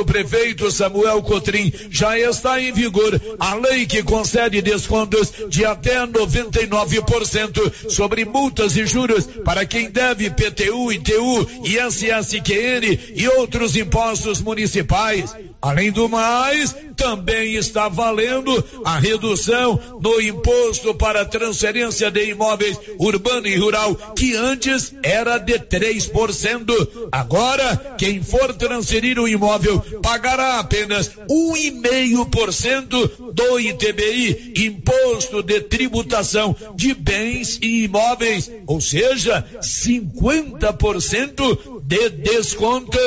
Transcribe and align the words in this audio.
O 0.00 0.04
prefeito 0.04 0.70
Samuel 0.70 1.22
Cotrim 1.22 1.72
já 1.90 2.18
está 2.18 2.60
em 2.60 2.72
vigor 2.72 3.20
a 3.38 3.54
lei 3.54 3.86
que 3.86 4.02
concede 4.02 4.62
descontos 4.62 5.32
de 5.48 5.64
até 5.64 6.06
99% 6.06 7.90
sobre 7.90 8.24
multas 8.24 8.76
e 8.76 8.86
juros 8.86 9.26
para 9.44 9.64
quem 9.66 9.90
deve 9.90 10.30
PTU, 10.30 10.92
ITU, 10.92 11.46
ISSQN 11.64 12.98
e 13.14 13.28
outros 13.28 13.76
impostos 13.76 14.40
municipais. 14.40 15.34
Além 15.62 15.90
do 15.92 16.08
mais, 16.08 16.74
também 16.96 17.54
está 17.54 17.88
valendo 17.88 18.52
a 18.84 18.98
redução 18.98 19.78
no 20.00 20.20
imposto 20.20 20.92
para 20.92 21.24
transferência 21.24 22.10
de 22.10 22.30
imóveis 22.30 22.76
urbano 22.98 23.46
e 23.46 23.56
rural, 23.56 23.94
que 24.16 24.34
antes 24.34 24.92
era 25.04 25.38
de 25.38 25.60
3%. 25.60 27.08
Agora, 27.12 27.94
quem 27.96 28.20
for 28.20 28.52
transferir 28.54 29.20
o 29.20 29.28
imóvel 29.28 29.78
pagará 30.02 30.58
apenas 30.58 31.12
1,5% 31.30 33.32
do 33.32 33.60
ITBI, 33.60 34.54
Imposto 34.66 35.44
de 35.44 35.60
Tributação 35.60 36.56
de 36.74 36.92
Bens 36.92 37.60
e 37.62 37.84
Imóveis, 37.84 38.50
ou 38.66 38.80
seja, 38.80 39.46
50% 39.60 41.80
de 41.84 42.10
desconto. 42.10 42.98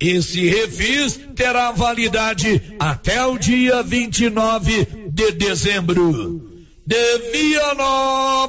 Esse 0.00 0.48
refis 0.48 1.20
terá 1.36 1.70
validade 1.72 2.74
até 2.78 3.26
o 3.26 3.36
dia 3.36 3.82
29 3.82 4.86
de 5.12 5.32
dezembro. 5.32 6.64
De 6.86 7.18
Vianópolis, 7.32 8.48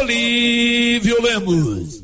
Olívio 0.00 1.22
Lemos. 1.22 2.03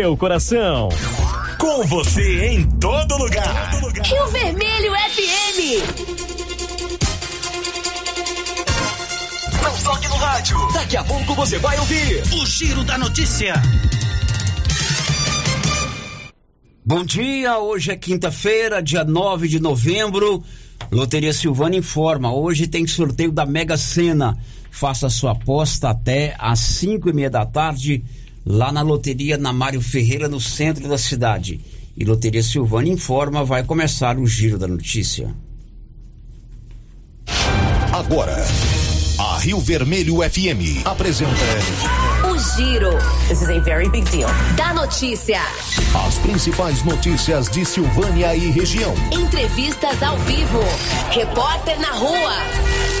seu 0.01 0.17
coração. 0.17 0.89
Com 1.59 1.83
você 1.83 2.47
em 2.47 2.67
todo 2.79 3.15
lugar. 3.17 3.71
Rio 4.03 4.27
Vermelho 4.29 4.93
FM. 4.93 5.59
Não 9.61 9.77
toque 9.83 10.07
no 10.07 10.15
rádio. 10.15 10.57
Daqui 10.73 10.97
a 10.97 11.03
pouco 11.03 11.35
você 11.35 11.59
vai 11.59 11.77
ouvir 11.77 12.23
o 12.33 12.45
Giro 12.47 12.83
da 12.83 12.97
Notícia. 12.97 13.53
Bom 16.83 17.05
dia, 17.05 17.59
hoje 17.59 17.91
é 17.91 17.95
quinta-feira, 17.95 18.81
dia 18.81 19.03
9 19.03 19.47
de 19.47 19.59
novembro. 19.59 20.43
Loteria 20.91 21.31
Silvana 21.31 21.75
informa: 21.75 22.33
hoje 22.33 22.65
tem 22.65 22.87
sorteio 22.87 23.31
da 23.31 23.45
Mega 23.45 23.77
Sena. 23.77 24.35
Faça 24.71 25.09
sua 25.09 25.33
aposta 25.33 25.89
até 25.91 26.35
às 26.39 26.57
5 26.57 27.07
e 27.07 27.13
meia 27.13 27.29
da 27.29 27.45
tarde 27.45 28.03
lá 28.45 28.71
na 28.71 28.81
loteria 28.81 29.37
na 29.37 29.53
Mário 29.53 29.81
Ferreira, 29.81 30.27
no 30.27 30.39
centro 30.39 30.87
da 30.87 30.97
cidade. 30.97 31.59
E 31.95 32.05
Loteria 32.05 32.41
Silvana 32.41 32.87
informa, 32.87 33.43
vai 33.43 33.63
começar 33.63 34.17
o 34.17 34.25
giro 34.25 34.57
da 34.57 34.67
notícia. 34.67 35.33
Agora, 37.93 38.35
a 39.19 39.37
Rio 39.39 39.59
Vermelho 39.59 40.17
FM 40.17 40.85
apresenta 40.85 41.31
o 42.31 42.37
Giro. 42.37 42.91
This 43.27 43.41
is 43.41 43.49
a 43.49 43.59
very 43.59 43.89
big 43.89 44.09
deal. 44.09 44.29
Da 44.55 44.73
notícia. 44.73 45.41
As 46.07 46.17
principais 46.19 46.83
notícias 46.83 47.49
de 47.49 47.65
Silvânia 47.65 48.35
e 48.35 48.49
região. 48.49 48.93
Entrevistas 49.11 50.01
ao 50.01 50.17
vivo. 50.19 50.59
Repórter 51.11 51.79
na 51.79 51.91
rua 51.91 53.00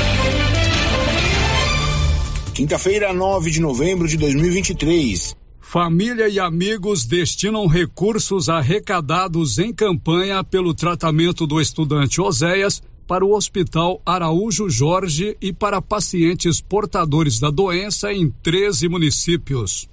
Quinta-feira, 2.53 3.13
9 3.13 3.49
de 3.49 3.61
novembro 3.61 4.07
de 4.07 4.17
2023. 4.17 5.35
Família 5.61 6.27
e 6.27 6.37
amigos 6.37 7.05
destinam 7.05 7.65
recursos 7.65 8.49
arrecadados 8.49 9.57
em 9.57 9.73
campanha 9.73 10.43
pelo 10.43 10.73
tratamento 10.73 11.47
do 11.47 11.61
estudante 11.61 12.19
Oséias 12.19 12.83
para 13.07 13.23
o 13.25 13.33
Hospital 13.33 14.01
Araújo 14.05 14.69
Jorge 14.69 15.37
e 15.41 15.53
para 15.53 15.81
pacientes 15.81 16.59
portadores 16.59 17.39
da 17.39 17.49
doença 17.49 18.11
em 18.11 18.29
13 18.43 18.89
municípios. 18.89 19.89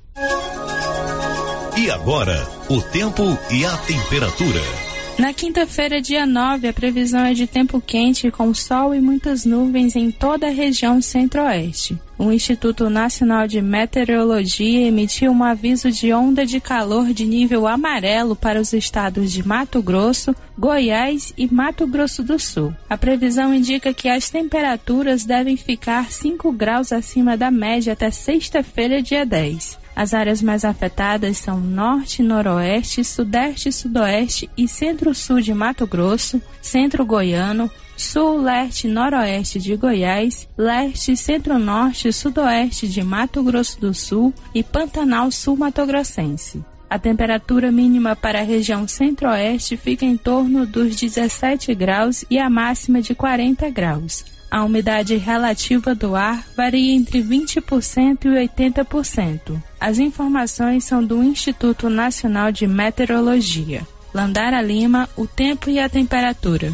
E 1.76 1.90
agora, 1.92 2.44
o 2.68 2.82
tempo 2.82 3.22
e 3.52 3.64
a 3.64 3.76
temperatura. 3.76 4.87
Na 5.18 5.32
quinta-feira, 5.32 6.00
dia 6.00 6.24
9, 6.24 6.68
a 6.68 6.72
previsão 6.72 7.24
é 7.24 7.34
de 7.34 7.44
tempo 7.44 7.80
quente 7.80 8.30
com 8.30 8.54
sol 8.54 8.94
e 8.94 9.00
muitas 9.00 9.44
nuvens 9.44 9.96
em 9.96 10.12
toda 10.12 10.46
a 10.46 10.50
região 10.50 11.02
centro-oeste. 11.02 11.98
O 12.16 12.30
Instituto 12.30 12.88
Nacional 12.88 13.48
de 13.48 13.60
Meteorologia 13.60 14.86
emitiu 14.86 15.32
um 15.32 15.42
aviso 15.42 15.90
de 15.90 16.12
onda 16.12 16.46
de 16.46 16.60
calor 16.60 17.12
de 17.12 17.26
nível 17.26 17.66
amarelo 17.66 18.36
para 18.36 18.60
os 18.60 18.72
estados 18.72 19.32
de 19.32 19.44
Mato 19.44 19.82
Grosso, 19.82 20.36
Goiás 20.56 21.32
e 21.36 21.52
Mato 21.52 21.84
Grosso 21.84 22.22
do 22.22 22.38
Sul. 22.38 22.72
A 22.88 22.96
previsão 22.96 23.52
indica 23.52 23.92
que 23.92 24.08
as 24.08 24.30
temperaturas 24.30 25.24
devem 25.24 25.56
ficar 25.56 26.12
5 26.12 26.52
graus 26.52 26.92
acima 26.92 27.36
da 27.36 27.50
média 27.50 27.92
até 27.92 28.08
sexta-feira, 28.12 29.02
dia 29.02 29.26
10. 29.26 29.78
As 29.98 30.14
áreas 30.14 30.40
mais 30.40 30.64
afetadas 30.64 31.38
são 31.38 31.58
norte, 31.58 32.22
noroeste, 32.22 33.02
sudeste, 33.02 33.72
sudoeste 33.72 34.48
e 34.56 34.68
centro-sul 34.68 35.40
de 35.40 35.52
Mato 35.52 35.88
Grosso, 35.88 36.40
centro 36.62 37.04
goiano, 37.04 37.68
sul, 37.96 38.40
leste 38.40 38.86
e 38.86 38.90
noroeste 38.90 39.58
de 39.58 39.74
Goiás, 39.74 40.48
leste, 40.56 41.16
centro-norte 41.16 42.06
e 42.06 42.12
sudoeste 42.12 42.86
de 42.86 43.02
Mato 43.02 43.42
Grosso 43.42 43.80
do 43.80 43.92
Sul 43.92 44.32
e 44.54 44.62
Pantanal 44.62 45.32
Sul-Mato-Grossense. 45.32 46.64
A 46.88 46.96
temperatura 46.96 47.72
mínima 47.72 48.14
para 48.14 48.38
a 48.38 48.44
região 48.44 48.86
centro-oeste 48.86 49.76
fica 49.76 50.04
em 50.04 50.16
torno 50.16 50.64
dos 50.64 50.94
17 50.94 51.74
graus 51.74 52.24
e 52.30 52.38
a 52.38 52.48
máxima 52.48 53.02
de 53.02 53.16
40 53.16 53.68
graus. 53.70 54.37
A 54.50 54.64
umidade 54.64 55.16
relativa 55.16 55.94
do 55.94 56.16
ar 56.16 56.46
varia 56.56 56.94
entre 56.94 57.22
20% 57.22 58.24
e 58.24 58.48
80%. 58.48 59.62
As 59.78 59.98
informações 59.98 60.84
são 60.84 61.04
do 61.04 61.22
Instituto 61.22 61.90
Nacional 61.90 62.50
de 62.50 62.66
Meteorologia. 62.66 63.86
Landara 64.14 64.62
Lima, 64.62 65.08
o 65.16 65.26
tempo 65.26 65.68
e 65.68 65.78
a 65.78 65.88
temperatura. 65.88 66.72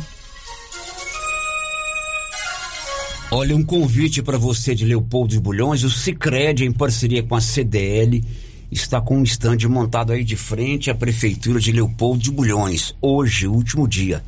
Olha, 3.31 3.56
um 3.56 3.65
convite 3.65 4.23
para 4.23 4.38
você 4.38 4.77
de 4.77 4.85
Leopoldo 4.85 5.31
de 5.31 5.41
Bulhões, 5.41 5.82
o 5.82 5.91
Cicred, 5.91 6.65
em 6.65 6.70
parceria 6.70 7.25
com 7.25 7.35
a 7.35 7.41
CDL, 7.41 8.23
está 8.70 9.00
com 9.00 9.19
um 9.19 9.25
estande 9.25 9.67
montado 9.67 10.12
aí 10.12 10.23
de 10.23 10.37
frente 10.37 10.91
à 10.91 10.94
Prefeitura 10.94 11.59
de 11.59 11.73
Leopoldo 11.73 12.23
de 12.23 12.31
Bulhões. 12.31 12.94
Hoje, 13.03 13.49
último 13.49 13.88
dia. 13.88 14.23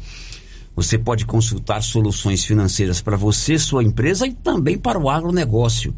Você 0.76 0.98
pode 0.98 1.24
consultar 1.24 1.82
soluções 1.82 2.44
financeiras 2.44 3.00
para 3.00 3.16
você, 3.16 3.58
sua 3.58 3.82
empresa 3.82 4.26
e 4.26 4.34
também 4.34 4.76
para 4.76 4.98
o 4.98 5.08
agronegócio. 5.08 5.94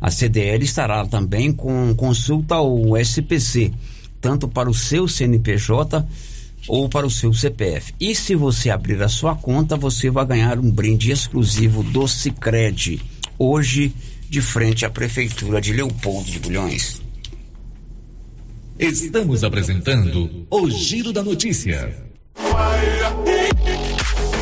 A 0.00 0.08
CDL 0.08 0.64
estará 0.64 1.04
também 1.04 1.52
com 1.52 1.92
consulta 1.96 2.54
ao 2.54 2.96
SPC, 2.96 3.72
tanto 4.20 4.46
para 4.46 4.70
o 4.70 4.74
seu 4.74 5.08
CNPJ 5.08 6.06
ou 6.68 6.88
para 6.88 7.06
o 7.06 7.10
seu 7.10 7.32
CPF. 7.34 7.92
E 7.98 8.14
se 8.14 8.36
você 8.36 8.70
abrir 8.70 9.02
a 9.02 9.08
sua 9.08 9.34
conta, 9.34 9.76
você 9.76 10.08
vai 10.10 10.24
ganhar 10.24 10.60
um 10.60 10.70
brinde 10.70 11.10
exclusivo 11.10 11.82
do 11.82 12.06
Cicred, 12.06 13.02
hoje 13.36 13.92
de 14.28 14.40
frente 14.40 14.86
à 14.86 14.90
Prefeitura 14.90 15.60
de 15.60 15.72
Leopoldo 15.72 16.30
de 16.30 16.38
Bulhões. 16.38 17.02
Estamos 18.78 19.42
apresentando 19.42 20.46
o 20.48 20.70
Giro 20.70 21.12
da 21.12 21.22
Notícia. 21.22 22.10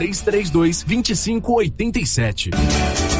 3332 0.00 0.86
2587. 0.86 3.19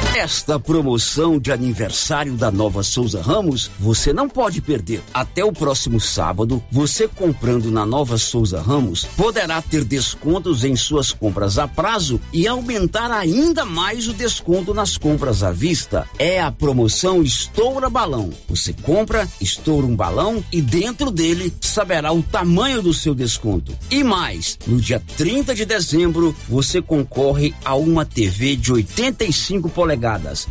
Esta 0.15 0.59
promoção 0.59 1.39
de 1.39 1.53
aniversário 1.53 2.33
da 2.33 2.51
Nova 2.51 2.83
Souza 2.83 3.21
Ramos 3.21 3.71
você 3.79 4.11
não 4.11 4.27
pode 4.27 4.61
perder. 4.61 5.01
Até 5.13 5.43
o 5.43 5.53
próximo 5.53 6.01
sábado, 6.01 6.61
você 6.69 7.07
comprando 7.07 7.71
na 7.71 7.85
Nova 7.85 8.17
Souza 8.17 8.61
Ramos 8.61 9.05
poderá 9.05 9.61
ter 9.61 9.85
descontos 9.85 10.65
em 10.65 10.75
suas 10.75 11.13
compras 11.13 11.57
a 11.57 11.65
prazo 11.65 12.19
e 12.33 12.45
aumentar 12.45 13.09
ainda 13.09 13.63
mais 13.63 14.09
o 14.09 14.13
desconto 14.13 14.73
nas 14.73 14.97
compras 14.97 15.43
à 15.43 15.51
vista. 15.51 16.05
É 16.19 16.41
a 16.41 16.51
promoção 16.51 17.23
Estoura 17.23 17.89
Balão. 17.89 18.31
Você 18.49 18.73
compra, 18.73 19.25
estoura 19.39 19.87
um 19.87 19.95
balão 19.95 20.43
e 20.51 20.61
dentro 20.61 21.09
dele 21.09 21.53
saberá 21.61 22.11
o 22.11 22.21
tamanho 22.21 22.81
do 22.81 22.93
seu 22.93 23.15
desconto. 23.15 23.73
E 23.89 24.03
mais, 24.03 24.59
no 24.67 24.79
dia 24.79 25.01
30 25.15 25.55
de 25.55 25.63
dezembro, 25.63 26.35
você 26.49 26.81
concorre 26.81 27.53
a 27.63 27.75
uma 27.75 28.05
TV 28.05 28.57
de 28.57 28.73
85 28.73 29.69
polegadas 29.69 29.90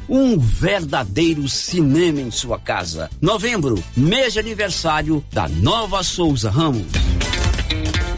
um 0.09 0.39
verdadeiro 0.39 1.49
cinema 1.49 2.21
em 2.21 2.31
sua 2.31 2.59
casa. 2.59 3.11
Novembro, 3.21 3.83
mês 3.97 4.35
de 4.35 4.39
aniversário 4.39 5.25
da 5.33 5.49
Nova 5.49 6.03
Souza 6.03 6.51
Ramos. 6.51 6.87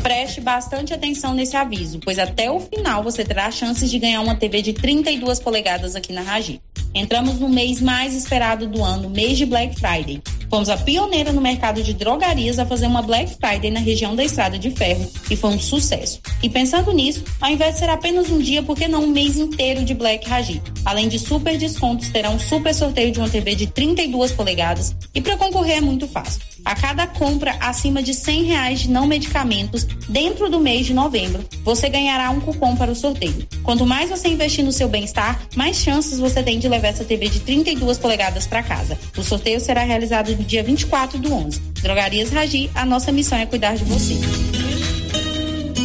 Preste 0.03 0.41
bastante 0.41 0.93
atenção 0.93 1.33
nesse 1.33 1.57
aviso, 1.57 2.01
pois 2.01 2.19
até 2.19 2.51
o 2.51 2.59
final 2.59 3.05
você 3.05 3.25
terá 3.25 3.49
chances 3.53 3.89
de 3.89 4.01
ganhar 4.01 4.21
uma 4.21 4.35
TV 4.35 4.61
de 4.61 4.73
32 4.73 5.39
polegadas 5.39 5.95
aqui 5.95 6.13
na 6.13 6.23
Ragi. 6.23 6.61
Entramos 6.93 7.39
no 7.39 7.49
mês 7.49 7.81
mais 7.81 8.13
esperado 8.13 8.67
do 8.67 8.83
ano, 8.83 9.09
mês 9.09 9.39
de 9.39 9.47
Black 9.47 9.77
Friday. 9.77 10.21
Fomos 10.51 10.69
a 10.69 10.77
pioneira 10.77 11.33
no 11.33 11.41
mercado 11.41 11.83
de 11.83 11.95
drogarias 11.95 12.59
a 12.59 12.67
fazer 12.67 12.87
uma 12.87 13.01
Black 13.01 13.37
Friday 13.37 13.71
na 13.71 13.81
região 13.81 14.15
da 14.15 14.25
Estrada 14.25 14.59
de 14.59 14.71
Ferro 14.71 15.09
e 15.31 15.37
foi 15.37 15.51
um 15.51 15.59
sucesso. 15.59 16.21
E 16.43 16.51
pensando 16.51 16.93
nisso, 16.93 17.25
ao 17.41 17.51
invés 17.51 17.75
de 17.75 17.81
ser 17.81 17.89
apenas 17.89 18.29
um 18.29 18.39
dia, 18.39 18.63
por 18.63 18.77
que 18.77 18.89
não 18.89 19.05
um 19.05 19.07
mês 19.07 19.39
inteiro 19.39 19.85
de 19.85 19.95
Black 19.95 20.29
Ragi? 20.29 20.61
Além 20.85 21.09
de 21.09 21.19
super 21.19 21.57
descontos, 21.57 22.09
terá 22.09 22.29
um 22.29 22.39
super 22.39 22.75
sorteio 22.75 23.13
de 23.13 23.21
uma 23.21 23.31
TV 23.31 23.55
de 23.55 23.69
32 23.69 24.33
polegadas 24.33 24.95
e 25.15 25.23
para 25.23 25.37
concorrer 25.37 25.79
é 25.79 25.81
muito 25.81 26.07
fácil. 26.07 26.43
A 26.65 26.75
cada 26.75 27.07
compra 27.07 27.57
acima 27.61 28.03
de 28.03 28.15
100 28.15 28.43
reais 28.45 28.81
de 28.81 28.91
não 28.91 29.07
medicamentos 29.07 29.85
dentro 30.09 30.49
do 30.49 30.61
mês 30.61 30.87
de 30.87 30.95
novembro, 30.95 31.45
você 31.65 31.89
ganhará 31.89 32.31
um 32.31 32.41
cupom 32.41 32.77
para 32.77 32.91
o 32.91 32.95
sorteio. 32.95 33.47
Quanto 33.63 33.85
mais 33.85 34.11
você 34.11 34.29
investir 34.29 34.65
no 34.65 34.73
seu 34.73 34.89
bem-estar, 34.89 35.41
mais 35.57 35.77
chances 35.77 36.19
você 36.19 36.43
tem 36.43 36.59
de 36.59 36.69
levar 36.69 36.89
essa 36.89 37.05
TV 37.05 37.29
de 37.29 37.41
32 37.41 37.99
polegadas 37.99 38.47
para 38.47 38.63
casa. 38.63 38.99
O 39.17 39.23
sorteio 39.23 39.61
será 39.61 39.83
realizado 39.83 40.31
no 40.37 40.45
dia 40.45 40.63
24 40.63 41.19
do 41.19 41.33
11. 41.33 41.61
Drogarias 41.83 42.31
Ragi, 42.31 42.71
a 42.75 42.85
nossa 42.85 43.11
missão 43.11 43.39
é 43.39 43.47
cuidar 43.47 43.77
de 43.77 43.85
você. 43.85 44.72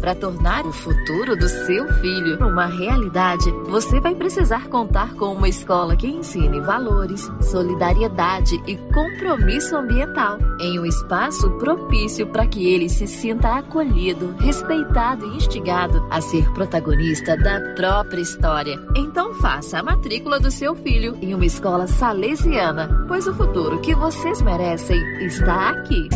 Para 0.00 0.14
tornar 0.14 0.64
o 0.66 0.72
futuro 0.72 1.36
do 1.36 1.48
seu 1.48 1.88
filho 1.94 2.38
uma 2.46 2.66
realidade, 2.66 3.50
você 3.68 4.00
vai 4.00 4.14
precisar 4.14 4.68
contar 4.68 5.14
com 5.14 5.32
uma 5.32 5.48
escola 5.48 5.96
que 5.96 6.06
ensine 6.06 6.60
valores, 6.60 7.30
solidariedade 7.40 8.60
e 8.66 8.76
compromisso 8.76 9.76
ambiental, 9.76 10.38
em 10.60 10.78
um 10.78 10.86
espaço 10.86 11.50
propício 11.58 12.26
para 12.26 12.46
que 12.46 12.66
ele 12.66 12.88
se 12.88 13.06
sinta 13.06 13.56
acolhido, 13.56 14.34
respeitado 14.38 15.26
e 15.26 15.36
instigado 15.36 16.06
a 16.10 16.20
ser 16.20 16.50
protagonista 16.52 17.36
da 17.36 17.60
própria 17.74 18.20
história. 18.20 18.78
Então 18.96 19.34
faça 19.34 19.78
a 19.78 19.82
matrícula 19.82 20.38
do 20.38 20.50
seu 20.50 20.74
filho 20.74 21.16
em 21.20 21.34
uma 21.34 21.46
escola 21.46 21.86
salesiana, 21.86 23.04
pois 23.08 23.26
o 23.26 23.34
futuro 23.34 23.80
que 23.80 23.94
vocês 23.94 24.40
merecem 24.42 25.00
está 25.24 25.70
aqui. 25.70 26.08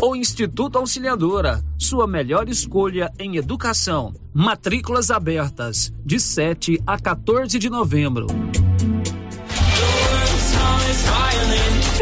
O 0.00 0.14
Instituto 0.14 0.76
Auxiliadora, 0.76 1.64
sua 1.78 2.06
melhor 2.06 2.50
escolha 2.50 3.10
em 3.18 3.36
educação. 3.36 4.12
Matrículas 4.32 5.10
abertas 5.10 5.90
de 6.04 6.20
7 6.20 6.82
a 6.86 6.98
14 6.98 7.58
de 7.58 7.70
novembro. 7.70 8.26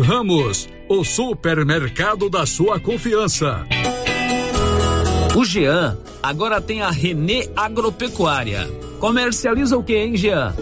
Ramos, 0.00 0.68
o 0.88 1.02
supermercado 1.02 2.30
da 2.30 2.46
sua 2.46 2.78
confiança. 2.78 3.66
O 5.36 5.44
Jean 5.44 5.98
agora 6.22 6.60
tem 6.60 6.82
a 6.82 6.90
Renê 6.90 7.50
Agropecuária. 7.56 8.68
Comercializa 9.00 9.76
o 9.76 9.82
que, 9.82 9.96
hein, 9.96 10.16
Jean? 10.16 10.54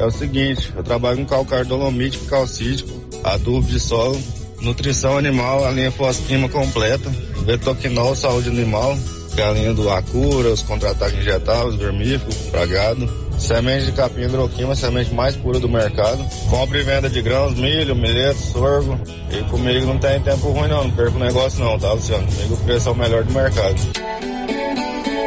É 0.00 0.06
o 0.06 0.10
seguinte, 0.10 0.72
eu 0.76 0.84
trabalho 0.84 1.18
com 1.18 1.26
calcário 1.26 1.66
dolomítico, 1.66 2.26
calcítico, 2.26 2.90
adubo 3.24 3.66
de 3.66 3.80
solo, 3.80 4.18
nutrição 4.60 5.18
animal, 5.18 5.64
a 5.64 5.70
linha 5.72 5.90
fosquima 5.90 6.48
completa, 6.48 7.10
betoquinol, 7.44 8.14
saúde 8.14 8.50
animal, 8.50 8.96
galinha 9.34 9.74
do 9.74 9.90
Acura, 9.90 10.48
os 10.50 10.62
contra-ataques 10.62 11.18
injetáveis, 11.18 11.74
vermífugo, 11.74 12.32
pragado 12.50 13.29
Semente 13.40 13.86
de 13.86 13.92
capim 13.92 14.22
hidroquima, 14.22 14.74
semente 14.74 15.12
mais 15.14 15.34
pura 15.34 15.58
do 15.58 15.68
mercado. 15.68 16.24
Compra 16.48 16.78
e 16.78 16.82
venda 16.82 17.08
de 17.08 17.22
grãos, 17.22 17.54
milho, 17.54 17.96
milheto, 17.96 18.38
sorgo. 18.38 19.00
E 19.30 19.42
comigo 19.50 19.86
não 19.86 19.98
tem 19.98 20.20
tempo 20.20 20.50
ruim 20.50 20.68
não, 20.68 20.84
não 20.84 20.90
perco 20.90 21.18
negócio 21.18 21.64
não, 21.64 21.78
tá, 21.78 21.92
Luciano? 21.92 22.26
Comigo 22.26 22.54
o 22.54 22.58
preço 22.58 22.88
é 22.90 22.92
o 22.92 22.94
melhor 22.94 23.24
do 23.24 23.32
mercado. 23.32 23.76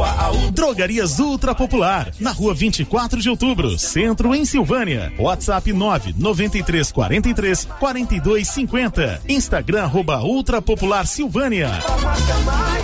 Drogarias 0.52 1.18
Ultra 1.18 1.54
Popular, 1.54 2.12
na 2.20 2.30
rua 2.30 2.54
24 2.54 3.20
de 3.20 3.28
outubro, 3.28 3.76
centro 3.78 4.34
em 4.34 4.44
Silvânia. 4.44 5.12
WhatsApp 5.18 5.72
993 5.72 6.92
43 6.92 7.68
42 7.80 8.48
50. 8.48 9.22
Instagram 9.28 9.82
arroba 9.82 10.20
Ultra 10.22 10.62
Popular 10.62 11.06
Silvânia. 11.06 11.70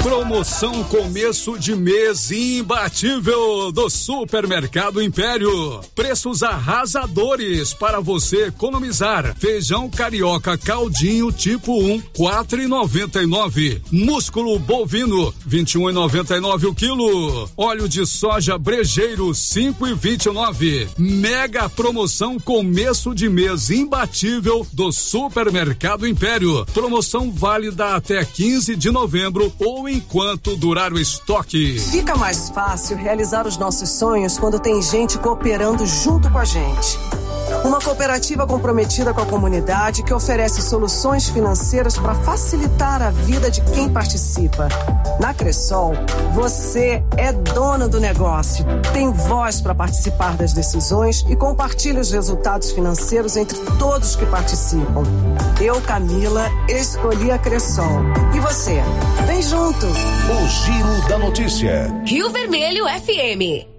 Promoção 0.02 0.84
começo 0.84 1.58
de 1.58 1.74
mês 1.74 2.30
imbatível 2.30 3.70
do 3.70 3.88
Supermercado 3.88 5.00
Império. 5.00 5.80
Preços 5.94 6.42
arrasadores 6.42 7.72
para 7.72 8.00
você 8.00 8.46
economizar. 8.48 9.34
Feijão 9.38 9.88
carioca 9.88 10.58
caldinho 10.58 11.30
tipo 11.30 11.80
1, 11.80 12.02
4,99. 12.18 13.80
Músculo 13.90 14.58
bovino, 14.58 15.32
21,99 15.48 16.68
o 16.68 16.74
quilo 16.74 17.03
Óleo 17.56 17.88
de 17.88 18.06
soja 18.06 18.56
brejeiro 18.56 19.34
5 19.34 19.86
e 19.86 19.94
29. 19.94 20.88
Mega 20.98 21.68
promoção 21.68 22.38
começo 22.38 23.14
de 23.14 23.28
mês 23.28 23.70
imbatível 23.70 24.66
do 24.72 24.90
Supermercado 24.92 26.06
Império. 26.06 26.64
Promoção 26.66 27.30
válida 27.30 27.94
até 27.94 28.24
15 28.24 28.76
de 28.76 28.90
novembro 28.90 29.52
ou 29.58 29.88
enquanto 29.88 30.56
durar 30.56 30.92
o 30.92 30.98
estoque. 30.98 31.78
Fica 31.78 32.14
mais 32.16 32.50
fácil 32.50 32.96
realizar 32.96 33.46
os 33.46 33.56
nossos 33.56 33.88
sonhos 33.90 34.38
quando 34.38 34.58
tem 34.58 34.80
gente 34.82 35.18
cooperando 35.18 35.86
junto 35.86 36.30
com 36.30 36.38
a 36.38 36.44
gente. 36.44 36.98
Uma 37.64 37.80
cooperativa 37.80 38.46
comprometida 38.46 39.12
com 39.14 39.20
a 39.20 39.26
comunidade 39.26 40.02
que 40.02 40.12
oferece 40.12 40.62
soluções 40.62 41.28
financeiras 41.28 41.98
para 41.98 42.14
facilitar 42.14 43.02
a 43.02 43.10
vida 43.10 43.50
de 43.50 43.60
quem 43.62 43.88
participa. 43.88 44.68
Na 45.20 45.32
Cressol, 45.32 45.94
você 46.32 47.02
é 47.16 47.32
dono 47.32 47.88
do 47.88 48.00
negócio, 48.00 48.64
tem 48.92 49.10
voz 49.12 49.60
para 49.60 49.74
participar 49.74 50.36
das 50.36 50.52
decisões 50.52 51.24
e 51.28 51.36
compartilha 51.36 52.00
os 52.00 52.10
resultados 52.10 52.70
financeiros 52.72 53.36
entre 53.36 53.58
todos 53.78 54.16
que 54.16 54.26
participam. 54.26 55.02
Eu, 55.60 55.80
Camila, 55.80 56.46
escolhi 56.68 57.30
a 57.30 57.38
Cressol. 57.38 58.02
E 58.34 58.40
você? 58.40 58.82
Vem 59.26 59.42
junto! 59.42 59.86
O 59.86 60.48
Giro 60.48 61.08
da 61.08 61.18
Notícia. 61.18 61.92
Rio 62.04 62.30
Vermelho 62.30 62.84
FM. 62.86 63.73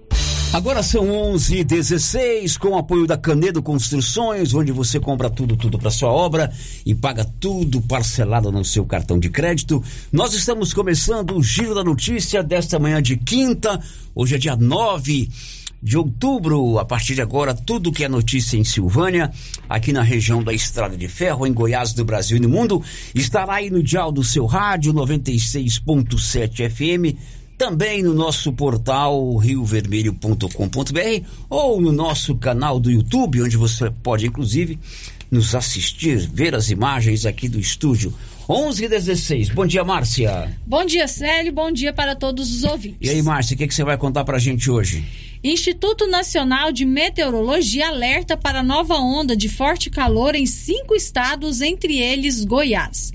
Agora 0.56 0.82
são 0.82 1.10
11 1.10 1.64
16 1.64 2.56
com 2.56 2.68
o 2.68 2.78
apoio 2.78 3.06
da 3.06 3.18
Canedo 3.18 3.62
Construções, 3.62 4.54
onde 4.54 4.72
você 4.72 4.98
compra 4.98 5.28
tudo, 5.28 5.54
tudo 5.54 5.78
para 5.78 5.90
sua 5.90 6.08
obra 6.08 6.50
e 6.86 6.94
paga 6.94 7.26
tudo 7.26 7.82
parcelado 7.82 8.50
no 8.50 8.64
seu 8.64 8.86
cartão 8.86 9.18
de 9.18 9.28
crédito. 9.28 9.84
Nós 10.10 10.32
estamos 10.32 10.72
começando 10.72 11.36
o 11.36 11.42
Giro 11.42 11.74
da 11.74 11.84
Notícia 11.84 12.42
desta 12.42 12.78
manhã 12.78 13.02
de 13.02 13.18
quinta. 13.18 13.78
Hoje 14.14 14.36
é 14.36 14.38
dia 14.38 14.56
9 14.56 15.28
de 15.82 15.98
outubro. 15.98 16.78
A 16.78 16.86
partir 16.86 17.14
de 17.14 17.20
agora, 17.20 17.52
tudo 17.52 17.92
que 17.92 18.02
é 18.02 18.08
notícia 18.08 18.56
em 18.56 18.64
Silvânia, 18.64 19.30
aqui 19.68 19.92
na 19.92 20.02
região 20.02 20.42
da 20.42 20.54
Estrada 20.54 20.96
de 20.96 21.06
Ferro, 21.06 21.46
em 21.46 21.52
Goiás, 21.52 21.92
do 21.92 22.02
Brasil 22.02 22.38
e 22.38 22.40
no 22.40 22.48
mundo, 22.48 22.82
estará 23.14 23.56
aí 23.56 23.68
no 23.68 23.82
dial 23.82 24.10
do 24.10 24.24
seu 24.24 24.46
rádio 24.46 24.94
96.7 24.94 26.70
FM 26.70 27.44
também 27.56 28.02
no 28.02 28.12
nosso 28.12 28.52
portal 28.52 29.36
riovermelho.com.br 29.36 31.26
ou 31.48 31.80
no 31.80 31.92
nosso 31.92 32.36
canal 32.36 32.78
do 32.78 32.90
YouTube, 32.90 33.42
onde 33.42 33.56
você 33.56 33.90
pode 33.90 34.26
inclusive 34.26 34.78
nos 35.30 35.54
assistir, 35.54 36.18
ver 36.18 36.54
as 36.54 36.70
imagens 36.70 37.26
aqui 37.26 37.48
do 37.48 37.58
estúdio. 37.58 38.14
11 38.48 38.84
e 38.84 38.88
16. 38.88 39.48
Bom 39.48 39.66
dia, 39.66 39.82
Márcia. 39.82 40.56
Bom 40.64 40.84
dia, 40.84 41.08
Célio. 41.08 41.52
Bom 41.52 41.72
dia 41.72 41.92
para 41.92 42.14
todos 42.14 42.54
os 42.54 42.62
ouvintes. 42.62 42.98
E 43.00 43.10
aí, 43.10 43.20
Márcia, 43.20 43.54
o 43.54 43.58
que, 43.58 43.66
que 43.66 43.74
você 43.74 43.82
vai 43.82 43.98
contar 43.98 44.24
para 44.24 44.36
a 44.36 44.40
gente 44.40 44.70
hoje? 44.70 45.04
Instituto 45.42 46.06
Nacional 46.06 46.70
de 46.70 46.84
Meteorologia 46.84 47.88
alerta 47.88 48.36
para 48.36 48.62
nova 48.62 48.94
onda 48.94 49.36
de 49.36 49.48
forte 49.48 49.90
calor 49.90 50.36
em 50.36 50.46
cinco 50.46 50.94
estados, 50.94 51.60
entre 51.60 51.98
eles 51.98 52.44
Goiás. 52.44 53.12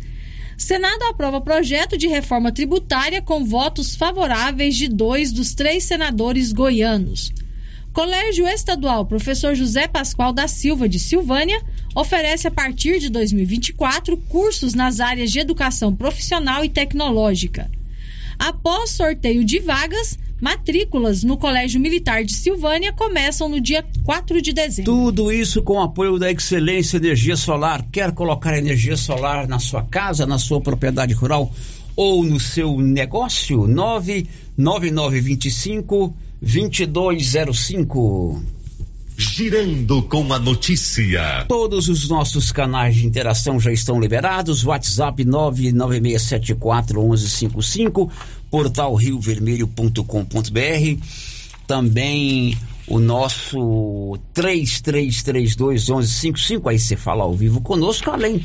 Senado 0.62 1.04
aprova 1.10 1.42
projeto 1.42 1.98
de 1.98 2.08
reforma 2.08 2.52
tributária 2.52 3.20
com 3.20 3.44
votos 3.44 3.96
favoráveis 3.96 4.76
de 4.76 4.88
dois 4.88 5.32
dos 5.32 5.56
três 5.56 5.84
senadores 5.84 6.54
goianos. 6.54 7.34
Colégio 7.92 8.48
Estadual 8.48 9.06
Professor 9.08 9.56
José 9.56 9.88
Pascoal 9.88 10.32
da 10.32 10.48
Silva 10.48 10.88
de 10.88 11.00
Silvânia 11.00 11.60
oferece 11.96 12.48
a 12.48 12.52
partir 12.52 13.00
de 13.00 13.10
2024 13.10 14.16
cursos 14.16 14.76
nas 14.76 15.00
áreas 15.00 15.32
de 15.32 15.40
educação 15.40 15.96
profissional 15.96 16.64
e 16.64 16.70
tecnológica. 16.70 17.70
Após 18.42 18.90
sorteio 18.90 19.46
de 19.46 19.60
vagas, 19.60 20.18
Matrículas 20.42 21.24
no 21.24 21.38
Colégio 21.38 21.80
Militar 21.80 22.24
de 22.24 22.34
Silvânia 22.34 22.92
começam 22.92 23.48
no 23.48 23.62
dia 23.62 23.86
4 24.04 24.42
de 24.42 24.52
dezembro. 24.52 24.92
Tudo 24.92 25.32
isso 25.32 25.62
com 25.62 25.80
apoio 25.80 26.18
da 26.18 26.32
Excelência 26.32 26.98
Energia 26.98 27.36
Solar. 27.36 27.86
Quer 27.92 28.12
colocar 28.14 28.58
energia 28.58 28.98
solar 28.98 29.48
na 29.48 29.60
sua 29.60 29.84
casa, 29.84 30.26
na 30.26 30.40
sua 30.40 30.60
propriedade 30.60 31.14
rural 31.14 31.52
ou 31.96 32.24
no 32.24 32.40
seu 32.40 32.80
negócio? 32.80 33.68
99925 33.68 36.16
2205. 36.42 38.61
Girando 39.22 40.02
com 40.02 40.34
a 40.34 40.40
notícia. 40.40 41.46
Todos 41.48 41.88
os 41.88 42.10
nossos 42.10 42.52
canais 42.52 42.96
de 42.96 43.06
interação 43.06 43.60
já 43.60 43.72
estão 43.72 44.00
liberados. 44.00 44.66
WhatsApp 44.66 45.24
996741155, 45.24 48.10
portal 48.50 48.96
riovermelho.com.br. 48.96 51.06
Também 51.68 52.58
o 52.88 52.98
nosso 52.98 54.18
33321155, 54.34 56.68
aí 56.68 56.80
você 56.80 56.98
fala 56.98 57.24
ao 57.24 57.36
vivo 57.36 57.62
conosco, 57.62 58.10
além 58.10 58.44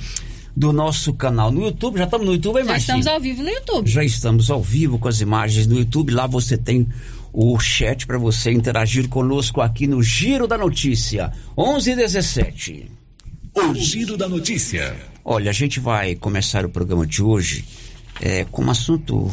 do 0.54 0.74
nosso 0.74 1.14
canal 1.14 1.50
no 1.50 1.64
YouTube. 1.64 1.96
Já 1.96 2.04
estamos 2.04 2.26
no 2.26 2.34
YouTube, 2.34 2.58
hein, 2.58 2.66
Já 2.66 2.72
Marcinho? 2.72 2.98
estamos 2.98 3.06
ao 3.06 3.20
vivo 3.20 3.42
no 3.42 3.48
YouTube. 3.48 3.90
Já 3.90 4.04
estamos 4.04 4.50
ao 4.50 4.62
vivo 4.62 4.98
com 4.98 5.08
as 5.08 5.22
imagens 5.22 5.66
no 5.66 5.78
YouTube. 5.78 6.12
Lá 6.12 6.26
você 6.26 6.58
tem 6.58 6.86
o 7.38 7.60
chat 7.60 8.06
para 8.06 8.16
você 8.16 8.50
interagir 8.50 9.10
conosco 9.10 9.60
aqui 9.60 9.86
no 9.86 10.02
Giro 10.02 10.46
da 10.46 10.56
Notícia. 10.56 11.30
11 11.56 11.90
e 11.90 11.94
17. 11.96 12.90
O 13.54 13.74
Giro 13.74 14.16
da 14.16 14.26
Notícia. 14.26 14.96
Olha, 15.22 15.50
a 15.50 15.52
gente 15.52 15.78
vai 15.78 16.14
começar 16.14 16.64
o 16.64 16.70
programa 16.70 17.06
de 17.06 17.22
hoje 17.22 17.62
é, 18.22 18.46
com 18.46 18.64
um 18.64 18.70
assunto 18.70 19.30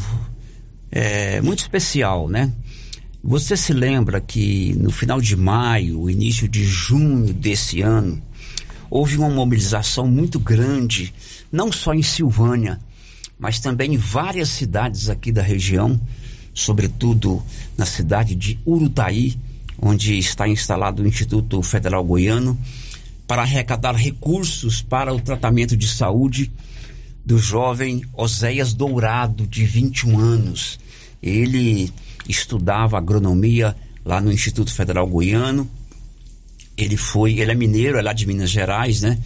é, 0.92 1.40
muito 1.40 1.60
especial, 1.60 2.28
né? 2.28 2.52
Você 3.22 3.56
se 3.56 3.72
lembra 3.72 4.20
que 4.20 4.74
no 4.74 4.90
final 4.90 5.18
de 5.18 5.34
maio, 5.34 6.10
início 6.10 6.46
de 6.46 6.62
junho 6.62 7.32
desse 7.32 7.80
ano, 7.80 8.22
houve 8.90 9.16
uma 9.16 9.30
mobilização 9.30 10.06
muito 10.06 10.38
grande, 10.38 11.14
não 11.50 11.72
só 11.72 11.94
em 11.94 12.02
Silvânia, 12.02 12.78
mas 13.38 13.60
também 13.60 13.94
em 13.94 13.96
várias 13.96 14.50
cidades 14.50 15.08
aqui 15.08 15.32
da 15.32 15.40
região, 15.40 15.98
sobretudo 16.54 17.42
na 17.76 17.84
cidade 17.84 18.34
de 18.34 18.58
Urutaí, 18.64 19.36
onde 19.78 20.16
está 20.16 20.48
instalado 20.48 21.02
o 21.02 21.06
Instituto 21.06 21.60
Federal 21.62 22.04
Goiano, 22.04 22.56
para 23.26 23.42
arrecadar 23.42 23.94
recursos 23.96 24.80
para 24.80 25.12
o 25.12 25.20
tratamento 25.20 25.76
de 25.76 25.88
saúde 25.88 26.52
do 27.24 27.38
jovem 27.38 28.02
Oséias 28.14 28.72
Dourado, 28.72 29.46
de 29.46 29.64
21 29.64 30.18
anos. 30.18 30.78
Ele 31.22 31.90
estudava 32.28 32.98
agronomia 32.98 33.74
lá 34.04 34.20
no 34.20 34.30
Instituto 34.30 34.72
Federal 34.72 35.06
Goiano. 35.06 35.68
Ele 36.76 36.96
foi, 36.96 37.38
ele 37.40 37.50
é 37.50 37.54
mineiro, 37.54 37.98
é 37.98 38.02
lá 38.02 38.12
de 38.12 38.26
Minas 38.26 38.50
Gerais, 38.50 39.00
né? 39.00 39.18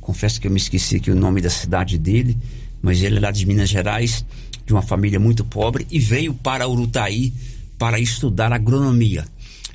Confesso 0.00 0.40
que 0.40 0.46
eu 0.46 0.50
me 0.50 0.58
esqueci 0.58 0.96
aqui 0.96 1.10
o 1.10 1.16
nome 1.16 1.40
da 1.40 1.50
cidade 1.50 1.98
dele, 1.98 2.36
mas 2.82 3.02
ele 3.02 3.16
é 3.16 3.20
lá 3.20 3.30
de 3.30 3.46
Minas 3.46 3.68
Gerais, 3.68 4.24
de 4.68 4.74
uma 4.74 4.82
família 4.82 5.18
muito 5.18 5.46
pobre 5.46 5.86
e 5.90 5.98
veio 5.98 6.34
para 6.34 6.68
Urutaí 6.68 7.32
para 7.78 7.98
estudar 7.98 8.52
agronomia. 8.52 9.24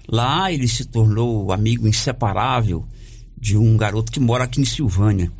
Lá 0.08 0.52
ele 0.52 0.68
se 0.68 0.86
tornou 0.86 1.52
amigo 1.52 1.88
inseparável 1.88 2.86
de 3.36 3.58
um 3.58 3.76
garoto 3.76 4.12
que 4.12 4.20
mora 4.20 4.44
aqui 4.44 4.62
em 4.62 4.66
Silvânia, 4.66 5.32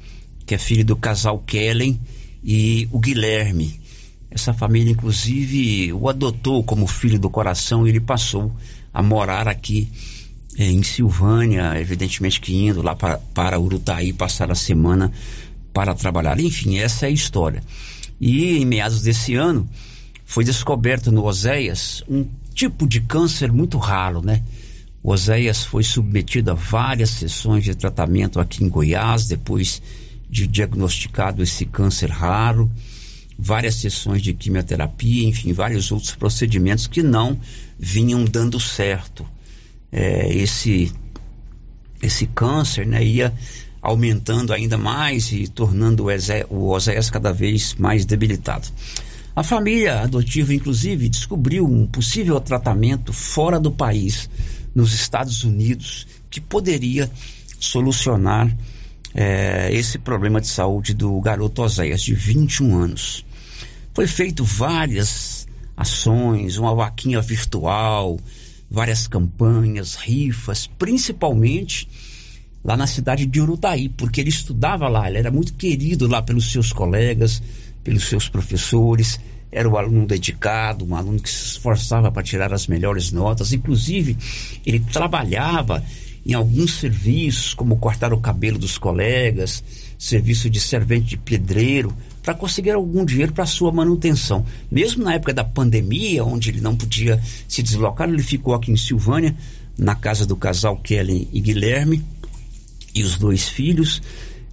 que 0.44 0.56
é 0.56 0.58
filho 0.58 0.84
do 0.84 0.96
casal 0.96 1.38
Kellen 1.38 2.00
e 2.44 2.88
o 2.92 3.00
Guilherme. 3.00 3.80
Essa 4.32 4.54
família, 4.54 4.92
inclusive, 4.92 5.94
o 5.94 6.10
adotou 6.10 6.64
como 6.64 6.88
filho 6.88 7.20
do 7.20 7.30
coração 7.30 7.86
e 7.86 7.92
ele 7.92 8.00
passou 8.00 8.52
a 8.92 9.04
morar 9.04 9.48
aqui 9.48 9.88
eh, 10.58 10.66
em 10.66 10.82
Silvânia, 10.82 11.80
evidentemente 11.80 12.42
que 12.42 12.56
indo 12.56 12.82
lá 12.82 12.96
para, 12.96 13.20
para 13.36 13.60
Urutaí 13.60 14.12
passar 14.12 14.52
a 14.52 14.56
semana 14.56 15.12
para 15.72 15.94
trabalhar. 15.94 16.40
Enfim, 16.40 16.80
essa 16.80 17.06
é 17.06 17.10
a 17.10 17.12
história. 17.12 17.62
E 18.20 18.58
em 18.58 18.66
meados 18.66 19.02
desse 19.02 19.36
ano 19.36 19.68
foi 20.26 20.44
descoberto 20.44 21.12
no 21.12 21.26
Oséias 21.26 22.04
um 22.08 22.26
tipo 22.54 22.88
de 22.88 23.02
câncer 23.02 23.52
muito 23.52 23.78
raro, 23.78 24.22
né? 24.22 24.44
O 25.02 25.12
Oséias 25.12 25.66
foi 25.66 25.84
submetido 25.84 26.52
a 26.52 26.54
várias 26.54 27.10
sessões 27.10 27.64
de 27.64 27.76
tratamento 27.76 28.40
aqui 28.40 28.64
em 28.64 28.70
Goiás, 28.70 29.28
depois 29.28 29.82
de 30.30 30.48
diagnosticado 30.48 31.44
esse 31.44 31.66
câncer 31.66 32.10
raro, 32.10 32.72
várias 33.38 33.76
sessões 33.76 34.22
de 34.22 34.34
quimioterapia, 34.34 35.28
enfim, 35.28 35.52
vários 35.52 35.92
outros 35.92 36.16
procedimentos 36.16 36.88
que 36.88 37.04
não 37.04 37.40
vinham 37.78 38.24
dando 38.24 38.60
certo. 38.60 39.26
É, 39.92 40.34
esse, 40.34 40.92
esse 42.02 42.26
câncer 42.28 42.88
né, 42.88 43.04
ia 43.06 43.34
aumentando 43.84 44.54
ainda 44.54 44.78
mais 44.78 45.30
e 45.34 45.46
tornando 45.46 46.06
o, 46.50 46.70
Oséias 46.70 47.10
cada 47.10 47.34
vez 47.34 47.76
mais 47.76 48.06
debilitado. 48.06 48.70
A 49.36 49.44
família 49.44 50.00
adotiva, 50.00 50.54
inclusive, 50.54 51.10
descobriu 51.10 51.66
um 51.66 51.86
possível 51.86 52.40
tratamento 52.40 53.12
fora 53.12 53.60
do 53.60 53.72
país, 53.72 54.30
nos 54.74 54.94
Estados 54.94 55.44
Unidos, 55.44 56.08
que 56.30 56.40
poderia 56.40 57.12
solucionar 57.60 58.56
é, 59.14 59.70
esse 59.74 60.00
problema 60.00 60.40
de 60.40 60.48
saúde 60.48 60.94
do 60.94 61.20
garoto 61.20 61.62
Oséias, 61.62 62.02
de 62.02 62.16
21 62.16 62.78
anos. 62.78 63.26
Foi 63.94 64.08
feito 64.08 64.46
várias 64.46 65.46
ações, 65.76 66.58
uma 66.58 66.74
vaquinha 66.74 67.22
virtual, 67.22 68.18
várias 68.72 69.08
campanhas, 69.08 69.96
rifas, 69.96 70.68
principalmente 70.68 71.88
lá 72.64 72.78
na 72.78 72.88
cidade 72.88 73.26
de 73.26 73.42
Urutaí, 73.42 73.90
porque 73.90 74.22
ele 74.22 74.30
estudava 74.30 74.88
lá, 74.88 75.10
ele 75.10 75.18
era 75.18 75.32
muito 75.32 75.54
querido 75.54 76.08
lá 76.08 76.22
pelos 76.22 76.52
seus 76.52 76.72
colegas, 76.72 77.42
pelos 77.84 78.06
seus 78.06 78.30
professores, 78.30 79.20
era 79.52 79.70
um 79.70 79.78
aluno 79.78 80.08
dedicado, 80.08 80.86
um 80.86 80.96
aluno 80.96 81.20
que 81.20 81.30
se 81.30 81.46
esforçava 81.46 82.12
para 82.12 82.24
tirar 82.24 82.54
as 82.54 82.66
melhores 82.68 83.12
notas, 83.12 83.54
inclusive 83.54 84.18
ele 84.66 84.80
trabalhava 84.80 85.84
em 86.26 86.34
alguns 86.34 86.80
serviços, 86.80 87.54
como 87.54 87.78
cortar 87.78 88.14
o 88.14 88.20
cabelo 88.20 88.58
dos 88.58 88.78
colegas, 88.78 89.64
serviço 90.00 90.50
de 90.50 90.60
servente 90.60 91.10
de 91.10 91.18
pedreiro, 91.18 91.94
para 92.22 92.34
conseguir 92.34 92.72
algum 92.72 93.04
dinheiro 93.04 93.34
para 93.34 93.46
sua 93.46 93.72
manutenção. 93.72 94.46
Mesmo 94.72 95.04
na 95.04 95.14
época 95.14 95.34
da 95.34 95.44
pandemia, 95.44 96.24
onde 96.24 96.50
ele 96.50 96.62
não 96.62 96.76
podia 96.76 97.22
se 97.48 97.62
deslocar, 97.62 98.08
ele 98.08 98.24
ficou 98.24 98.54
aqui 98.54 98.72
em 98.72 98.78
Silvânia, 98.78 99.36
na 99.78 99.96
casa 99.96 100.26
do 100.26 100.36
casal 100.36 100.78
Kellen 100.78 101.28
e 101.34 101.42
Guilherme, 101.42 102.04
e 102.94 103.04
os 103.04 103.18
dois 103.18 103.48
filhos, 103.48 104.02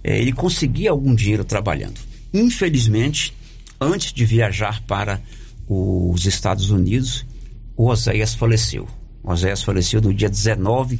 eh, 0.03 0.19
ele 0.19 0.31
conseguia 0.31 0.91
algum 0.91 1.13
dinheiro 1.13 1.43
trabalhando. 1.43 1.99
Infelizmente, 2.33 3.33
antes 3.79 4.13
de 4.13 4.25
viajar 4.25 4.81
para 4.83 5.21
os 5.67 6.25
Estados 6.25 6.69
Unidos, 6.69 7.25
o 7.75 7.87
Oséias 7.87 8.33
faleceu. 8.33 8.87
O 9.23 9.31
Oséias 9.31 9.63
faleceu 9.63 10.01
no 10.01 10.13
dia 10.13 10.29
19 10.29 10.99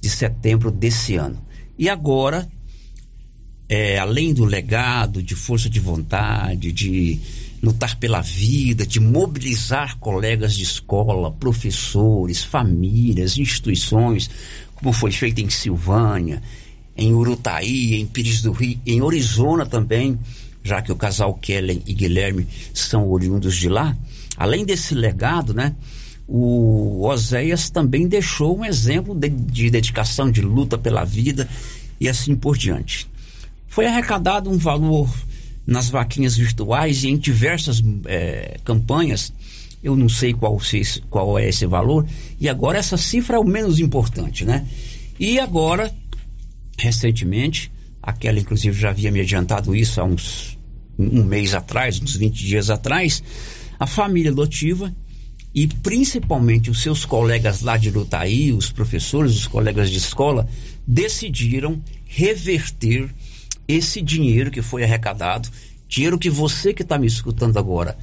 de 0.00 0.10
setembro 0.10 0.70
desse 0.70 1.16
ano. 1.16 1.40
E 1.78 1.88
agora, 1.88 2.48
é, 3.68 3.98
além 3.98 4.34
do 4.34 4.44
legado 4.44 5.22
de 5.22 5.34
força 5.34 5.70
de 5.70 5.80
vontade, 5.80 6.72
de 6.72 7.20
lutar 7.62 7.96
pela 7.96 8.20
vida, 8.20 8.84
de 8.84 8.98
mobilizar 8.98 9.96
colegas 9.98 10.54
de 10.54 10.64
escola, 10.64 11.30
professores, 11.30 12.42
famílias, 12.42 13.38
instituições, 13.38 14.28
como 14.74 14.92
foi 14.92 15.12
feito 15.12 15.40
em 15.40 15.48
Silvânia, 15.48 16.42
em 16.96 17.12
Urutaí, 17.12 17.94
em 17.94 18.06
Pires 18.06 18.42
do 18.42 18.52
Rio, 18.52 18.78
em 18.86 19.00
Orizona 19.02 19.66
também, 19.66 20.18
já 20.62 20.80
que 20.82 20.92
o 20.92 20.96
casal 20.96 21.34
Kellen 21.34 21.82
e 21.86 21.94
Guilherme 21.94 22.46
são 22.74 23.08
oriundos 23.08 23.56
de 23.56 23.68
lá. 23.68 23.96
Além 24.36 24.64
desse 24.64 24.94
legado, 24.94 25.52
né? 25.52 25.74
o 26.34 27.06
Oséias 27.06 27.68
também 27.68 28.06
deixou 28.06 28.58
um 28.58 28.64
exemplo 28.64 29.14
de, 29.14 29.28
de, 29.28 29.68
dedicação, 29.68 30.30
de 30.30 30.40
luta 30.40 30.78
pela 30.78 31.04
vida 31.04 31.48
e 32.00 32.08
assim 32.08 32.34
por 32.34 32.56
diante. 32.56 33.06
Foi 33.68 33.86
arrecadado 33.86 34.50
um 34.50 34.56
valor 34.56 35.10
nas 35.66 35.90
vaquinhas 35.90 36.36
virtuais 36.36 37.04
e 37.04 37.08
em 37.08 37.18
diversas 37.18 37.82
é, 38.06 38.58
campanhas. 38.64 39.32
Eu 39.82 39.96
não 39.96 40.08
sei 40.08 40.32
qual, 40.32 40.58
qual 41.10 41.38
é 41.38 41.48
esse 41.48 41.66
valor, 41.66 42.06
e 42.40 42.48
agora 42.48 42.78
essa 42.78 42.96
cifra 42.96 43.36
é 43.36 43.38
o 43.38 43.44
menos 43.44 43.80
importante, 43.80 44.44
né? 44.44 44.66
E 45.18 45.40
agora, 45.40 45.92
recentemente, 46.78 47.72
aquela 48.02 48.38
inclusive 48.38 48.78
já 48.78 48.90
havia 48.90 49.10
me 49.10 49.20
adiantado 49.20 49.74
isso 49.74 50.00
há 50.00 50.04
uns 50.04 50.58
um 50.98 51.24
mês 51.24 51.54
atrás, 51.54 52.00
uns 52.00 52.16
20 52.16 52.44
dias 52.44 52.70
atrás, 52.70 53.22
a 53.78 53.86
família 53.86 54.30
adotiva 54.30 54.94
e 55.54 55.66
principalmente 55.66 56.70
os 56.70 56.82
seus 56.82 57.04
colegas 57.04 57.60
lá 57.60 57.76
de 57.76 57.90
Lutaí, 57.90 58.52
os 58.52 58.70
professores, 58.70 59.34
os 59.34 59.46
colegas 59.46 59.90
de 59.90 59.98
escola, 59.98 60.48
decidiram 60.86 61.82
reverter 62.04 63.08
esse 63.66 64.00
dinheiro 64.00 64.50
que 64.50 64.62
foi 64.62 64.82
arrecadado, 64.84 65.48
dinheiro 65.88 66.18
que 66.18 66.30
você 66.30 66.72
que 66.72 66.82
está 66.82 66.98
me 66.98 67.06
escutando 67.06 67.58
agora 67.58 67.96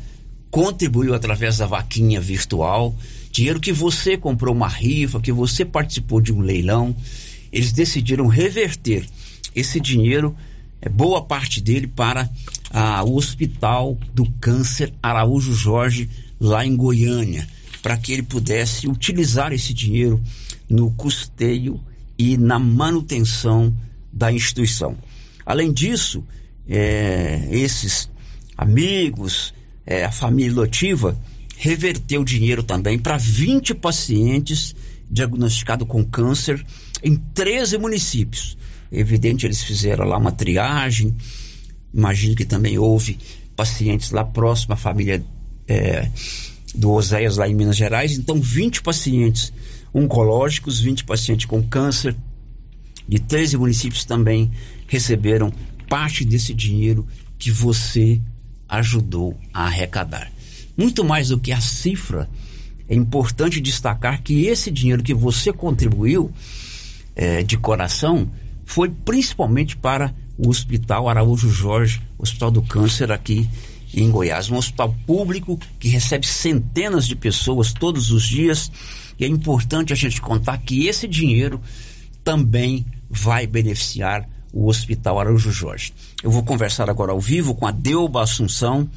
contribuiu 0.51 1.13
através 1.13 1.57
da 1.57 1.65
vaquinha 1.65 2.19
virtual, 2.19 2.95
dinheiro 3.31 3.59
que 3.59 3.71
você 3.71 4.17
comprou 4.17 4.53
uma 4.53 4.67
rifa, 4.67 5.21
que 5.21 5.31
você 5.31 5.63
participou 5.63 6.19
de 6.19 6.33
um 6.33 6.41
leilão, 6.41 6.95
eles 7.51 7.71
decidiram 7.71 8.27
reverter 8.27 9.05
esse 9.55 9.79
dinheiro, 9.79 10.35
é, 10.81 10.89
boa 10.89 11.23
parte 11.23 11.61
dele, 11.61 11.87
para 11.87 12.29
ah, 12.71 13.03
o 13.03 13.15
Hospital 13.15 13.97
do 14.13 14.29
Câncer 14.39 14.93
Araújo 15.01 15.53
Jorge 15.53 16.09
lá 16.39 16.65
em 16.65 16.75
Goiânia, 16.75 17.47
para 17.81 17.97
que 17.97 18.13
ele 18.13 18.23
pudesse 18.23 18.87
utilizar 18.87 19.51
esse 19.51 19.73
dinheiro 19.73 20.21
no 20.69 20.91
custeio 20.91 21.79
e 22.17 22.37
na 22.37 22.59
manutenção 22.59 23.75
da 24.11 24.31
instituição. 24.31 24.97
Além 25.45 25.71
disso, 25.71 26.23
é, 26.67 27.47
esses 27.51 28.09
amigos, 28.57 29.53
é, 29.85 30.05
a 30.05 30.11
família 30.11 30.53
lotiva, 30.53 31.17
reverteu 31.57 32.23
dinheiro 32.23 32.61
também 32.61 32.99
para 32.99 33.17
20 33.17 33.73
pacientes 33.73 34.75
diagnosticados 35.09 35.87
com 35.87 36.05
câncer 36.05 36.63
em 37.03 37.15
13 37.15 37.77
municípios. 37.77 38.57
Evidente, 38.91 39.45
eles 39.45 39.63
fizeram 39.63 40.05
lá 40.05 40.17
uma 40.17 40.31
triagem. 40.31 41.15
Imagino 41.93 42.35
que 42.35 42.45
também 42.45 42.77
houve 42.77 43.17
pacientes 43.55 44.11
lá 44.11 44.23
próximo 44.23 44.73
à 44.73 44.77
família 44.77 45.23
é, 45.67 46.09
do 46.73 46.91
Oséias 46.91 47.37
lá 47.37 47.47
em 47.47 47.53
Minas 47.53 47.75
Gerais. 47.75 48.17
Então, 48.17 48.39
20 48.39 48.81
pacientes 48.81 49.53
oncológicos, 49.93 50.79
20 50.79 51.03
pacientes 51.03 51.45
com 51.45 51.61
câncer 51.61 52.15
de 53.07 53.19
13 53.19 53.57
municípios 53.57 54.05
também 54.05 54.51
receberam 54.87 55.51
parte 55.87 56.23
desse 56.23 56.53
dinheiro 56.53 57.07
que 57.37 57.51
você 57.51 58.21
ajudou 58.67 59.35
a 59.51 59.65
arrecadar. 59.65 60.31
Muito 60.77 61.03
mais 61.03 61.29
do 61.29 61.39
que 61.39 61.51
a 61.51 61.59
cifra, 61.59 62.29
é 62.87 62.95
importante 62.95 63.59
destacar 63.59 64.21
que 64.21 64.45
esse 64.45 64.69
dinheiro 64.69 65.03
que 65.03 65.13
você 65.13 65.51
contribuiu 65.51 66.31
é, 67.19 67.43
de 67.43 67.57
coração 67.57 68.31
foi 68.63 68.89
principalmente 68.89 69.75
para 69.75 70.15
o 70.37 70.47
Hospital 70.47 71.09
Araújo 71.09 71.49
Jorge, 71.49 72.01
Hospital 72.17 72.49
do 72.49 72.61
Câncer 72.61 73.11
aqui 73.11 73.49
em 73.93 74.09
Goiás, 74.09 74.49
um 74.49 74.55
hospital 74.55 74.95
público 75.05 75.59
que 75.77 75.89
recebe 75.89 76.25
centenas 76.25 77.05
de 77.05 77.17
pessoas 77.17 77.73
todos 77.73 78.11
os 78.11 78.23
dias. 78.23 78.71
E 79.19 79.25
é 79.25 79.27
importante 79.27 79.91
a 79.91 79.95
gente 79.97 80.21
contar 80.21 80.59
que 80.59 80.87
esse 80.87 81.09
dinheiro 81.09 81.59
também 82.23 82.85
vai 83.09 83.45
beneficiar 83.45 84.25
o 84.53 84.67
Hospital 84.67 85.19
Araújo 85.19 85.51
Jorge. 85.51 85.91
Eu 86.23 86.31
vou 86.31 86.43
conversar 86.43 86.89
agora 86.89 87.11
ao 87.11 87.19
vivo 87.19 87.53
com 87.53 87.67
a 87.67 87.71
Delba 87.71 88.23
Assunção. 88.23 88.89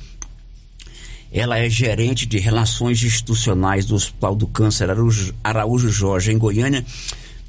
Ela 1.32 1.58
é 1.58 1.68
gerente 1.68 2.24
de 2.24 2.38
relações 2.38 3.02
institucionais 3.02 3.86
do 3.86 3.96
Hospital 3.96 4.36
do 4.36 4.46
Câncer 4.46 4.90
Araújo 5.42 5.88
Jorge, 5.88 6.30
em 6.30 6.38
Goiânia, 6.38 6.84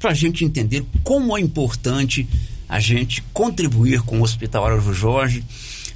para 0.04 0.10
a 0.10 0.14
gente 0.14 0.44
entender 0.44 0.84
como 1.02 1.34
é 1.34 1.40
importante 1.40 2.28
a 2.68 2.78
gente 2.78 3.22
contribuir 3.32 4.02
com 4.02 4.20
o 4.20 4.22
Hospital 4.22 4.66
Araújo 4.66 4.92
Jorge 4.92 5.42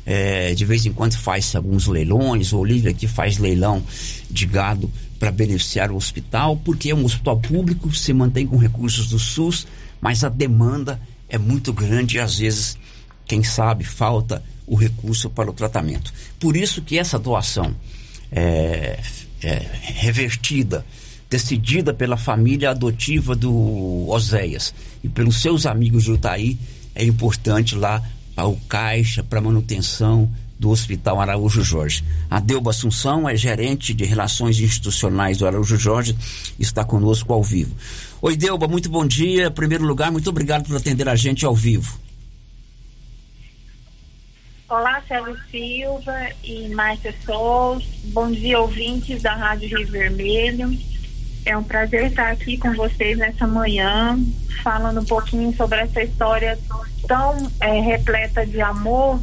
é, 0.06 0.54
de 0.54 0.64
vez 0.64 0.86
em 0.86 0.94
quando 0.94 1.12
faz 1.12 1.54
alguns 1.54 1.86
leilões, 1.86 2.54
o 2.54 2.58
Olívia 2.58 2.90
aqui 2.90 3.06
faz 3.06 3.36
leilão 3.36 3.84
de 4.30 4.46
gado 4.46 4.90
para 5.18 5.30
beneficiar 5.30 5.90
o 5.90 5.96
hospital, 5.96 6.56
porque 6.56 6.88
é 6.88 6.94
um 6.94 7.04
hospital 7.04 7.38
público, 7.38 7.94
se 7.94 8.14
mantém 8.14 8.46
com 8.46 8.56
recursos 8.56 9.10
do 9.10 9.18
SUS, 9.18 9.66
mas 10.00 10.24
a 10.24 10.30
demanda 10.30 10.98
é 11.28 11.36
muito 11.36 11.70
grande 11.70 12.16
e 12.16 12.20
às 12.20 12.38
vezes, 12.38 12.78
quem 13.26 13.44
sabe, 13.44 13.84
falta 13.84 14.42
o 14.66 14.74
recurso 14.74 15.28
para 15.28 15.50
o 15.50 15.52
tratamento. 15.52 16.14
Por 16.40 16.56
isso 16.56 16.80
que 16.80 16.98
essa 16.98 17.18
doação 17.18 17.76
é, 18.32 18.98
é 19.42 19.66
revertida, 19.82 20.82
decidida 21.28 21.92
pela 21.92 22.16
família 22.16 22.70
adotiva 22.70 23.34
do 23.36 24.08
Oséias 24.08 24.74
e 25.02 25.08
pelos 25.08 25.40
seus 25.40 25.66
amigos 25.66 26.04
de 26.04 26.12
Utaí, 26.12 26.58
é 26.94 27.04
importante 27.04 27.74
lá 27.74 28.02
ao 28.36 28.56
Caixa 28.68 29.22
para 29.22 29.40
manutenção 29.40 30.30
do 30.58 30.70
Hospital 30.70 31.20
Araújo 31.20 31.62
Jorge. 31.62 32.02
A 32.28 32.40
Delba 32.40 32.70
Assunção 32.70 33.28
é 33.28 33.36
gerente 33.36 33.94
de 33.94 34.04
relações 34.04 34.58
institucionais 34.58 35.38
do 35.38 35.46
Araújo 35.46 35.76
Jorge, 35.76 36.16
está 36.58 36.84
conosco 36.84 37.32
ao 37.32 37.42
vivo. 37.42 37.74
Oi, 38.20 38.36
Delba, 38.36 38.66
muito 38.66 38.88
bom 38.88 39.06
dia. 39.06 39.46
Em 39.46 39.52
primeiro 39.52 39.84
lugar, 39.84 40.10
muito 40.10 40.28
obrigado 40.30 40.66
por 40.66 40.76
atender 40.76 41.08
a 41.08 41.14
gente 41.14 41.44
ao 41.44 41.54
vivo. 41.54 41.98
Olá, 44.68 45.02
Célio 45.06 45.36
Silva 45.50 46.28
e 46.44 46.68
Márcia 46.70 47.14
Souza. 47.24 47.86
Bom 48.06 48.30
dia, 48.30 48.58
ouvintes 48.58 49.22
da 49.22 49.34
Rádio 49.34 49.78
Rio 49.78 49.86
Vermelho. 49.86 50.78
É 51.44 51.56
um 51.56 51.62
prazer 51.62 52.06
estar 52.06 52.30
aqui 52.30 52.58
com 52.58 52.72
vocês 52.74 53.16
nessa 53.16 53.46
manhã, 53.46 54.18
falando 54.62 55.00
um 55.00 55.04
pouquinho 55.04 55.54
sobre 55.56 55.78
essa 55.80 56.02
história 56.02 56.58
tão 57.06 57.50
é, 57.60 57.80
repleta 57.80 58.46
de 58.46 58.60
amor, 58.60 59.20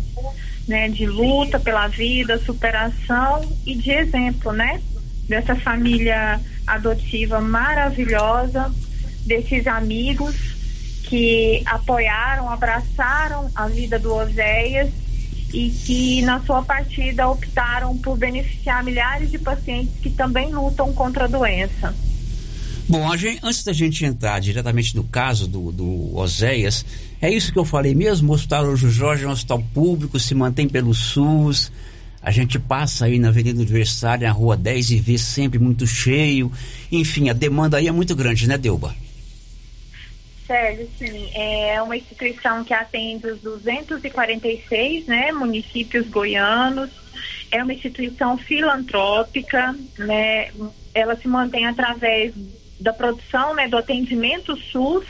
né, 0.67 0.89
de 0.89 1.05
luta 1.05 1.59
pela 1.59 1.87
vida, 1.87 2.39
superação 2.39 3.41
e 3.65 3.75
de 3.75 3.91
exemplo, 3.91 4.51
né, 4.51 4.81
dessa 5.27 5.55
família 5.55 6.39
adotiva 6.65 7.39
maravilhosa, 7.39 8.73
desses 9.25 9.67
amigos 9.67 10.35
que 11.03 11.61
apoiaram, 11.67 12.49
abraçaram 12.49 13.49
a 13.53 13.67
vida 13.67 13.99
do 13.99 14.13
Oséias 14.15 14.89
e 15.53 15.69
que 15.69 16.21
na 16.21 16.41
sua 16.41 16.61
partida 16.61 17.27
optaram 17.27 17.97
por 17.97 18.17
beneficiar 18.17 18.83
milhares 18.83 19.31
de 19.31 19.39
pacientes 19.39 19.93
que 20.01 20.09
também 20.09 20.53
lutam 20.53 20.93
contra 20.93 21.25
a 21.25 21.27
doença. 21.27 21.93
Bom, 22.87 23.15
gente, 23.17 23.39
antes 23.41 23.63
da 23.63 23.73
gente 23.73 24.05
entrar 24.05 24.39
diretamente 24.39 24.95
no 24.95 25.03
caso 25.03 25.47
do, 25.47 25.71
do 25.71 26.15
Oséias, 26.15 26.85
é 27.19 27.31
isso 27.31 27.51
que 27.51 27.57
eu 27.57 27.65
falei 27.65 27.95
mesmo, 27.95 28.31
o 28.31 28.35
Hospital 28.35 28.67
Ojo 28.67 28.91
Jorge 28.91 29.23
é 29.23 29.27
um 29.27 29.31
hospital 29.31 29.63
público, 29.73 30.19
se 30.19 30.35
mantém 30.35 30.69
pelo 30.69 30.93
SUS, 30.93 31.71
a 32.21 32.29
gente 32.29 32.59
passa 32.59 33.05
aí 33.05 33.17
na 33.17 33.29
Avenida 33.29 33.59
Universitária, 33.59 34.27
na 34.27 34.33
Rua 34.33 34.55
10 34.55 34.91
e 34.91 34.99
vê 34.99 35.17
sempre 35.17 35.57
muito 35.57 35.87
cheio, 35.87 36.51
enfim, 36.91 37.29
a 37.29 37.33
demanda 37.33 37.77
aí 37.77 37.87
é 37.87 37.91
muito 37.91 38.15
grande, 38.15 38.47
né, 38.47 38.55
Delba? 38.55 38.95
Sérgio, 40.45 40.87
sim, 40.97 41.31
é 41.33 41.81
uma 41.81 41.97
instituição 41.97 42.63
que 42.63 42.73
atende 42.73 43.27
os 43.27 43.41
246 43.41 45.07
né, 45.07 45.31
municípios 45.31 46.07
goianos, 46.07 46.91
é 47.51 47.63
uma 47.63 47.73
instituição 47.73 48.37
filantrópica, 48.37 49.75
né, 49.97 50.51
ela 50.93 51.15
se 51.15 51.27
mantém 51.27 51.65
através 51.65 52.33
da 52.79 52.93
produção, 52.93 53.55
né, 53.55 53.67
do 53.67 53.77
atendimento 53.77 54.55
SUS 54.55 55.05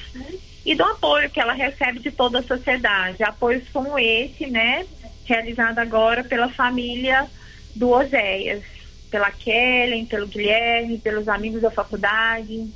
e 0.66 0.74
do 0.74 0.84
apoio 0.84 1.30
que 1.30 1.40
ela 1.40 1.54
recebe 1.54 2.00
de 2.00 2.12
toda 2.12 2.40
a 2.40 2.44
sociedade. 2.44 3.24
Apoios 3.24 3.68
como 3.70 4.00
esse, 4.00 4.48
né, 4.48 4.86
realizado 5.26 5.80
agora 5.80 6.24
pela 6.24 6.50
família 6.50 7.28
do 7.76 7.90
Oséias, 7.90 8.64
pela 9.12 9.32
Kellen, 9.32 10.06
pelo 10.06 10.28
Guilherme, 10.28 10.98
pelos 10.98 11.28
amigos 11.28 11.62
da 11.62 11.72
faculdade. 11.72 12.68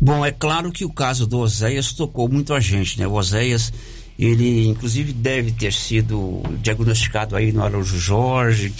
Bom, 0.00 0.24
é 0.24 0.30
claro 0.30 0.70
que 0.70 0.84
o 0.84 0.92
caso 0.92 1.26
do 1.26 1.38
Oséias 1.38 1.92
tocou 1.92 2.28
muito 2.28 2.54
a 2.54 2.60
gente, 2.60 3.00
né? 3.00 3.06
O 3.06 3.14
Oséias, 3.14 3.72
ele 4.16 4.68
inclusive 4.68 5.12
deve 5.12 5.50
ter 5.50 5.72
sido 5.72 6.40
diagnosticado 6.62 7.34
aí 7.34 7.50
no 7.50 7.64
Araújo 7.64 7.98
Jorge. 7.98 8.72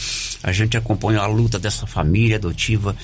A 0.45 0.53
gente 0.53 0.77
acompanhou 0.77 1.23
a 1.23 1.27
luta 1.27 1.59
dessa 1.59 1.89
família 1.89 2.37
adotiva 2.37 2.95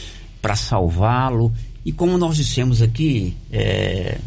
para 0.40 0.54
salvá-lo. 0.54 1.52
E 1.84 1.90
como 1.90 2.16
nós 2.16 2.36
dissemos 2.36 2.80
aqui, 2.80 3.36
é, 3.52 4.18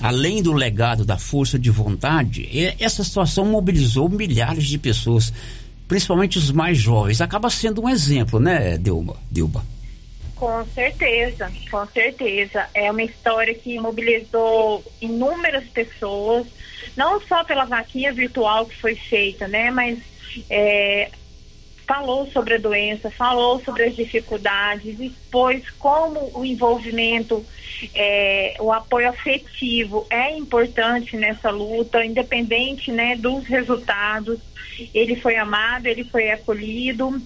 além 0.00 0.40
do 0.40 0.52
legado 0.52 1.04
da 1.04 1.18
força 1.18 1.58
de 1.58 1.68
vontade, 1.68 2.48
essa 2.78 3.02
situação 3.02 3.44
mobilizou 3.44 4.08
milhares 4.08 4.66
de 4.66 4.78
pessoas, 4.78 5.32
principalmente 5.88 6.38
os 6.38 6.52
mais 6.52 6.78
jovens. 6.78 7.20
Acaba 7.20 7.50
sendo 7.50 7.82
um 7.82 7.88
exemplo, 7.88 8.38
né? 8.38 8.78
Dilma? 8.78 9.16
Com 10.36 10.66
certeza, 10.66 11.50
com 11.70 11.86
certeza. 11.86 12.68
É 12.74 12.90
uma 12.90 13.02
história 13.02 13.54
que 13.54 13.78
mobilizou 13.80 14.84
inúmeras 15.00 15.64
pessoas, 15.68 16.46
não 16.94 17.20
só 17.22 17.42
pela 17.42 17.64
vaquinha 17.64 18.12
virtual 18.12 18.66
que 18.66 18.76
foi 18.76 18.94
feita, 18.94 19.48
né? 19.48 19.70
Mas 19.70 19.98
é, 20.50 21.10
falou 21.86 22.30
sobre 22.32 22.56
a 22.56 22.58
doença, 22.58 23.10
falou 23.10 23.62
sobre 23.64 23.84
as 23.84 23.96
dificuldades, 23.96 25.00
expôs 25.00 25.70
como 25.78 26.30
o 26.34 26.44
envolvimento, 26.44 27.42
é, 27.94 28.56
o 28.60 28.70
apoio 28.70 29.08
afetivo 29.08 30.06
é 30.10 30.36
importante 30.36 31.16
nessa 31.16 31.48
luta, 31.50 32.04
independente 32.04 32.92
né, 32.92 33.16
dos 33.16 33.46
resultados. 33.46 34.38
Ele 34.92 35.16
foi 35.16 35.36
amado, 35.36 35.86
ele 35.86 36.04
foi 36.04 36.30
acolhido 36.30 37.18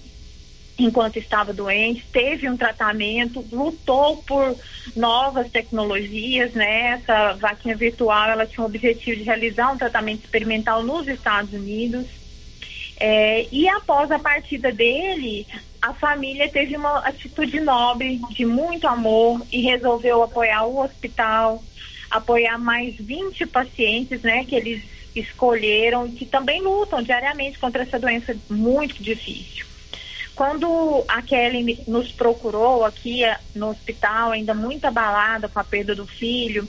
enquanto 0.83 1.17
estava 1.17 1.53
doente, 1.53 2.05
teve 2.11 2.49
um 2.49 2.57
tratamento, 2.57 3.45
lutou 3.51 4.17
por 4.17 4.55
novas 4.95 5.49
tecnologias, 5.51 6.53
né? 6.53 7.01
Essa 7.01 7.33
vaquinha 7.33 7.75
virtual, 7.75 8.29
ela 8.29 8.45
tinha 8.45 8.63
o 8.63 8.67
objetivo 8.67 9.17
de 9.17 9.23
realizar 9.23 9.71
um 9.71 9.77
tratamento 9.77 10.23
experimental 10.23 10.83
nos 10.83 11.07
Estados 11.07 11.53
Unidos. 11.53 12.05
É, 12.99 13.47
e 13.51 13.67
após 13.67 14.11
a 14.11 14.19
partida 14.19 14.71
dele, 14.71 15.47
a 15.81 15.93
família 15.93 16.47
teve 16.49 16.75
uma 16.77 16.99
atitude 16.99 17.59
nobre, 17.59 18.21
de 18.29 18.45
muito 18.45 18.87
amor, 18.87 19.41
e 19.51 19.61
resolveu 19.61 20.21
apoiar 20.21 20.65
o 20.65 20.79
hospital, 20.79 21.63
apoiar 22.09 22.57
mais 22.57 22.95
20 22.95 23.45
pacientes, 23.47 24.21
né, 24.21 24.45
que 24.45 24.55
eles 24.55 24.83
escolheram, 25.15 26.09
que 26.11 26.25
também 26.25 26.61
lutam 26.61 27.01
diariamente 27.01 27.59
contra 27.59 27.83
essa 27.83 27.99
doença 27.99 28.35
muito 28.49 29.01
difícil. 29.01 29.70
Quando 30.41 31.05
a 31.07 31.21
Kelly 31.21 31.83
nos 31.87 32.11
procurou 32.11 32.83
aqui 32.83 33.23
eh, 33.23 33.37
no 33.53 33.69
hospital, 33.69 34.31
ainda 34.31 34.55
muito 34.55 34.85
abalada 34.85 35.47
com 35.47 35.59
a 35.59 35.63
perda 35.63 35.93
do 35.93 36.07
filho, 36.07 36.67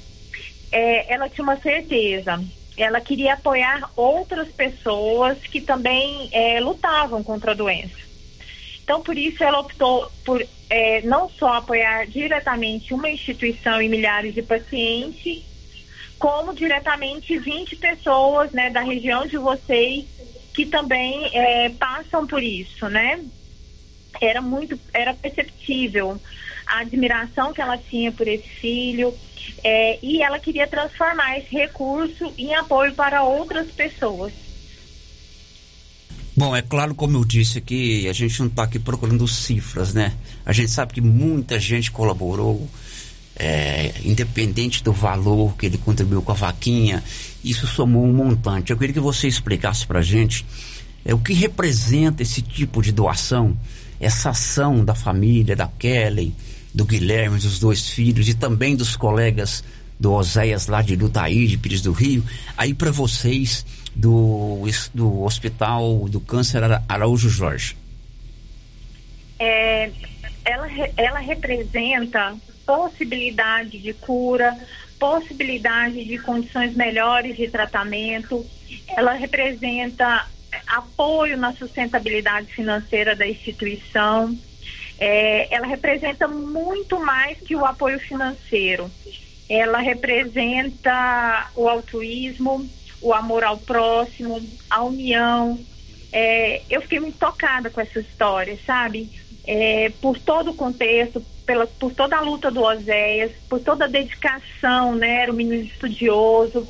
é, 0.71 1.11
ela 1.15 1.27
tinha 1.31 1.43
uma 1.43 1.57
certeza. 1.57 2.39
Ela 2.77 3.01
queria 3.01 3.33
apoiar 3.33 3.91
outras 3.97 4.49
pessoas 4.49 5.39
que 5.39 5.63
também 5.63 6.29
é, 6.33 6.61
lutavam 6.61 7.23
contra 7.23 7.53
a 7.53 7.55
doença. 7.55 7.97
Então, 8.85 9.01
por 9.01 9.17
isso, 9.17 9.43
ela 9.43 9.61
optou 9.61 10.13
por 10.23 10.47
é, 10.69 11.01
não 11.01 11.31
só 11.31 11.55
apoiar 11.55 12.07
diretamente 12.07 12.93
uma 12.93 13.09
instituição 13.09 13.81
e 13.81 13.89
milhares 13.89 14.35
de 14.35 14.43
pacientes, 14.43 15.43
como 16.19 16.53
diretamente 16.53 17.39
20 17.39 17.77
pessoas 17.77 18.53
né, 18.53 18.69
da 18.69 18.83
região 18.83 19.27
de 19.27 19.39
vocês 19.39 20.05
que 20.53 20.67
também 20.67 21.31
passam 21.79 22.27
por 22.27 22.43
isso, 22.43 22.87
né? 22.91 23.19
Era 24.21 24.41
muito, 24.41 24.79
era 24.93 25.15
perceptível 25.15 26.21
a 26.67 26.81
admiração 26.81 27.53
que 27.53 27.61
ela 27.61 27.77
tinha 27.77 28.13
por 28.13 28.27
esse 28.27 28.49
filho 28.49 29.13
é, 29.65 29.99
e 30.03 30.23
ela 30.23 30.39
queria 30.39 30.67
transformar 30.67 31.39
esse 31.39 31.55
recurso 31.55 32.33
em 32.39 32.55
apoio 32.55 32.95
para 32.95 33.23
outras 33.23 33.71
pessoas. 33.71 34.33
Bom, 36.35 36.57
é 36.57 36.63
claro, 36.63 36.95
como 36.95 37.19
eu 37.19 37.25
disse 37.25 37.59
aqui, 37.59 38.09
a 38.09 38.13
gente 38.13 38.41
não 38.41 38.47
está 38.47 38.63
aqui 38.63 38.79
procurando 38.79 39.29
cifras, 39.29 39.93
né? 39.93 40.15
A 40.47 40.53
gente 40.53 40.71
sabe 40.71 40.95
que 40.95 41.01
muita 41.01 41.61
gente 41.61 41.91
colaborou, 41.91 42.67
é, 43.37 43.93
independente 44.03 44.83
do 44.83 44.93
valor 44.93 45.55
que 45.57 45.67
ele 45.67 45.77
contribuiu 45.77 46.23
com 46.23 46.33
a 46.33 46.35
vaquinha, 46.35 47.05
isso 47.45 47.67
somou 47.67 48.05
um 48.05 48.13
montante. 48.15 48.71
Eu 48.73 48.79
queria 48.79 48.95
que 48.95 49.01
você 49.01 49.29
explicasse 49.29 49.87
para 49.87 49.99
a 49.99 50.03
gente 50.03 50.47
é, 51.05 51.13
o 51.13 51.19
que 51.19 51.35
representa 51.35 52.23
esse 52.23 52.41
tipo 52.41 52.81
de 52.81 52.93
doação 52.93 53.55
essa 54.03 54.31
ação 54.31 54.85
da 54.85 54.95
família, 54.95 55.55
da 55.55 55.69
Kelly, 55.69 56.35
do 56.75 56.85
Guilherme, 56.85 57.39
dos 57.39 57.61
dois 57.61 57.89
filhos 57.89 58.29
e 58.29 58.35
também 58.35 58.75
dos 58.75 58.97
colegas 58.97 59.63
do 59.99 60.13
Oséias 60.13 60.67
lá 60.67 60.83
de 60.83 60.97
Lutaí, 60.97 61.47
de 61.47 61.57
Pires 61.57 61.81
do 61.81 61.93
Rio, 61.93 62.25
aí 62.59 62.75
para 62.75 62.91
vocês 62.91 63.65
do, 63.95 64.65
do 64.93 65.23
Hospital 65.23 66.09
do 66.09 66.21
Câncer 66.21 66.63
Araújo 66.89 67.29
Jorge? 67.29 67.77
É, 69.39 69.91
ela, 70.45 70.67
ela 70.97 71.19
representa 71.21 72.35
possibilidade 72.67 73.79
de 73.79 73.93
cura, 73.93 74.59
possibilidade 74.99 76.05
de 76.05 76.19
condições 76.19 76.75
melhores 76.75 77.37
de 77.37 77.49
tratamento, 77.49 78.45
ela 78.97 79.13
representa 79.13 80.27
apoio 80.67 81.37
na 81.37 81.53
sustentabilidade 81.53 82.53
financeira 82.53 83.15
da 83.15 83.27
instituição. 83.27 84.37
É, 84.99 85.53
ela 85.55 85.67
representa 85.67 86.29
muito 86.29 87.01
mais 87.01 87.39
que 87.39 87.57
o 87.57 87.65
apoio 87.65 87.99
financeiro. 87.99 88.91
Ela 89.49 89.79
representa 89.79 91.51
o 91.55 91.69
altruísmo, 91.69 92.69
o 93.01 93.13
amor 93.13 93.45
ao 93.45 93.59
próximo, 93.59 94.41
a 94.71 94.83
união. 94.83 95.59
É, 96.13 96.63
eu 96.71 96.81
fiquei 96.83 97.01
muito 97.01 97.19
tocada 97.19 97.69
com 97.69 97.81
essa 97.81 98.01
história, 98.01 98.59
sabe? 98.65 99.11
É, 99.45 99.91
por 100.01 100.19
todo 100.19 100.53
o 100.53 100.55
contexto, 100.55 101.21
pela, 101.45 101.67
por 101.67 101.93
toda 101.93 102.17
a 102.17 102.21
luta 102.21 102.51
do 102.51 102.63
Oséias, 102.63 103.33
por 103.49 103.59
toda 103.61 103.87
a 103.87 103.89
dedicação, 103.89 104.95
né? 104.95 105.23
Era 105.23 105.33
um 105.33 105.37
menino 105.37 105.65
estudioso, 105.65 106.69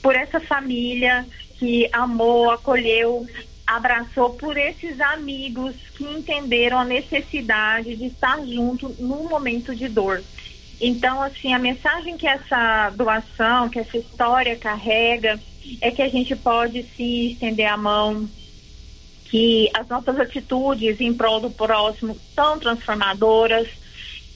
por 0.00 0.16
essa 0.16 0.40
família 0.40 1.26
que 1.58 1.88
amou, 1.92 2.50
acolheu, 2.50 3.26
abraçou 3.66 4.30
por 4.30 4.56
esses 4.56 5.00
amigos 5.00 5.74
que 5.94 6.04
entenderam 6.04 6.78
a 6.78 6.84
necessidade 6.84 7.96
de 7.96 8.06
estar 8.06 8.44
junto 8.46 8.94
num 8.98 9.28
momento 9.28 9.74
de 9.74 9.88
dor. 9.88 10.22
Então, 10.80 11.20
assim, 11.20 11.52
a 11.52 11.58
mensagem 11.58 12.16
que 12.16 12.26
essa 12.26 12.90
doação, 12.90 13.68
que 13.68 13.80
essa 13.80 13.98
história 13.98 14.56
carrega, 14.56 15.38
é 15.80 15.90
que 15.90 16.00
a 16.00 16.08
gente 16.08 16.34
pode 16.36 16.84
sim 16.96 17.32
estender 17.32 17.66
a 17.66 17.76
mão, 17.76 18.28
que 19.24 19.68
as 19.74 19.86
nossas 19.88 20.18
atitudes 20.18 21.00
em 21.00 21.12
prol 21.12 21.40
do 21.40 21.50
próximo 21.50 22.16
são 22.34 22.58
transformadoras 22.58 23.68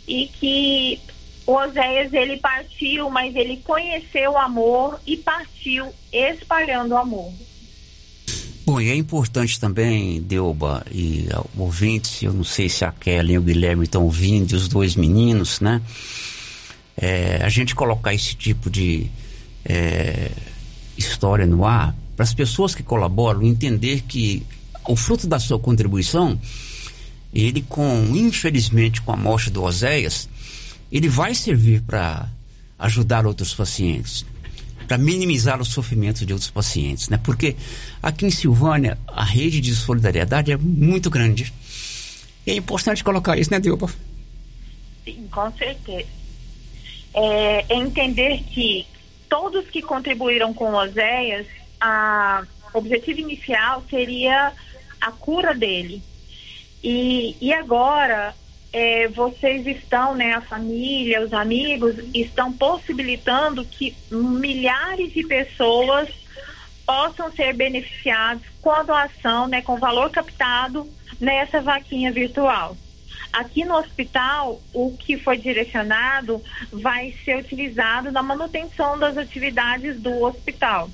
e 0.07 0.27
que 0.27 1.01
o 1.47 1.53
Oséias 1.55 2.13
ele 2.13 2.37
partiu, 2.37 3.11
mas 3.11 3.35
ele 3.35 3.59
conheceu 3.59 4.33
o 4.33 4.39
amor 4.39 5.01
e 5.07 5.17
partiu 5.17 5.93
espalhando 6.13 6.93
o 6.93 6.99
amor. 6.99 7.33
Bom, 8.65 8.81
e 8.81 8.91
é 8.91 8.95
importante 8.95 9.59
também, 9.59 10.23
Delba 10.23 10.87
e 10.91 11.27
ouvintes, 11.57 12.23
eu 12.23 12.33
não 12.33 12.45
sei 12.45 12.69
se 12.69 12.85
a 12.85 12.93
Kelly 12.93 13.35
e 13.35 13.39
o 13.39 13.43
Guilherme 13.43 13.85
estão 13.85 14.05
ouvindo, 14.05 14.53
os 14.53 14.69
dois 14.69 14.95
meninos, 14.95 15.61
né? 15.61 15.83
É, 16.97 17.41
a 17.43 17.49
gente 17.49 17.75
colocar 17.75 18.15
esse 18.15 18.37
tipo 18.37 18.71
de 18.71 19.11
é, 19.65 20.31
história 20.97 21.45
no 21.45 21.65
ar 21.65 21.95
para 22.15 22.23
as 22.23 22.35
pessoas 22.35 22.75
que 22.75 22.85
colaboram 22.85 23.43
entender 23.43 24.03
que 24.03 24.47
o 24.87 24.95
fruto 24.95 25.27
da 25.27 25.41
sua 25.41 25.59
contribuição, 25.59 26.39
ele 27.35 27.63
com, 27.63 28.15
infelizmente, 28.15 29.03
com 29.03 29.13
a 29.13 29.17
morte 29.17 29.51
do 29.51 29.63
Oséias, 29.65 30.29
ele 30.93 31.09
vai 31.09 31.35
servir 31.35 31.81
para 31.81 32.29
ajudar 32.79 33.27
outros 33.27 33.55
pacientes, 33.55 34.27
para 34.87 34.99
minimizar 34.99 35.61
o 35.61 35.65
sofrimento 35.65 36.27
de 36.27 36.35
outros 36.35 36.51
pacientes, 36.51 37.09
né? 37.09 37.19
Porque 37.23 37.57
aqui 38.03 38.27
em 38.27 38.31
Silvânia 38.31 38.99
a 39.07 39.25
rede 39.25 39.61
de 39.61 39.75
solidariedade 39.75 40.53
é 40.53 40.57
muito 40.57 41.09
grande. 41.09 41.53
E 42.47 42.51
é 42.51 42.55
importante 42.57 43.03
colocar 43.03 43.39
isso, 43.39 43.51
né, 43.51 43.59
Dilma? 43.59 43.89
Sim, 45.05 45.29
com 45.31 45.51
certeza. 45.53 46.09
É, 47.15 47.65
é 47.69 47.77
entender 47.77 48.43
que 48.51 48.87
todos 49.31 49.69
que 49.71 49.81
contribuíram 49.81 50.53
com 50.53 50.75
Oséias, 50.75 51.47
o 52.75 52.79
objetivo 52.79 53.21
inicial 53.21 53.83
seria 53.89 54.53
a 55.01 55.11
cura 55.13 55.55
dele. 55.55 56.03
E, 56.83 57.37
e 57.41 57.53
agora 57.53 58.35
é, 58.73 59.09
vocês 59.09 59.67
estão, 59.67 60.15
né, 60.15 60.33
a 60.33 60.41
família, 60.41 61.23
os 61.23 61.33
amigos, 61.33 61.95
estão 62.15 62.53
possibilitando 62.53 63.65
que 63.65 63.95
milhares 64.11 65.13
de 65.13 65.23
pessoas 65.25 66.09
possam 66.87 67.31
ser 67.33 67.53
beneficiados 67.55 68.43
com 68.61 68.71
a 68.71 68.83
doação, 68.83 69.47
né, 69.47 69.61
com 69.63 69.77
valor 69.77 70.11
captado 70.11 70.89
nessa 71.21 71.61
vaquinha 71.61 72.11
virtual. 72.11 72.77
Aqui 73.33 73.65
no 73.65 73.77
hospital, 73.77 74.61
o 74.75 74.95
que 74.97 75.17
foi 75.17 75.39
direcionado 75.39 76.43
vai 76.71 77.15
ser 77.25 77.39
utilizado 77.39 78.13
na 78.13 78.23
manutenção 78.23 78.99
das 78.99 79.17
atividades 79.17 79.99
do 80.01 80.23
hospital. 80.23 80.91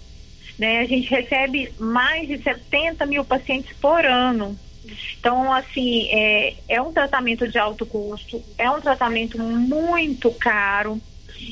Né? 0.58 0.80
A 0.80 0.84
gente 0.84 1.08
recebe 1.08 1.72
mais 1.78 2.28
de 2.28 2.38
70 2.38 3.06
mil 3.06 3.24
pacientes 3.24 3.76
por 3.80 4.04
ano. 4.04 4.58
Então, 5.18 5.52
assim, 5.52 6.08
é, 6.10 6.54
é 6.68 6.80
um 6.80 6.92
tratamento 6.92 7.48
de 7.48 7.58
alto 7.58 7.84
custo, 7.84 8.42
é 8.56 8.70
um 8.70 8.80
tratamento 8.80 9.38
muito 9.38 10.30
caro, 10.32 11.00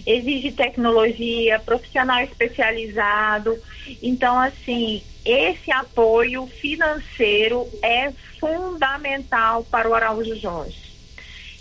exige 0.07 0.53
tecnologia, 0.53 1.59
profissional 1.59 2.21
especializado. 2.21 3.57
Então, 4.03 4.39
assim, 4.39 5.03
esse 5.25 5.71
apoio 5.73 6.47
financeiro 6.47 7.69
é 7.83 8.13
fundamental 8.39 9.65
para 9.65 9.89
o 9.89 9.95
Araújo 9.95 10.37
Jorge. 10.37 10.87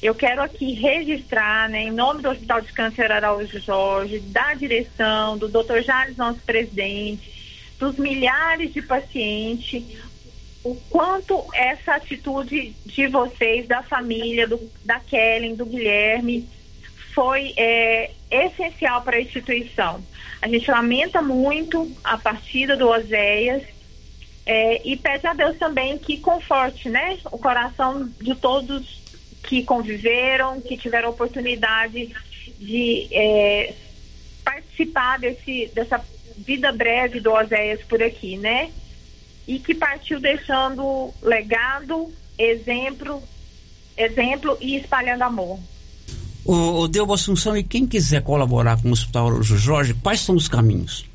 Eu 0.02 0.14
quero 0.14 0.42
aqui 0.42 0.74
registrar, 0.74 1.68
né, 1.70 1.84
em 1.84 1.92
nome 1.92 2.22
do 2.22 2.30
Hospital 2.30 2.62
de 2.62 2.72
Câncer 2.74 3.12
Araújo 3.12 3.60
Jorge, 3.60 4.20
da 4.20 4.54
direção, 4.54 5.38
do 5.38 5.48
Dr. 5.48 5.82
Jales, 5.84 6.18
nosso 6.18 6.40
presidente, 6.42 7.34
dos 7.80 7.98
milhares 7.98 8.72
de 8.72 8.84
pacientes, 8.84 9.84
o 10.66 10.74
quanto 10.90 11.46
essa 11.54 11.94
atitude 11.94 12.76
de 12.88 13.06
vocês, 13.06 13.68
da 13.68 13.84
família, 13.84 14.48
do, 14.48 14.60
da 14.84 15.00
Kellen, 15.00 15.54
do 15.54 15.64
Guilherme, 15.64 16.50
foi 17.14 17.54
é, 17.56 18.10
essencial 18.32 19.04
para 19.04 19.18
a 19.18 19.22
instituição. 19.22 20.04
A 20.42 20.48
gente 20.48 20.70
lamenta 20.70 21.22
muito 21.22 21.90
a 22.04 22.18
partida 22.18 22.76
do 22.76 22.90
Oséias 22.90 23.62
é, 24.44 24.82
e 24.84 24.98
pede 24.98 25.28
a 25.28 25.34
Deus 25.36 25.56
também 25.58 26.00
que 26.00 26.18
conforte 26.18 26.90
né, 26.90 27.20
o 27.32 27.38
coração 27.38 28.10
de 28.20 28.34
todos 28.34 29.04
que 29.44 29.62
conviveram, 29.62 30.60
que 30.60 30.76
tiveram 30.76 31.12
oportunidade 31.12 32.12
de 32.58 33.08
é, 33.12 33.72
participar 34.44 35.20
desse, 35.20 35.72
dessa 35.76 36.04
vida 36.38 36.72
breve 36.72 37.20
do 37.20 37.32
Oséias 37.32 37.84
por 37.84 38.02
aqui, 38.02 38.36
né? 38.38 38.72
E 39.48 39.60
que 39.60 39.76
partiu 39.76 40.20
deixando 40.20 41.14
legado, 41.22 42.12
exemplo, 42.38 43.22
exemplo 43.98 44.58
e 44.60 44.78
espalhando 44.78 45.24
amor. 45.24 45.60
O, 46.44 46.82
o 46.82 46.88
Deu 46.88 47.12
Assunção, 47.12 47.56
e 47.58 47.64
quem 47.64 47.88
quiser 47.88 48.24
colaborar 48.24 48.82
com 48.82 48.90
o 48.90 48.92
Hospital 48.92 49.42
Jorge, 49.42 49.94
quais 49.96 50.20
são 50.20 50.36
os 50.36 50.48
caminhos? 50.48 51.06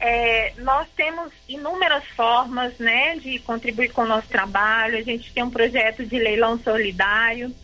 É, 0.00 0.54
nós 0.58 0.88
temos 0.96 1.30
inúmeras 1.48 2.04
formas 2.16 2.72
né, 2.78 3.16
de 3.16 3.38
contribuir 3.40 3.92
com 3.92 4.02
o 4.02 4.08
nosso 4.08 4.28
trabalho. 4.28 4.96
A 4.96 5.02
gente 5.02 5.30
tem 5.32 5.42
um 5.42 5.50
projeto 5.50 6.06
de 6.06 6.18
leilão 6.18 6.58
solidário 6.58 7.54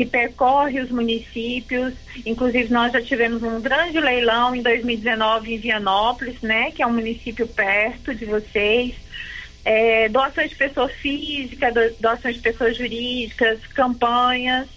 que 0.00 0.06
percorre 0.06 0.80
os 0.80 0.90
municípios. 0.90 1.92
Inclusive, 2.24 2.72
nós 2.72 2.90
já 2.90 3.02
tivemos 3.02 3.42
um 3.42 3.60
grande 3.60 4.00
leilão 4.00 4.56
em 4.56 4.62
2019 4.62 5.52
em 5.52 5.58
Vianópolis, 5.58 6.40
né, 6.40 6.70
que 6.70 6.82
é 6.82 6.86
um 6.86 6.92
município 6.94 7.46
perto 7.46 8.14
de 8.14 8.24
vocês. 8.24 8.94
É, 9.62 10.08
doações 10.08 10.48
de 10.48 10.56
pessoas 10.56 10.90
físicas, 10.92 11.74
doações 12.00 12.36
de 12.36 12.40
pessoas 12.40 12.78
jurídicas, 12.78 13.60
campanhas. 13.74 14.68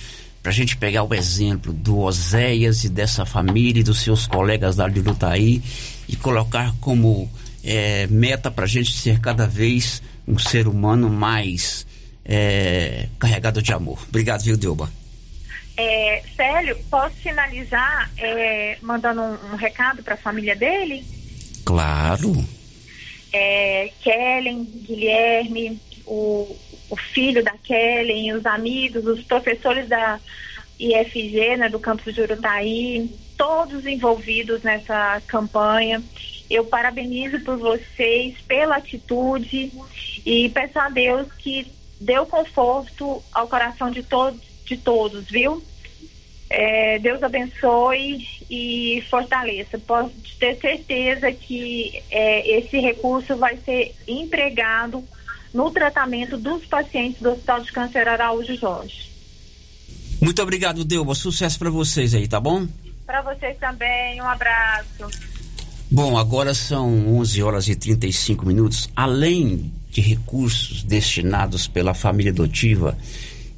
para 0.49 0.53
a 0.55 0.57
gente 0.57 0.79
pegar 0.79 1.03
o 1.03 1.13
exemplo 1.13 1.75
do 1.75 1.99
Oséias 1.99 2.83
e 2.83 2.89
dessa 2.89 3.27
família 3.27 3.81
e 3.81 3.85
dos 3.85 4.01
seus 4.01 4.27
colegas 4.27 4.79
lá 4.79 4.89
de 4.89 4.99
Lutaí 4.99 5.63
e 6.09 6.17
colocar 6.17 6.75
como 6.81 7.31
é, 7.63 8.07
meta 8.07 8.51
para 8.51 8.65
a 8.65 8.67
gente 8.67 8.91
ser 8.91 9.21
cada 9.21 9.47
vez 9.47 10.03
um 10.27 10.39
ser 10.39 10.67
humano 10.67 11.11
mais 11.11 11.87
é, 12.25 13.09
carregado 13.19 13.61
de 13.61 13.75
amor. 13.75 14.03
Obrigado, 14.09 14.43
viu, 14.43 14.57
Delba? 14.57 14.91
É, 15.77 16.23
Célio, 16.35 16.79
posso 16.91 17.17
finalizar 17.17 18.11
é, 18.17 18.79
mandando 18.81 19.21
um, 19.21 19.53
um 19.53 19.57
recado 19.57 20.03
para 20.03 20.15
a 20.15 20.17
família 20.17 20.57
dele? 20.57 21.05
Claro. 21.63 22.43
É, 23.35 23.91
Kellen, 24.01 24.65
Guilherme, 24.65 25.79
o, 26.07 26.57
o 26.91 26.97
filho 26.97 27.43
da 27.43 27.53
Kellen, 27.63 28.33
os 28.35 28.47
amigos, 28.47 29.07
os 29.07 29.23
professores 29.25 29.89
da 29.89 30.19
IFG, 30.79 31.57
né, 31.57 31.69
do 31.69 31.79
campus 31.79 32.15
de 32.15 32.21
Urutaí, 32.21 33.11
todos 33.37 33.87
envolvidos 33.87 34.63
nessa 34.63 35.21
campanha. 35.27 36.03
Eu 36.51 36.65
parabenizo 36.65 37.41
por 37.41 37.59
vocês, 37.59 38.37
pela 38.47 38.77
atitude 38.77 39.71
e 40.25 40.49
peço 40.49 40.79
a 40.79 40.89
Deus 40.89 41.31
que 41.39 41.67
o 42.21 42.27
conforto 42.27 43.23
ao 43.33 43.49
coração 43.49 43.91
de, 43.91 44.03
to 44.03 44.35
de 44.65 44.77
todos, 44.77 45.25
viu? 45.27 45.63
É, 46.51 46.99
Deus 46.99 47.23
abençoe 47.23 48.27
e 48.49 49.03
fortaleça. 49.11 49.79
Posso 49.79 50.13
ter 50.39 50.57
certeza 50.57 51.31
que 51.31 52.03
é, 52.11 52.59
esse 52.59 52.79
recurso 52.79 53.37
vai 53.37 53.57
ser 53.59 53.95
empregado 54.07 55.05
no 55.53 55.71
tratamento 55.71 56.37
dos 56.37 56.65
pacientes 56.67 57.21
do 57.21 57.31
Hospital 57.31 57.61
de 57.61 57.73
Câncer 57.73 58.09
Araújo 58.09 58.55
Jorge. 58.57 59.09
Muito 60.21 60.43
obrigado, 60.43 60.85
Delba. 60.85 61.15
Sucesso 61.15 61.59
para 61.59 61.71
vocês 61.71 62.15
aí, 62.15 62.27
tá 62.27 62.41
bom? 62.41 62.67
Para 63.07 63.23
vocês 63.23 63.57
também. 63.59 64.21
Um 64.21 64.27
abraço. 64.27 65.07
Bom, 65.91 66.19
agora 66.19 66.53
são 66.53 67.17
11 67.19 67.43
horas 67.43 67.69
e 67.69 67.75
35 67.77 68.45
minutos. 68.45 68.91
Além 68.95 69.73
de 69.91 70.01
recursos 70.01 70.83
destinados 70.83 71.67
pela 71.67 71.95
família 71.95 72.33
adotiva 72.33 72.99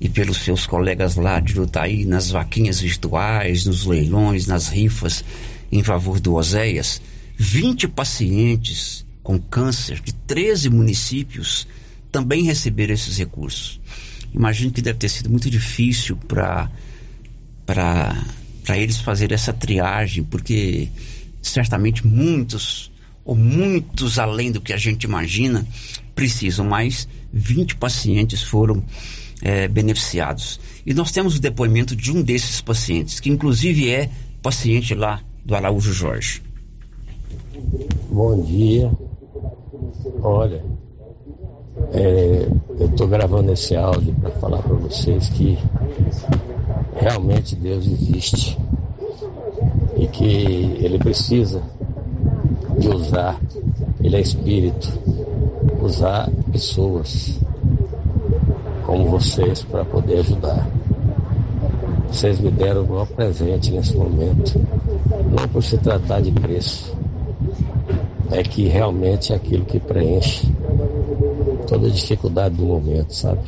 e 0.01 0.09
pelos 0.09 0.39
seus 0.39 0.67
colegas 0.67 1.17
lá 1.17 1.41
de 1.41 1.59
Lutaí 1.59 2.05
nas 2.05 2.31
vaquinhas 2.31 2.81
virtuais, 2.81 3.67
nos 3.67 3.85
leilões, 3.85 4.47
nas 4.47 4.69
rifas 4.69 5.25
em 5.73 5.83
favor 5.83 6.21
do 6.21 6.35
Oséias, 6.35 7.03
20 7.37 7.89
pacientes 7.89 9.05
com 9.23 9.39
câncer 9.39 10.01
de 10.01 10.13
13 10.13 10.71
municípios 10.71 11.67
também 12.11 12.43
receberam 12.43 12.95
esses 12.95 13.17
recursos. 13.19 13.81
Imagino 14.33 14.71
que 14.71 14.83
deve 14.83 14.99
ter 14.99 15.09
sido 15.09 15.31
muito 15.31 15.51
difícil 15.51 16.17
para 16.17 16.71
eles 18.77 18.99
fazer 18.99 19.33
essa 19.33 19.53
triagem, 19.53 20.23
porque 20.25 20.89
certamente 21.43 22.07
muitos 22.07 22.91
ou 23.25 23.35
muitos 23.35 24.19
além 24.19 24.51
do 24.51 24.61
que 24.61 24.73
a 24.73 24.77
gente 24.77 25.05
imagina 25.05 25.67
precisam, 26.15 26.67
mas 26.67 27.09
20 27.33 27.77
pacientes 27.77 28.43
foram 28.43 28.83
é, 29.43 29.69
beneficiados. 29.69 30.61
E 30.85 30.95
nós 30.95 31.11
temos 31.11 31.37
o 31.37 31.41
depoimento 31.41 31.95
de 31.95 32.13
um 32.13 32.23
desses 32.23 32.61
pacientes, 32.61 33.21
que 33.21 33.31
inclusive 33.31 33.91
é 33.91 34.11
paciente 34.43 34.95
lá 34.95 35.23
do 35.45 35.55
Araújo 35.55 35.93
Jorge. 35.93 36.43
Bom 38.11 38.43
dia. 38.43 38.91
Olha, 40.23 40.65
é, 41.93 42.49
eu 42.79 42.87
estou 42.87 43.09
gravando 43.09 43.53
esse 43.53 43.77
áudio 43.77 44.15
para 44.15 44.31
falar 44.31 44.63
para 44.63 44.77
vocês 44.77 45.29
que 45.31 45.59
realmente 46.95 47.57
Deus 47.57 47.87
existe 47.87 48.57
e 49.97 50.07
que 50.07 50.79
Ele 50.81 50.99
precisa 50.99 51.63
de 52.79 52.89
usar, 52.89 53.41
Ele 54.01 54.17
é 54.17 54.21
Espírito, 54.21 54.89
usar 55.83 56.31
pessoas 56.53 57.39
como 58.87 59.09
vocês 59.09 59.63
para 59.63 59.85
poder 59.85 60.21
ajudar. 60.21 60.69
Vocês 62.09 62.41
me 62.41 62.51
deram 62.51 62.83
o 62.83 62.89
maior 62.89 63.07
presente 63.07 63.71
nesse 63.71 63.97
momento, 63.97 64.61
não 65.31 65.49
por 65.49 65.63
se 65.63 65.79
tratar 65.79 66.21
de 66.21 66.33
preço, 66.33 66.97
é 68.31 68.43
que 68.43 68.69
realmente 68.69 69.33
é 69.33 69.37
aquilo 69.37 69.65
que 69.65 69.79
preenche 69.79 70.49
toda 71.71 71.87
a 71.87 71.91
dificuldade 71.91 72.57
do 72.57 72.65
momento, 72.65 73.15
sabe? 73.15 73.41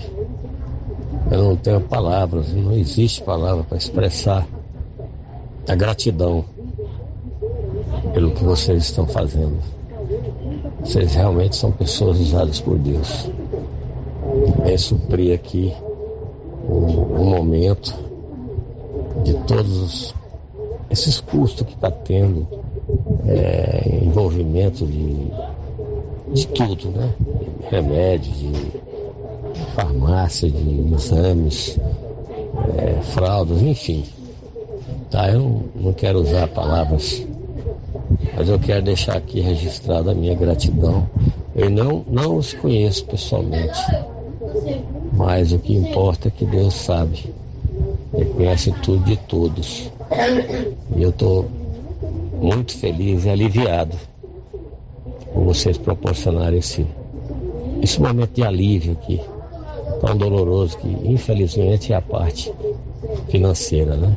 Eu 1.30 1.42
não 1.42 1.56
tenho 1.56 1.80
palavras, 1.80 2.52
não 2.52 2.72
existe 2.72 3.20
palavra 3.22 3.64
para 3.64 3.76
expressar 3.76 4.46
a 5.68 5.74
gratidão 5.74 6.44
pelo 8.14 8.30
que 8.30 8.44
vocês 8.44 8.84
estão 8.84 9.06
fazendo. 9.06 9.58
Vocês 10.80 11.14
realmente 11.14 11.56
são 11.56 11.70
pessoas 11.72 12.18
usadas 12.18 12.60
por 12.60 12.78
Deus 12.78 13.28
é 14.64 14.76
suprir 14.76 15.34
aqui 15.34 15.74
o, 16.68 16.74
o 16.74 17.24
momento 17.24 17.94
de 19.24 19.34
todos 19.46 20.14
esses 20.90 21.20
custos 21.20 21.66
que 21.66 21.74
está 21.74 21.90
tendo, 21.90 22.46
é, 23.26 24.00
envolvimento 24.02 24.86
de, 24.86 25.30
de 26.32 26.46
tudo, 26.48 26.90
né? 26.90 27.14
Remédio, 27.70 28.32
de 28.32 28.72
farmácia, 29.74 30.50
de 30.50 30.94
exames, 30.94 31.78
é, 32.76 33.02
fraldas, 33.02 33.62
enfim. 33.62 34.04
Tá, 35.10 35.30
eu 35.30 35.64
não, 35.74 35.92
quero 35.92 36.20
usar 36.20 36.48
palavras, 36.48 37.26
mas 38.34 38.48
eu 38.48 38.58
quero 38.58 38.82
deixar 38.82 39.16
aqui 39.16 39.40
registrada 39.40 40.12
a 40.12 40.14
minha 40.14 40.34
gratidão. 40.34 41.06
Eu 41.54 41.68
não, 41.68 42.02
não 42.08 42.36
os 42.36 42.54
conheço 42.54 43.04
pessoalmente, 43.04 43.78
mas 45.12 45.52
o 45.52 45.58
que 45.58 45.74
importa 45.74 46.28
é 46.28 46.30
que 46.30 46.46
Deus 46.46 46.72
sabe. 46.72 47.32
Ele 48.14 48.30
conhece 48.30 48.72
tudo 48.82 49.04
de 49.04 49.16
todos. 49.16 49.90
E 50.96 51.02
eu 51.02 51.10
estou 51.10 51.46
muito 52.40 52.76
feliz 52.76 53.24
e 53.24 53.30
aliviado 53.30 53.96
por 55.32 55.44
vocês 55.44 55.78
proporcionarem 55.78 56.58
esse, 56.58 56.86
esse 57.82 58.00
momento 58.00 58.34
de 58.34 58.42
alívio 58.42 58.92
aqui, 58.92 59.20
tão 60.00 60.16
doloroso 60.16 60.76
que 60.78 60.88
infelizmente 61.04 61.92
é 61.92 61.96
a 61.96 62.02
parte 62.02 62.52
financeira, 63.28 63.96
né? 63.96 64.16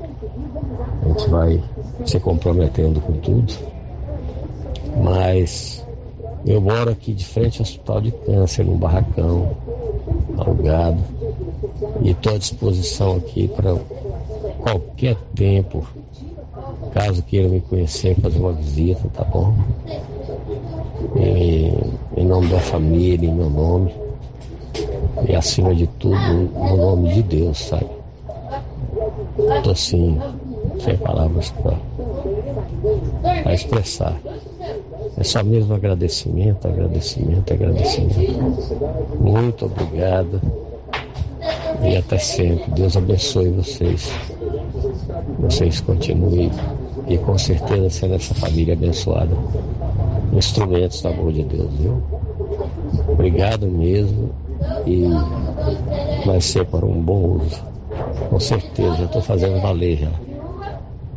A 1.04 1.08
gente 1.08 1.30
vai 1.30 1.64
se 2.06 2.20
comprometendo 2.20 3.00
com 3.00 3.14
tudo. 3.14 3.54
Mas 5.04 5.86
eu 6.46 6.62
moro 6.62 6.92
aqui 6.92 7.14
de 7.14 7.26
frente 7.26 7.60
ao 7.60 7.64
hospital 7.64 8.02
de 8.02 8.12
câncer, 8.12 8.66
num 8.66 8.78
barracão, 8.78 9.56
alugado. 10.38 11.04
E 12.02 12.12
estou 12.12 12.36
à 12.36 12.38
disposição 12.38 13.18
aqui 13.18 13.48
para 13.48 13.76
qualquer 14.60 15.16
tempo, 15.36 15.88
caso 16.94 17.24
queira 17.24 17.50
me 17.50 17.62
conhecer, 17.62 18.16
fazer 18.16 18.40
uma 18.40 18.54
visita, 18.54 19.08
tá 19.10 19.24
bom? 19.24 19.56
Em 21.16 22.26
nome 22.26 22.48
da 22.48 22.60
família, 22.60 23.30
em 23.30 23.34
meu 23.34 23.50
nome. 23.50 23.94
E 25.28 25.36
acima 25.36 25.74
de 25.74 25.88
tudo, 25.88 26.16
no 26.16 26.78
nome 26.78 27.14
de 27.14 27.24
Deus, 27.24 27.58
sabe? 27.58 27.90
Estou 29.38 29.72
assim, 29.72 30.20
sem 30.80 30.98
palavras 30.98 31.54
para 33.24 33.54
expressar. 33.54 34.20
É 35.18 35.24
só 35.24 35.44
mesmo 35.44 35.74
agradecimento, 35.74 36.68
agradecimento, 36.68 37.54
agradecimento. 37.54 39.20
Muito 39.20 39.66
obrigado. 39.66 40.42
E 41.84 41.96
até 41.96 42.18
sempre. 42.18 42.72
Deus 42.72 42.98
abençoe 42.98 43.50
vocês. 43.50 44.12
Vocês 45.40 45.80
continuem 45.82 46.52
e 47.08 47.18
com 47.18 47.38
certeza 47.38 47.90
sendo 47.90 48.16
essa 48.16 48.34
família 48.34 48.74
abençoada. 48.74 49.36
Instrumentos 50.36 51.02
da 51.02 51.10
amor 51.10 51.32
de 51.32 51.44
Deus, 51.44 51.74
viu? 51.76 52.04
Obrigado 53.08 53.68
mesmo 53.68 54.32
e 54.86 55.08
vai 56.26 56.42
ser 56.42 56.66
para 56.66 56.86
um 56.86 57.02
bom 57.02 57.38
uso. 57.38 57.64
Com 58.30 58.40
certeza, 58.40 59.00
eu 59.00 59.06
estou 59.06 59.22
fazendo 59.22 59.62
valer 59.62 59.98
já. 59.98 60.12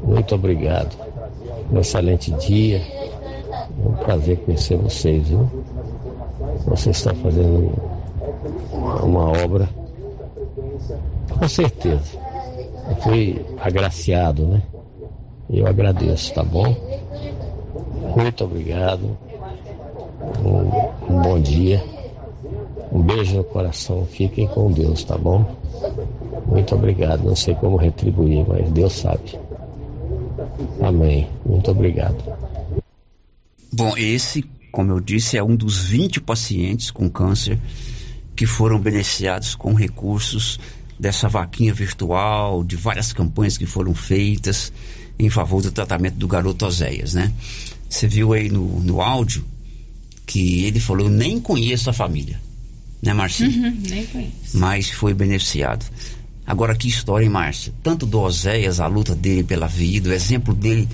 Muito 0.05 0.35
obrigado. 0.35 0.97
Um 1.73 1.81
excelente 1.81 2.31
dia 2.33 2.79
é 2.79 3.89
um 3.89 3.93
prazer 3.93 4.39
conhecer 4.39 4.77
vocês, 4.77 5.29
viu? 5.29 5.49
Vocês 6.67 6.97
estão 6.97 7.15
fazendo 7.17 7.73
uma 9.03 9.31
obra, 9.43 9.69
com 11.39 11.49
certeza. 11.49 12.19
Eu 12.89 12.97
fui 12.97 13.47
agraciado, 13.61 14.47
né? 14.47 14.63
Eu 15.51 15.67
agradeço, 15.67 16.33
tá 16.35 16.45
bom? 16.45 16.75
Muito 18.17 18.45
obrigado. 18.45 19.19
Um, 20.45 21.15
um 21.15 21.23
bom 21.23 21.41
dia. 21.41 21.85
Um 22.91 23.03
beijo 23.03 23.37
no 23.37 23.45
coração. 23.45 24.07
Fiquem 24.07 24.47
com 24.47 24.71
Deus, 24.71 25.05
tá 25.05 25.17
bom? 25.17 25.57
Muito 26.47 26.75
obrigado. 26.75 27.25
Não 27.25 27.37
sei 27.37 27.55
como 27.55 27.77
retribuir, 27.77 28.45
mas 28.49 28.71
Deus 28.71 28.93
sabe. 28.95 29.39
Amém. 30.81 31.29
Muito 31.45 31.71
obrigado. 31.71 32.17
Bom, 33.73 33.97
esse, 33.97 34.43
como 34.73 34.93
eu 34.93 35.01
disse, 35.01 35.37
é 35.37 35.43
um 35.43 35.55
dos 35.55 35.79
20 35.79 36.21
pacientes 36.21 36.91
com 36.91 37.09
câncer 37.09 37.59
que 38.35 38.47
foram 38.47 38.81
beneficiados 38.81 39.55
com 39.55 39.75
recursos 39.75 40.59
dessa 40.99 41.29
vaquinha 41.29 41.73
virtual, 41.73 42.65
de 42.65 42.77
várias 42.77 43.13
campanhas 43.13 43.59
que 43.59 43.67
foram 43.67 43.95
feitas 43.95 44.73
em 45.19 45.29
favor 45.29 45.63
do 45.63 45.71
tratamento 45.71 46.15
do 46.15 46.27
garoto 46.27 46.65
Oséias, 46.67 47.15
né? 47.15 47.33
Você 47.89 48.07
viu 48.07 48.33
aí 48.33 48.49
no, 48.49 48.81
no 48.81 49.01
áudio 49.01 49.45
que 50.27 50.65
ele 50.65 50.79
falou, 50.79 51.07
eu 51.07 51.11
nem 51.11 51.41
conheço 51.41 51.89
a 51.89 51.93
família, 51.93 52.41
né, 53.03 53.15
Marcinho? 53.15 53.51
Uhum, 53.51 53.83
nem 53.89 54.07
conheço. 54.07 54.33
Mas 54.55 54.91
foi 54.91 55.15
beneficiado. 55.15 55.87
Agora, 56.47 56.75
que 56.75 56.89
história, 56.89 57.25
hein, 57.25 57.31
Márcia? 57.31 57.73
Tanto 57.83 58.07
do 58.07 58.21
Oséias, 58.21 58.81
a 58.81 58.87
luta 58.87 59.15
dele 59.15 59.43
pela 59.43 59.67
vida, 59.67 60.11
o 60.11 60.13
exemplo 60.13 60.55
dele 60.55 60.89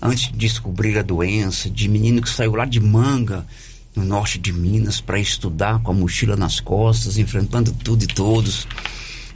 antes 0.00 0.32
de 0.32 0.36
descobrir 0.36 0.98
a 0.98 1.02
doença, 1.02 1.70
de 1.70 1.88
menino 1.88 2.20
que 2.20 2.28
saiu 2.28 2.54
lá 2.54 2.64
de 2.64 2.80
Manga, 2.80 3.46
no 3.94 4.04
norte 4.04 4.38
de 4.38 4.52
Minas, 4.52 5.00
para 5.00 5.20
estudar 5.20 5.80
com 5.82 5.92
a 5.92 5.94
mochila 5.94 6.34
nas 6.34 6.58
costas, 6.58 7.18
enfrentando 7.18 7.72
tudo 7.72 8.02
e 8.02 8.06
todos. 8.06 8.66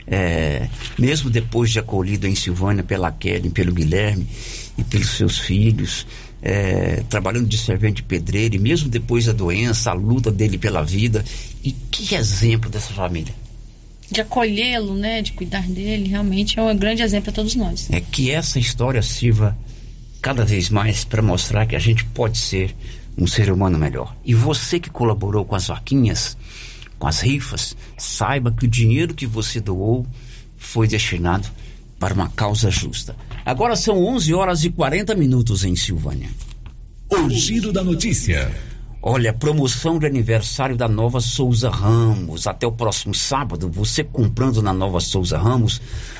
É, 0.05 0.69
mesmo 0.97 1.29
depois 1.29 1.69
de 1.69 1.79
acolhido 1.79 2.27
em 2.27 2.35
Silvânia 2.35 2.83
pela 2.83 3.11
Kelly, 3.11 3.49
pelo 3.49 3.73
Guilherme 3.73 4.27
e 4.77 4.83
pelos 4.83 5.17
seus 5.17 5.37
filhos, 5.37 6.07
é, 6.41 7.03
trabalhando 7.09 7.47
de 7.47 7.57
servente 7.57 8.03
pedreiro, 8.03 8.55
e 8.55 8.59
mesmo 8.59 8.89
depois 8.89 9.25
da 9.25 9.33
doença, 9.33 9.91
a 9.91 9.93
luta 9.93 10.31
dele 10.31 10.57
pela 10.57 10.83
vida. 10.83 11.23
E 11.63 11.71
que 11.71 12.15
exemplo 12.15 12.69
dessa 12.69 12.93
família! 12.93 13.33
De 14.09 14.21
acolhê-lo, 14.21 14.95
né, 14.95 15.21
de 15.21 15.33
cuidar 15.33 15.67
dele, 15.67 16.07
realmente 16.07 16.57
é 16.57 16.61
um 16.61 16.77
grande 16.77 17.01
exemplo 17.01 17.25
para 17.25 17.33
todos 17.33 17.55
nós. 17.55 17.89
É 17.91 17.99
que 17.99 18.31
essa 18.31 18.57
história 18.57 19.01
sirva 19.01 19.57
cada 20.21 20.45
vez 20.45 20.69
mais 20.69 21.03
para 21.03 21.21
mostrar 21.21 21.65
que 21.65 21.75
a 21.75 21.79
gente 21.79 22.05
pode 22.05 22.37
ser 22.37 22.73
um 23.17 23.27
ser 23.27 23.51
humano 23.51 23.77
melhor. 23.77 24.15
E 24.23 24.33
você 24.33 24.79
que 24.79 24.89
colaborou 24.89 25.43
com 25.43 25.55
as 25.55 25.67
vaquinhas, 25.67 26.37
com 26.97 27.07
as 27.07 27.19
rifas, 27.19 27.75
saiba 27.97 28.51
que 28.51 28.65
o 28.65 28.69
dinheiro 28.69 29.13
que 29.13 29.25
você 29.25 29.59
doou 29.59 30.05
foi 30.55 30.87
destinado 30.87 31.47
para 31.99 32.13
uma 32.13 32.29
causa 32.29 32.69
justa. 32.69 33.15
Agora 33.45 33.75
são 33.75 34.03
11 34.05 34.33
horas 34.33 34.63
e 34.63 34.69
40 34.69 35.15
minutos 35.15 35.63
em 35.63 35.75
Silvânia. 35.75 36.29
O 37.09 37.29
giro 37.29 37.71
da 37.71 37.83
notícia. 37.83 38.51
Olha, 39.01 39.31
promoção 39.31 39.97
de 39.97 40.05
aniversário 40.05 40.75
da 40.75 40.87
Nova 40.87 41.21
Souza 41.21 41.69
Ramos. 41.69 42.47
Até 42.47 42.67
o 42.67 42.71
próximo 42.71 43.13
sábado, 43.13 43.69
você 43.69 44.03
comprando 44.03 44.61
na 44.61 44.73
Nova 44.73 44.99
Souza 44.99 45.37
Ramos, 45.37 45.79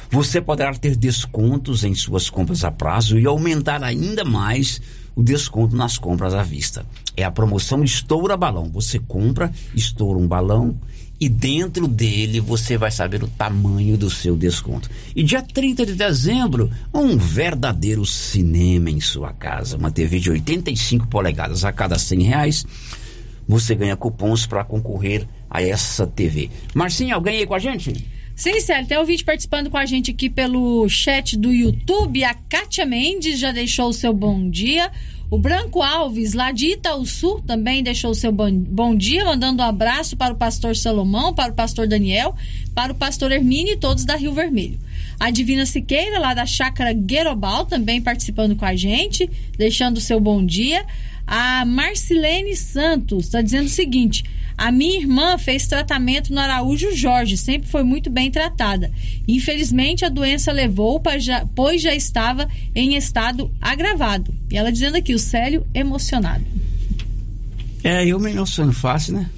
você 0.09 0.41
poderá 0.41 0.73
ter 0.73 0.95
descontos 0.95 1.83
em 1.83 1.93
suas 1.93 2.29
compras 2.29 2.63
a 2.63 2.71
prazo 2.71 3.19
e 3.19 3.25
aumentar 3.25 3.83
ainda 3.83 4.23
mais 4.23 4.81
o 5.15 5.23
desconto 5.23 5.75
nas 5.75 5.97
compras 5.97 6.33
à 6.33 6.43
vista. 6.43 6.85
É 7.15 7.23
a 7.23 7.31
promoção 7.31 7.83
Estoura 7.83 8.37
Balão. 8.37 8.69
Você 8.71 8.99
compra, 8.99 9.51
estoura 9.73 10.19
um 10.19 10.27
balão 10.27 10.77
e 11.19 11.27
dentro 11.27 11.87
dele 11.87 12.39
você 12.39 12.77
vai 12.77 12.91
saber 12.91 13.23
o 13.23 13.27
tamanho 13.27 13.97
do 13.97 14.09
seu 14.09 14.37
desconto. 14.37 14.89
E 15.15 15.23
dia 15.23 15.41
30 15.41 15.85
de 15.85 15.95
dezembro, 15.95 16.69
um 16.93 17.17
verdadeiro 17.17 18.05
cinema 18.05 18.91
em 18.91 19.01
sua 19.01 19.33
casa. 19.33 19.77
Uma 19.77 19.91
TV 19.91 20.19
de 20.19 20.29
85 20.29 21.07
polegadas 21.07 21.65
a 21.65 21.71
cada 21.71 21.97
100 21.97 22.21
reais. 22.21 22.65
Você 23.47 23.73
ganha 23.73 23.95
cupons 23.97 24.45
para 24.45 24.63
concorrer 24.63 25.27
a 25.49 25.61
essa 25.61 26.05
TV. 26.05 26.51
Marcinho, 26.75 27.15
alguém 27.15 27.39
aí 27.39 27.47
com 27.47 27.55
a 27.55 27.59
gente? 27.59 28.16
Sim, 28.37 28.61
Célio, 28.61 28.87
tem 28.87 28.99
ouvinte 28.99 29.23
participando 29.23 29.67
com 29.67 29.77
a 29.77 29.85
gente 29.87 30.11
aqui 30.11 30.29
pelo 30.29 30.87
chat 30.87 31.35
do 31.35 31.51
YouTube. 31.51 32.23
A 32.23 32.35
Kátia 32.35 32.85
Mendes 32.85 33.39
já 33.39 33.51
deixou 33.51 33.89
o 33.89 33.93
seu 33.93 34.13
bom 34.13 34.47
dia. 34.47 34.91
O 35.31 35.39
Branco 35.39 35.81
Alves, 35.81 36.33
lá 36.33 36.51
de 36.51 36.73
Itaúsu, 36.73 37.41
também 37.47 37.81
deixou 37.81 38.11
o 38.11 38.15
seu 38.15 38.31
bom, 38.31 38.95
dia, 38.95 39.25
mandando 39.25 39.63
um 39.63 39.65
abraço 39.65 40.15
para 40.15 40.35
o 40.35 40.37
pastor 40.37 40.75
Salomão, 40.75 41.33
para 41.33 41.51
o 41.51 41.55
pastor 41.55 41.87
Daniel, 41.87 42.35
para 42.75 42.93
o 42.93 42.95
pastor 42.95 43.31
Hermínio 43.31 43.73
e 43.73 43.77
todos 43.77 44.05
da 44.05 44.15
Rio 44.15 44.33
Vermelho. 44.33 44.77
A 45.19 45.31
Divina 45.31 45.65
Siqueira, 45.65 46.19
lá 46.19 46.35
da 46.35 46.45
Chácara 46.45 46.93
Guerobal, 46.93 47.65
também 47.65 47.99
participando 47.99 48.55
com 48.55 48.65
a 48.65 48.75
gente, 48.75 49.27
deixando 49.57 49.97
o 49.97 50.01
seu 50.01 50.19
bom 50.19 50.45
dia. 50.45 50.85
A 51.25 51.65
Marcilene 51.65 52.55
Santos 52.55 53.25
está 53.25 53.41
dizendo 53.41 53.65
o 53.65 53.69
seguinte: 53.69 54.23
a 54.57 54.71
minha 54.71 54.99
irmã 54.99 55.37
fez 55.37 55.67
tratamento 55.67 56.33
no 56.33 56.39
Araújo 56.39 56.95
Jorge, 56.95 57.37
sempre 57.37 57.69
foi 57.69 57.83
muito 57.83 58.09
bem 58.09 58.31
tratada. 58.31 58.91
Infelizmente, 59.27 60.03
a 60.03 60.09
doença 60.09 60.51
levou, 60.51 60.99
pois 61.55 61.81
já 61.81 61.93
estava 61.93 62.47
em 62.73 62.95
estado 62.95 63.51
agravado. 63.61 64.33
E 64.49 64.57
ela 64.57 64.71
dizendo 64.71 64.97
aqui, 64.97 65.13
o 65.13 65.19
Célio 65.19 65.65
emocionado. 65.73 66.43
É, 67.83 68.05
eu 68.05 68.19
me 68.19 68.31
emociono 68.31 68.73
fácil, 68.73 69.13
né? 69.13 69.29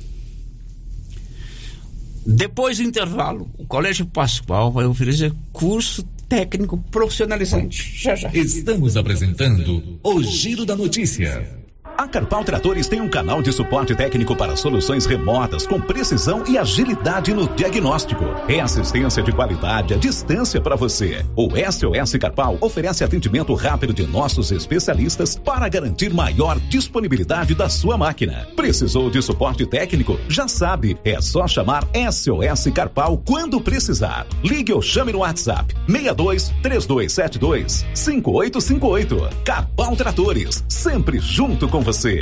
Depois 2.26 2.78
do 2.78 2.84
intervalo, 2.84 3.50
o 3.58 3.66
Colégio 3.66 4.06
Pascoal 4.06 4.72
vai 4.72 4.86
oferecer 4.86 5.34
curso 5.52 6.04
técnico 6.30 6.78
profissionalizante. 6.78 7.92
Já, 7.96 8.16
já. 8.16 8.30
Estamos 8.34 8.96
apresentando 8.96 10.00
o 10.04 10.22
Giro 10.22 10.66
da 10.66 10.76
Notícia. 10.76 11.59
A 12.00 12.08
Carpal 12.08 12.46
Tratores 12.46 12.88
tem 12.88 13.02
um 13.02 13.10
canal 13.10 13.42
de 13.42 13.52
suporte 13.52 13.94
técnico 13.94 14.34
para 14.34 14.56
soluções 14.56 15.06
remotas 15.06 15.68
com 15.68 15.82
precisão 15.82 16.46
e 16.48 16.58
agilidade 16.58 17.34
no 17.34 17.46
diagnóstico. 17.50 18.24
É 18.48 18.62
assistência 18.62 19.22
de 19.22 19.34
qualidade 19.34 19.94
à 19.94 19.98
distância 19.98 20.62
para 20.62 20.78
você. 20.78 21.26
O 21.36 21.50
SOS 21.50 22.14
Carpal 22.18 22.58
oferece 22.62 23.04
atendimento 23.04 23.54
rápido 23.54 23.94
de 23.94 24.08
nossos 24.08 24.50
especialistas 24.50 25.36
para 25.36 25.68
garantir 25.68 26.14
maior 26.14 26.58
disponibilidade 26.58 27.54
da 27.54 27.68
sua 27.68 27.98
máquina. 27.98 28.48
Precisou 28.56 29.10
de 29.10 29.22
suporte 29.22 29.66
técnico? 29.66 30.18
Já 30.30 30.48
sabe, 30.48 30.98
é 31.04 31.20
só 31.20 31.50
chamar 31.50 31.86
SOS 31.94 32.72
Carpal 32.74 33.18
quando 33.18 33.60
precisar. 33.60 34.26
Ligue 34.42 34.72
ou 34.72 34.82
chame 34.82 35.12
no 35.12 35.20
WhatsApp 35.20 35.76
62 35.86 36.54
3272 36.64 37.86
5858. 37.94 39.44
Carpal 39.44 39.98
Tratores, 39.98 40.64
sempre 40.70 41.20
junto 41.20 41.68
com 41.68 41.82
você 41.82 41.89
você. 41.92 42.22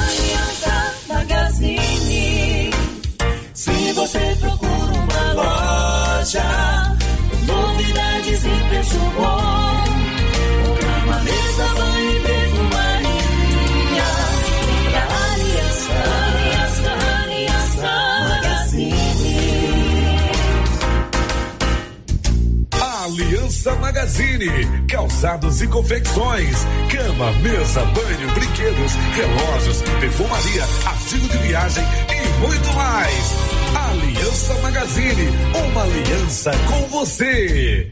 Aliança 0.01 0.93
Magazine. 1.07 2.71
Se 3.53 3.93
você 3.93 4.35
procura 4.39 4.93
uma 4.93 5.33
loja, 5.33 6.43
novidades 7.45 8.43
e 8.45 8.63
preço 8.69 8.99
bom, 9.17 9.83
uma 11.05 11.19
mesa, 11.19 11.65
banho 11.75 12.17
e 12.17 12.19
perfumaria. 12.21 14.09
Pra 14.91 15.03
Aliança, 15.33 15.97
Aliança, 16.27 16.91
Aliança 17.23 17.91
Magazine. 18.29 19.21
Aliança 23.03 23.75
Magazine, 23.75 24.85
calçados 24.87 25.61
e 25.61 25.67
confecções, 25.67 26.65
cama, 26.89 27.31
mesa, 27.41 27.83
banho, 27.85 28.31
brinquedos, 28.33 28.90
relógios, 29.11 29.81
perfumaria, 29.99 30.63
artigo 30.85 31.27
de 31.27 31.37
viagem 31.37 31.83
e 32.09 32.39
muito 32.39 32.73
mais. 32.73 33.33
Aliança 33.89 34.53
Magazine, 34.61 35.29
uma 35.69 35.83
aliança 35.83 36.51
com 36.67 36.87
você. 36.87 37.91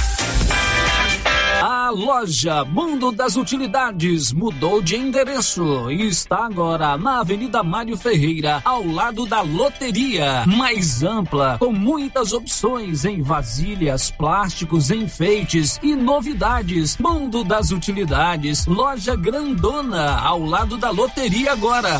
A 1.61 1.91
loja 1.91 2.65
Mundo 2.65 3.11
das 3.11 3.35
Utilidades 3.35 4.33
mudou 4.33 4.81
de 4.81 4.95
endereço 4.95 5.91
e 5.91 6.07
está 6.07 6.47
agora 6.47 6.97
na 6.97 7.19
Avenida 7.19 7.61
Mário 7.61 7.95
Ferreira, 7.95 8.63
ao 8.65 8.83
lado 8.83 9.27
da 9.27 9.41
loteria. 9.41 10.43
Mais 10.47 11.03
ampla, 11.03 11.57
com 11.59 11.71
muitas 11.71 12.33
opções 12.33 13.05
em 13.05 13.21
vasilhas, 13.21 14.09
plásticos, 14.09 14.89
enfeites 14.89 15.79
e 15.83 15.95
novidades. 15.95 16.97
Mundo 16.97 17.43
das 17.43 17.69
Utilidades, 17.69 18.65
loja 18.65 19.15
grandona, 19.15 20.19
ao 20.19 20.43
lado 20.43 20.77
da 20.77 20.89
loteria 20.89 21.51
agora. 21.51 21.99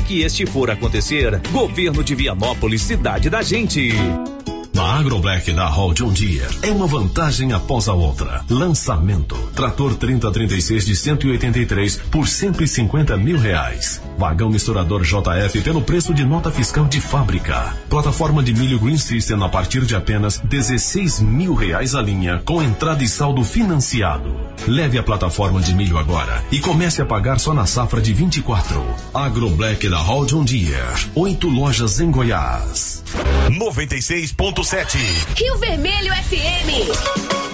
que 0.00 0.22
este 0.22 0.46
for 0.46 0.70
acontecer. 0.70 1.40
Governo 1.52 2.02
de 2.02 2.14
Vianópolis, 2.14 2.82
cidade 2.82 3.28
da 3.30 3.42
gente. 3.42 3.92
Na 4.74 4.98
AgroBlack 4.98 5.52
da 5.52 5.68
Hall 5.68 5.94
John 5.94 6.12
Deere 6.12 6.58
é 6.62 6.70
uma 6.72 6.88
vantagem 6.88 7.52
após 7.52 7.86
a 7.86 7.94
outra. 7.94 8.44
Lançamento: 8.50 9.36
trator 9.54 9.94
3036 9.94 10.84
de 10.84 10.96
183 10.96 11.96
por 12.10 12.26
150 12.26 13.16
mil 13.16 13.38
reais. 13.38 14.02
Vagão 14.18 14.50
misturador 14.50 15.02
JF 15.02 15.62
pelo 15.62 15.80
preço 15.80 16.12
de 16.12 16.24
nota 16.24 16.50
fiscal 16.50 16.86
de 16.86 17.00
fábrica. 17.00 17.72
Plataforma 17.88 18.42
de 18.42 18.52
milho 18.52 18.80
Green 18.80 18.96
System 18.96 19.44
a 19.44 19.48
partir 19.48 19.84
de 19.84 19.94
apenas 19.94 20.38
16 20.38 21.20
mil 21.20 21.54
reais 21.54 21.94
a 21.94 22.02
linha 22.02 22.42
com 22.44 22.60
entrada 22.60 23.04
e 23.04 23.06
saldo 23.08 23.44
financiado. 23.44 24.34
Leve 24.66 24.98
a 24.98 25.04
plataforma 25.04 25.60
de 25.60 25.72
milho 25.72 25.98
agora 25.98 26.42
e 26.50 26.58
comece 26.58 27.00
a 27.00 27.06
pagar 27.06 27.38
só 27.38 27.54
na 27.54 27.64
safra 27.64 28.00
de 28.00 28.12
24. 28.12 28.84
AgroBlack 29.14 29.88
da 29.88 29.98
Hall 29.98 30.26
John 30.26 30.44
Deere. 30.44 30.74
Oito 31.14 31.48
lojas 31.48 32.00
em 32.00 32.10
Goiás. 32.10 33.03
96.7 33.50 34.98
Rio 35.38 35.58
Vermelho 35.58 36.12
FM. 36.12 37.53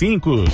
cinco. 0.00 0.46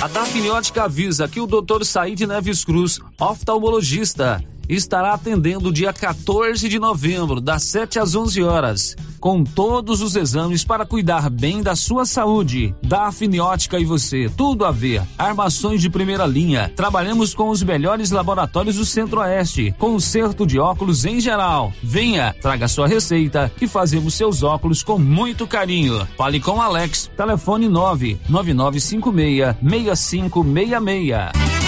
A 0.00 0.06
Dafniótica 0.06 0.84
avisa 0.84 1.26
que 1.26 1.40
o 1.40 1.46
Dr. 1.46 1.82
Said 1.82 2.24
Neves 2.24 2.64
Cruz, 2.64 3.00
oftalmologista, 3.18 4.40
estará 4.68 5.14
atendendo 5.14 5.72
dia 5.72 5.92
14 5.92 6.68
de 6.68 6.78
novembro, 6.78 7.40
das 7.40 7.64
7 7.64 7.98
às 7.98 8.14
11 8.14 8.42
horas, 8.42 8.96
com 9.18 9.42
todos 9.42 10.02
os 10.02 10.14
exames 10.14 10.62
para 10.62 10.84
cuidar 10.84 11.30
bem 11.30 11.62
da 11.62 11.74
sua 11.74 12.04
saúde. 12.04 12.74
Dafniótica 12.82 13.80
e 13.80 13.84
você, 13.84 14.30
tudo 14.36 14.64
a 14.64 14.70
ver. 14.70 15.02
Armações 15.16 15.80
de 15.80 15.88
primeira 15.88 16.26
linha. 16.26 16.70
Trabalhamos 16.76 17.34
com 17.34 17.48
os 17.48 17.62
melhores 17.62 18.10
laboratórios 18.10 18.76
do 18.76 18.84
Centro-Oeste. 18.84 19.74
Conserto 19.78 20.46
de 20.46 20.58
óculos 20.58 21.04
em 21.04 21.20
geral. 21.20 21.72
Venha, 21.82 22.34
traga 22.40 22.68
sua 22.68 22.86
receita 22.86 23.50
que 23.56 23.66
fazemos 23.66 24.14
seus 24.14 24.42
óculos 24.42 24.82
com 24.82 24.98
muito 24.98 25.46
carinho. 25.46 26.06
Fale 26.16 26.40
com 26.40 26.60
Alex. 26.60 27.10
Telefone 27.16 27.68
99956 27.68 29.87
6566. 29.94 31.67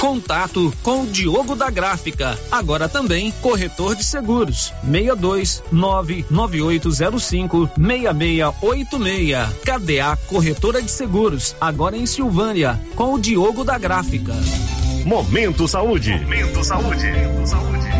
Contato 0.00 0.72
com 0.82 1.02
o 1.02 1.06
Diogo 1.08 1.56
da 1.56 1.68
Gráfica, 1.70 2.38
agora 2.52 2.88
também 2.88 3.32
corretor 3.42 3.96
de 3.96 4.04
seguros. 4.04 4.72
62 4.84 5.62
99805 5.72 7.70
6686. 7.76 9.48
KDA 9.64 10.16
Corretora 10.28 10.80
de 10.80 10.90
Seguros, 10.90 11.56
agora 11.60 11.96
em 11.96 12.06
Silvânia, 12.06 12.80
com 12.94 13.14
o 13.14 13.18
Diogo 13.18 13.64
da 13.64 13.76
Gráfica. 13.76 14.34
Momento 15.04 15.66
Saúde. 15.66 16.12
Momento 16.12 16.62
Saúde. 16.62 17.12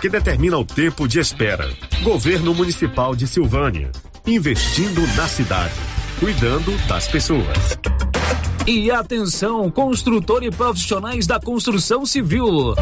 que 0.00 0.08
determina 0.08 0.56
o 0.56 0.64
tempo 0.64 1.06
de 1.06 1.20
espera. 1.20 1.68
Governo 2.02 2.54
Municipal 2.54 3.14
de 3.14 3.26
Silvânia, 3.26 3.92
investindo 4.26 5.00
na 5.14 5.28
cidade, 5.28 5.74
cuidando 6.18 6.76
das 6.88 7.06
pessoas. 7.06 7.78
E 8.66 8.90
atenção, 8.90 9.70
construtor 9.70 10.42
e 10.42 10.50
profissionais 10.50 11.26
da 11.26 11.38
construção 11.38 12.06
civil. 12.06 12.74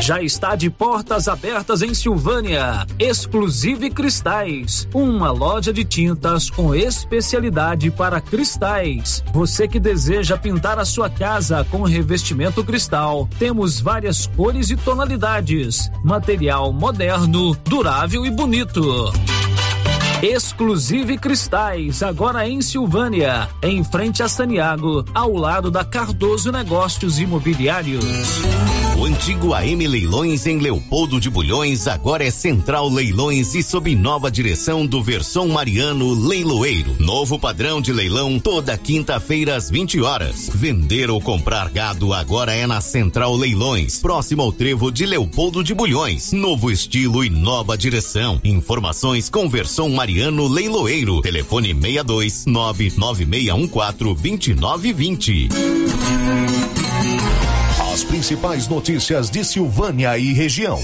Já 0.00 0.22
está 0.22 0.54
de 0.54 0.70
portas 0.70 1.26
abertas 1.26 1.82
em 1.82 1.92
Silvânia. 1.92 2.86
Exclusive 2.98 3.90
Cristais, 3.90 4.86
uma 4.94 5.30
loja 5.30 5.72
de 5.72 5.84
tintas 5.84 6.48
com 6.48 6.74
especialidade 6.74 7.90
para 7.90 8.20
cristais. 8.20 9.24
Você 9.32 9.66
que 9.66 9.80
deseja 9.80 10.36
pintar 10.36 10.78
a 10.78 10.84
sua 10.84 11.10
casa 11.10 11.66
com 11.70 11.82
revestimento 11.82 12.62
cristal, 12.62 13.28
temos 13.38 13.80
várias 13.80 14.26
cores 14.26 14.70
e 14.70 14.76
tonalidades. 14.76 15.90
Material 16.04 16.72
moderno, 16.72 17.56
durável 17.64 18.24
e 18.24 18.30
bonito. 18.30 19.12
Exclusive 20.22 21.18
Cristais, 21.18 22.02
agora 22.02 22.48
em 22.48 22.62
Silvânia, 22.62 23.48
em 23.62 23.84
frente 23.84 24.22
a 24.22 24.28
Saniago, 24.28 25.04
ao 25.12 25.32
lado 25.34 25.70
da 25.70 25.84
Cardoso 25.84 26.50
Negócios 26.50 27.18
Imobiliários. 27.18 28.04
Antigo 29.06 29.54
AM 29.54 29.86
Leilões 29.86 30.46
em 30.48 30.58
Leopoldo 30.58 31.20
de 31.20 31.30
Bulhões 31.30 31.86
agora 31.86 32.24
é 32.24 32.30
Central 32.32 32.88
Leilões 32.88 33.54
e 33.54 33.62
sob 33.62 33.94
nova 33.94 34.28
direção 34.32 34.84
do 34.84 35.00
Versão 35.00 35.46
Mariano 35.46 36.12
Leiloeiro. 36.12 36.96
Novo 36.98 37.38
padrão 37.38 37.80
de 37.80 37.92
leilão 37.92 38.40
toda 38.40 38.76
quinta-feira 38.76 39.54
às 39.54 39.70
20 39.70 40.00
horas. 40.00 40.50
Vender 40.52 41.08
ou 41.08 41.20
comprar 41.20 41.70
gado 41.70 42.12
agora 42.12 42.52
é 42.52 42.66
na 42.66 42.80
Central 42.80 43.36
Leilões, 43.36 44.00
próximo 44.00 44.42
ao 44.42 44.50
trevo 44.50 44.90
de 44.90 45.06
Leopoldo 45.06 45.62
de 45.62 45.72
Bulhões. 45.72 46.32
Novo 46.32 46.68
estilo 46.68 47.24
e 47.24 47.30
nova 47.30 47.78
direção. 47.78 48.40
Informações 48.42 49.28
com 49.28 49.48
Versão 49.48 49.88
Mariano 49.88 50.48
Leiloeiro. 50.48 51.22
Telefone 51.22 51.68
62 51.68 52.44
99614 52.46 54.20
2920. 54.20 55.48
As 57.96 58.04
principais 58.04 58.68
notícias 58.68 59.30
de 59.30 59.42
Silvânia 59.42 60.18
e 60.18 60.34
região. 60.34 60.78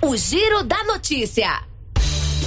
O 0.00 0.16
Giro 0.16 0.62
da 0.62 0.84
Notícia. 0.84 1.48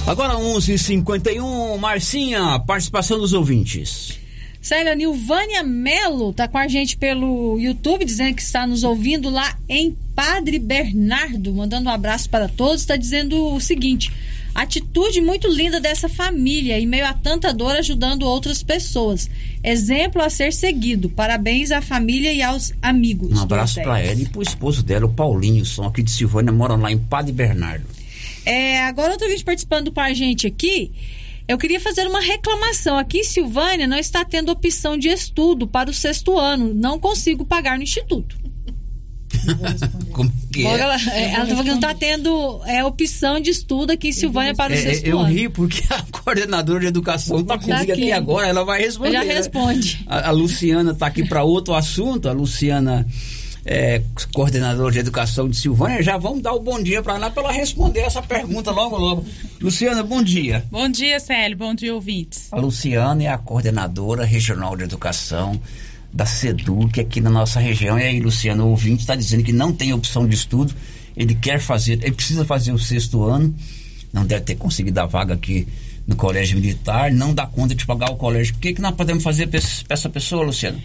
Agora 0.06 0.32
11:51, 0.32 1.76
Marcinha, 1.76 2.58
participação 2.58 3.18
dos 3.18 3.34
ouvintes. 3.34 4.18
Célia 4.62 4.94
Nilvânia 4.94 5.62
Melo 5.62 6.32
tá 6.32 6.48
com 6.48 6.56
a 6.56 6.66
gente 6.66 6.96
pelo 6.96 7.60
YouTube, 7.60 8.02
dizendo 8.02 8.34
que 8.34 8.40
está 8.40 8.66
nos 8.66 8.82
ouvindo 8.82 9.28
lá 9.28 9.54
em 9.68 9.94
Padre 10.14 10.58
Bernardo, 10.58 11.52
mandando 11.52 11.90
um 11.90 11.92
abraço 11.92 12.30
para 12.30 12.48
todos, 12.48 12.80
está 12.80 12.96
dizendo 12.96 13.52
o 13.52 13.60
seguinte: 13.60 14.10
atitude 14.62 15.20
muito 15.20 15.48
linda 15.48 15.80
dessa 15.80 16.08
família, 16.08 16.78
em 16.78 16.86
meio 16.86 17.06
a 17.06 17.12
tanta 17.12 17.52
dor, 17.52 17.76
ajudando 17.76 18.22
outras 18.22 18.62
pessoas. 18.62 19.30
Exemplo 19.62 20.22
a 20.22 20.28
ser 20.28 20.52
seguido. 20.52 21.08
Parabéns 21.08 21.70
à 21.70 21.80
família 21.80 22.32
e 22.32 22.42
aos 22.42 22.72
amigos. 22.82 23.38
Um 23.38 23.42
abraço 23.42 23.80
para 23.82 24.00
ela 24.00 24.20
e 24.20 24.26
pro 24.26 24.42
esposo 24.42 24.82
dela, 24.82 25.06
o 25.06 25.12
Paulinho, 25.12 25.64
são 25.64 25.86
aqui 25.86 26.02
de 26.02 26.10
Silvânia, 26.10 26.52
moram 26.52 26.76
lá 26.76 26.90
em 26.90 26.98
Padre 26.98 27.32
Bernardo. 27.32 27.86
É, 28.44 28.80
agora 28.82 29.12
outra 29.12 29.28
vez 29.28 29.42
participando 29.42 29.92
com 29.92 30.00
a 30.00 30.12
gente 30.12 30.46
aqui, 30.46 30.90
eu 31.46 31.56
queria 31.56 31.80
fazer 31.80 32.06
uma 32.06 32.20
reclamação. 32.20 32.98
Aqui 32.98 33.18
em 33.18 33.24
Silvânia 33.24 33.86
não 33.86 33.96
está 33.96 34.24
tendo 34.24 34.52
opção 34.52 34.98
de 34.98 35.08
estudo 35.08 35.66
para 35.66 35.88
o 35.88 35.94
sexto 35.94 36.38
ano. 36.38 36.74
Não 36.74 36.98
consigo 36.98 37.44
pagar 37.44 37.78
no 37.78 37.82
instituto. 37.82 38.36
Como 40.12 40.30
que 40.52 40.62
Bom, 40.62 40.76
é? 40.76 40.80
Ela, 40.80 40.96
é, 41.12 41.32
ela 41.34 41.46
tá 41.46 41.46
falando 41.46 41.62
que 41.64 41.68
não 41.68 41.74
está 41.76 41.94
tendo 41.94 42.60
é, 42.66 42.84
opção 42.84 43.40
de 43.40 43.50
estudo 43.50 43.92
aqui 43.92 44.08
em 44.08 44.12
Silvânia 44.12 44.54
para 44.54 44.72
o 44.72 44.76
É, 44.76 44.80
sexto 44.80 45.06
eu 45.06 45.18
ano. 45.20 45.28
ri 45.32 45.48
porque 45.48 45.82
a 45.92 46.02
coordenadora 46.22 46.80
de 46.80 46.86
educação 46.86 47.40
está 47.40 47.58
comigo 47.58 47.74
aqui. 47.82 47.92
aqui 47.92 48.12
agora, 48.12 48.46
ela 48.48 48.64
vai 48.64 48.80
responder. 48.80 49.12
Já 49.12 49.24
né? 49.24 49.34
responde. 49.34 50.04
A, 50.06 50.28
a 50.28 50.30
Luciana 50.30 50.92
está 50.92 51.06
aqui 51.06 51.26
para 51.26 51.42
outro 51.42 51.74
assunto, 51.74 52.28
a 52.28 52.32
Luciana 52.32 53.06
é 53.64 54.02
coordenadora 54.32 54.90
de 54.92 54.98
educação 54.98 55.46
de 55.48 55.54
Silvânia, 55.56 56.02
já 56.02 56.16
vamos 56.16 56.40
dar 56.42 56.54
o 56.54 56.60
bom 56.60 56.82
dia 56.82 57.02
para 57.02 57.16
ela 57.16 57.30
para 57.30 57.42
ela 57.42 57.52
responder 57.52 58.00
essa 58.00 58.22
pergunta 58.22 58.70
logo 58.70 58.96
logo. 58.96 59.24
Luciana, 59.60 60.02
bom 60.02 60.22
dia. 60.22 60.64
Bom 60.70 60.88
dia, 60.88 61.20
Célio. 61.20 61.56
Bom 61.56 61.74
dia, 61.74 61.94
ouvintes. 61.94 62.48
A 62.50 62.56
Luciana 62.56 63.24
é 63.24 63.28
a 63.28 63.36
coordenadora 63.36 64.24
regional 64.24 64.74
de 64.76 64.84
educação 64.84 65.60
da 66.12 66.26
SEDUC 66.26 67.00
aqui 67.00 67.20
na 67.20 67.30
nossa 67.30 67.60
região. 67.60 67.98
E 67.98 68.02
aí, 68.02 68.20
Luciano, 68.20 68.64
o 68.64 68.70
ouvinte 68.70 69.00
está 69.00 69.14
dizendo 69.14 69.44
que 69.44 69.52
não 69.52 69.72
tem 69.72 69.92
opção 69.92 70.26
de 70.26 70.34
estudo, 70.34 70.74
ele 71.16 71.34
quer 71.34 71.60
fazer, 71.60 72.02
ele 72.02 72.12
precisa 72.12 72.44
fazer 72.44 72.72
o 72.72 72.78
sexto 72.78 73.24
ano, 73.24 73.54
não 74.12 74.24
deve 74.24 74.42
ter 74.42 74.54
conseguido 74.56 75.00
a 75.00 75.06
vaga 75.06 75.34
aqui 75.34 75.66
no 76.06 76.16
colégio 76.16 76.58
militar, 76.58 77.12
não 77.12 77.34
dá 77.34 77.46
conta 77.46 77.74
de 77.74 77.84
pagar 77.84 78.10
o 78.10 78.16
colégio. 78.16 78.54
O 78.54 78.58
que, 78.58 78.72
que 78.72 78.80
nós 78.80 78.94
podemos 78.94 79.22
fazer 79.22 79.46
para 79.48 79.60
essa 79.90 80.08
pessoa, 80.08 80.44
Luciano? 80.44 80.80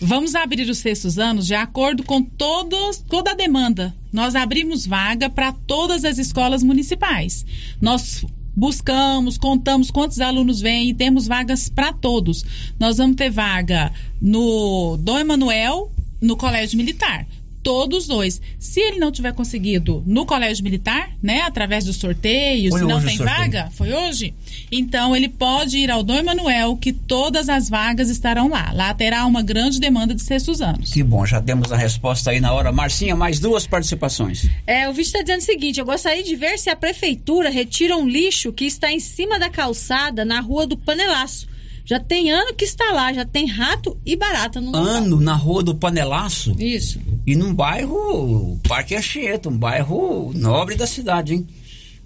Vamos 0.00 0.34
abrir 0.34 0.68
os 0.70 0.78
sextos 0.78 1.18
anos 1.18 1.46
de 1.46 1.54
acordo 1.54 2.02
com 2.02 2.22
todos, 2.22 2.98
toda 2.98 3.32
a 3.32 3.34
demanda. 3.34 3.94
Nós 4.10 4.34
abrimos 4.34 4.86
vaga 4.86 5.28
para 5.28 5.52
todas 5.52 6.04
as 6.04 6.16
escolas 6.16 6.62
municipais. 6.62 7.44
Nós 7.80 8.24
buscamos, 8.54 9.38
contamos 9.38 9.90
quantos 9.90 10.20
alunos 10.20 10.60
vêm 10.60 10.90
e 10.90 10.94
temos 10.94 11.26
vagas 11.26 11.68
para 11.68 11.92
todos. 11.92 12.44
Nós 12.78 12.98
vamos 12.98 13.16
ter 13.16 13.30
vaga 13.30 13.92
no 14.20 14.96
Dom 14.98 15.18
Emanuel, 15.18 15.90
no 16.20 16.36
Colégio 16.36 16.76
Militar. 16.76 17.26
Todos 17.62 18.06
dois. 18.06 18.40
Se 18.58 18.80
ele 18.80 18.98
não 18.98 19.12
tiver 19.12 19.32
conseguido 19.32 20.02
no 20.06 20.24
Colégio 20.24 20.64
Militar, 20.64 21.10
né, 21.22 21.42
através 21.42 21.84
do 21.84 21.92
sorteio, 21.92 22.70
Foi 22.70 22.80
se 22.80 22.86
não 22.86 23.02
tem 23.02 23.18
vaga, 23.18 23.70
foi 23.72 23.92
hoje? 23.92 24.34
Então 24.72 25.14
ele 25.14 25.28
pode 25.28 25.76
ir 25.78 25.90
ao 25.90 26.02
Dom 26.02 26.14
Emanuel, 26.14 26.76
que 26.76 26.92
todas 26.92 27.48
as 27.48 27.68
vagas 27.68 28.08
estarão 28.08 28.48
lá. 28.48 28.72
Lá 28.72 28.94
terá 28.94 29.26
uma 29.26 29.42
grande 29.42 29.78
demanda 29.78 30.14
de 30.14 30.22
sextos 30.22 30.62
anos. 30.62 30.90
Que 30.90 31.02
bom, 31.02 31.26
já 31.26 31.38
demos 31.38 31.70
a 31.70 31.76
resposta 31.76 32.30
aí 32.30 32.40
na 32.40 32.52
hora. 32.52 32.72
Marcinha, 32.72 33.14
mais 33.14 33.38
duas 33.38 33.66
participações. 33.66 34.48
É, 34.66 34.88
o 34.88 34.92
vídeo 34.92 35.08
está 35.08 35.20
dizendo 35.20 35.40
o 35.40 35.44
seguinte: 35.44 35.80
eu 35.80 35.86
gostaria 35.86 36.22
de 36.22 36.36
ver 36.36 36.58
se 36.58 36.70
a 36.70 36.76
prefeitura 36.76 37.50
retira 37.50 37.96
um 37.96 38.08
lixo 38.08 38.52
que 38.52 38.64
está 38.64 38.90
em 38.90 39.00
cima 39.00 39.38
da 39.38 39.50
calçada 39.50 40.24
na 40.24 40.40
rua 40.40 40.66
do 40.66 40.76
Panelaço. 40.76 41.49
Já 41.90 41.98
tem 41.98 42.30
ano 42.30 42.54
que 42.54 42.64
está 42.64 42.92
lá, 42.92 43.12
já 43.12 43.24
tem 43.24 43.48
rato 43.48 43.98
e 44.06 44.14
barata 44.14 44.60
no 44.60 44.68
local. 44.68 44.84
Ano 44.84 45.20
na 45.20 45.34
Rua 45.34 45.60
do 45.60 45.74
Panelaço. 45.74 46.54
Isso. 46.56 47.00
E 47.26 47.34
num 47.34 47.52
bairro, 47.52 48.60
Parque 48.68 48.94
Anchieta, 48.94 49.48
um 49.48 49.58
bairro 49.58 50.32
nobre 50.32 50.76
da 50.76 50.86
cidade, 50.86 51.34
hein? 51.34 51.48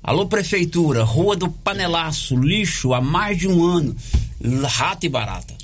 Alô, 0.03 0.25
prefeitura, 0.25 1.05
Rua 1.05 1.37
do 1.37 1.51
Panelaço, 1.51 2.35
lixo 2.35 2.95
há 2.95 3.01
mais 3.03 3.37
de 3.37 3.47
um 3.47 3.63
ano, 3.63 3.95
rato 4.65 5.05
e 5.05 5.09
barata. 5.11 5.55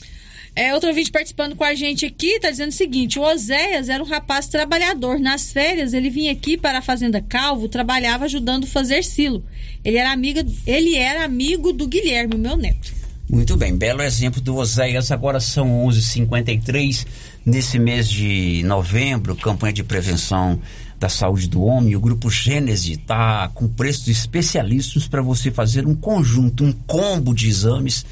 É, 0.55 0.75
outro 0.75 0.91
ouvinte 0.91 1.11
participando 1.11 1.57
com 1.57 1.65
a 1.65 1.75
gente 1.75 2.05
aqui 2.05 2.33
está 2.33 2.51
dizendo 2.51 2.69
o 2.69 2.73
seguinte: 2.73 3.19
o 3.19 3.23
Oséias 3.23 3.89
era 3.89 4.03
um 4.03 4.07
rapaz 4.07 4.49
trabalhador. 4.49 5.19
Nas 5.19 5.51
férias, 5.51 5.95
ele 5.95 6.11
vinha 6.11 6.33
aqui 6.33 6.59
para 6.59 6.81
a 6.81 6.83
Fazenda 6.83 7.23
Calvo, 7.23 7.71
trabalhava 7.71 8.27
ajudando 8.27 8.65
a 8.65 8.67
fazer 8.67 9.03
silo. 9.03 9.43
Ele 9.83 9.97
era, 9.97 10.13
amiga, 10.13 10.45
ele 10.67 10.95
era 10.95 11.25
amigo 11.25 11.73
do 11.73 11.89
Guilherme, 11.89 12.37
meu 12.37 12.59
neto. 12.59 13.00
Muito 13.33 13.57
bem, 13.57 13.77
belo 13.77 14.03
exemplo 14.03 14.41
do 14.41 14.57
Oséias. 14.57 15.13
Agora 15.13 15.39
são 15.39 15.87
11h53. 15.87 17.07
Nesse 17.47 17.79
mês 17.79 18.09
de 18.09 18.65
novembro, 18.65 19.37
campanha 19.37 19.73
de 19.73 19.85
prevenção 19.85 20.61
da 20.99 21.09
saúde 21.09 21.49
do 21.49 21.63
homem, 21.63 21.95
o 21.95 22.01
Grupo 22.01 22.29
Gênese 22.29 22.95
está 22.95 23.49
com 23.55 23.69
preços 23.69 24.09
especialistas 24.09 25.07
para 25.07 25.23
você 25.23 25.49
fazer 25.49 25.87
um 25.87 25.95
conjunto, 25.95 26.65
um 26.65 26.73
combo 26.73 27.33
de 27.33 27.49
exames 27.49 28.05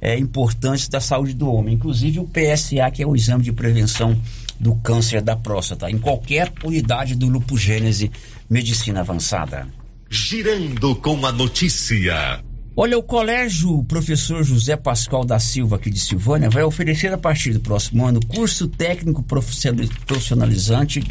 é, 0.00 0.18
importantes 0.18 0.88
da 0.88 0.98
saúde 0.98 1.32
do 1.32 1.48
homem. 1.48 1.76
Inclusive 1.76 2.18
o 2.18 2.24
PSA, 2.24 2.90
que 2.92 3.04
é 3.04 3.06
o 3.06 3.14
exame 3.14 3.44
de 3.44 3.52
prevenção 3.52 4.20
do 4.58 4.74
câncer 4.74 5.22
da 5.22 5.36
próstata, 5.36 5.88
em 5.88 5.96
qualquer 5.96 6.52
unidade 6.64 7.14
do 7.14 7.28
Grupo 7.28 7.56
Gênese 7.56 8.10
Medicina 8.50 8.98
Avançada. 8.98 9.68
Girando 10.10 10.96
com 10.96 11.24
a 11.24 11.30
notícia. 11.30 12.42
Olha, 12.78 12.98
o 12.98 13.02
colégio 13.02 13.82
Professor 13.84 14.44
José 14.44 14.76
Pascoal 14.76 15.24
da 15.24 15.38
Silva, 15.38 15.76
aqui 15.76 15.88
de 15.88 15.98
Silvânia, 15.98 16.50
vai 16.50 16.62
oferecer 16.62 17.10
a 17.10 17.16
partir 17.16 17.54
do 17.54 17.60
próximo 17.60 18.04
ano 18.04 18.20
curso 18.20 18.68
técnico 18.68 19.22
profissionali- 19.22 19.88
profissionalizante 20.04 21.02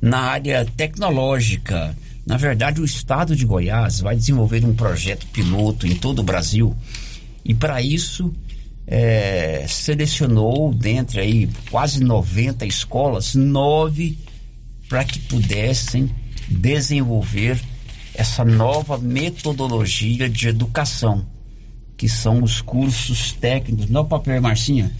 na 0.00 0.18
área 0.18 0.66
tecnológica. 0.76 1.96
Na 2.26 2.36
verdade, 2.36 2.80
o 2.80 2.84
estado 2.84 3.36
de 3.36 3.46
Goiás 3.46 4.00
vai 4.00 4.16
desenvolver 4.16 4.64
um 4.64 4.74
projeto 4.74 5.24
piloto 5.28 5.86
em 5.86 5.94
todo 5.94 6.18
o 6.18 6.24
Brasil 6.24 6.74
e 7.44 7.54
para 7.54 7.80
isso 7.80 8.34
é, 8.84 9.64
selecionou 9.68 10.74
dentre 10.74 11.20
aí 11.20 11.48
quase 11.70 12.02
90 12.02 12.66
escolas, 12.66 13.36
nove 13.36 14.18
para 14.88 15.04
que 15.04 15.20
pudessem 15.20 16.10
desenvolver 16.48 17.60
essa 18.14 18.44
nova 18.44 18.98
metodologia 18.98 20.28
de 20.28 20.48
educação, 20.48 21.26
que 21.96 22.08
são 22.08 22.42
os 22.42 22.60
cursos 22.60 23.32
técnicos. 23.32 23.88
Não 23.88 24.00
é 24.00 24.04
o 24.04 24.06
papel, 24.06 24.40
Marcinha? 24.40 24.90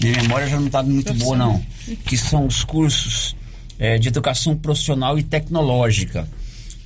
Minha 0.00 0.22
memória 0.22 0.48
já 0.48 0.58
não 0.58 0.66
está 0.66 0.82
muito 0.82 1.12
boa, 1.14 1.36
não. 1.36 1.64
Que 2.04 2.16
são 2.16 2.46
os 2.46 2.64
cursos 2.64 3.36
eh, 3.78 3.98
de 3.98 4.08
educação 4.08 4.56
profissional 4.56 5.18
e 5.18 5.22
tecnológica. 5.22 6.28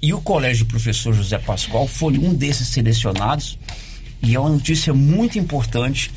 E 0.00 0.12
o 0.12 0.20
Colégio 0.20 0.66
Professor 0.66 1.14
José 1.14 1.38
Pascoal 1.38 1.86
foi 1.86 2.18
um 2.18 2.34
desses 2.34 2.68
selecionados 2.68 3.58
e 4.22 4.34
é 4.34 4.40
uma 4.40 4.50
notícia 4.50 4.92
muito 4.92 5.38
importante 5.38 6.10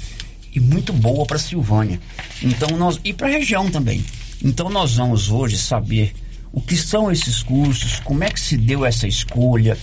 e 0.53 0.59
muito 0.59 0.91
boa 0.91 1.25
para 1.25 1.37
Silvânia. 1.37 1.99
Então 2.41 2.77
nós 2.77 2.99
e 3.03 3.13
para 3.13 3.27
a 3.27 3.31
região 3.31 3.69
também. 3.69 4.03
Então 4.43 4.69
nós 4.69 4.95
vamos 4.95 5.29
hoje 5.29 5.57
saber 5.57 6.13
o 6.55 6.61
que 6.61 6.77
são 6.77 7.11
esses 7.11 7.43
cursos, 7.43 7.99
como 7.99 8.23
é 8.23 8.29
que 8.29 8.39
se 8.39 8.55
deu 8.55 8.85
essa 8.85 9.05
escolha, 9.05 9.77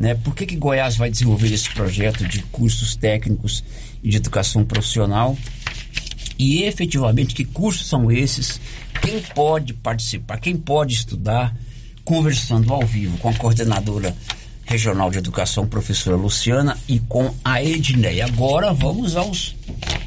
né? 0.00 0.14
Por 0.14 0.34
que, 0.34 0.46
que 0.46 0.56
Goiás 0.56 0.96
vai 0.96 1.10
desenvolver 1.10 1.52
esse 1.52 1.68
projeto 1.68 2.26
de 2.26 2.42
cursos 2.44 2.96
técnicos 2.96 3.62
e 4.02 4.08
de 4.08 4.16
educação 4.16 4.64
profissional? 4.64 5.36
E 6.38 6.62
efetivamente, 6.62 7.34
que 7.34 7.44
cursos 7.44 7.86
são 7.86 8.10
esses? 8.10 8.58
Quem 9.02 9.20
pode 9.20 9.74
participar? 9.74 10.38
Quem 10.38 10.56
pode 10.56 10.94
estudar? 10.94 11.54
Conversando 12.04 12.72
ao 12.72 12.86
vivo 12.86 13.18
com 13.18 13.28
a 13.28 13.34
coordenadora 13.34 14.16
regional 14.64 15.10
de 15.10 15.18
educação, 15.18 15.66
professora 15.66 16.16
Luciana, 16.16 16.78
e 16.88 17.00
com 17.00 17.34
a 17.44 17.62
Ednei. 17.62 18.22
Agora 18.22 18.72
vamos 18.72 19.14
aos. 19.14 19.57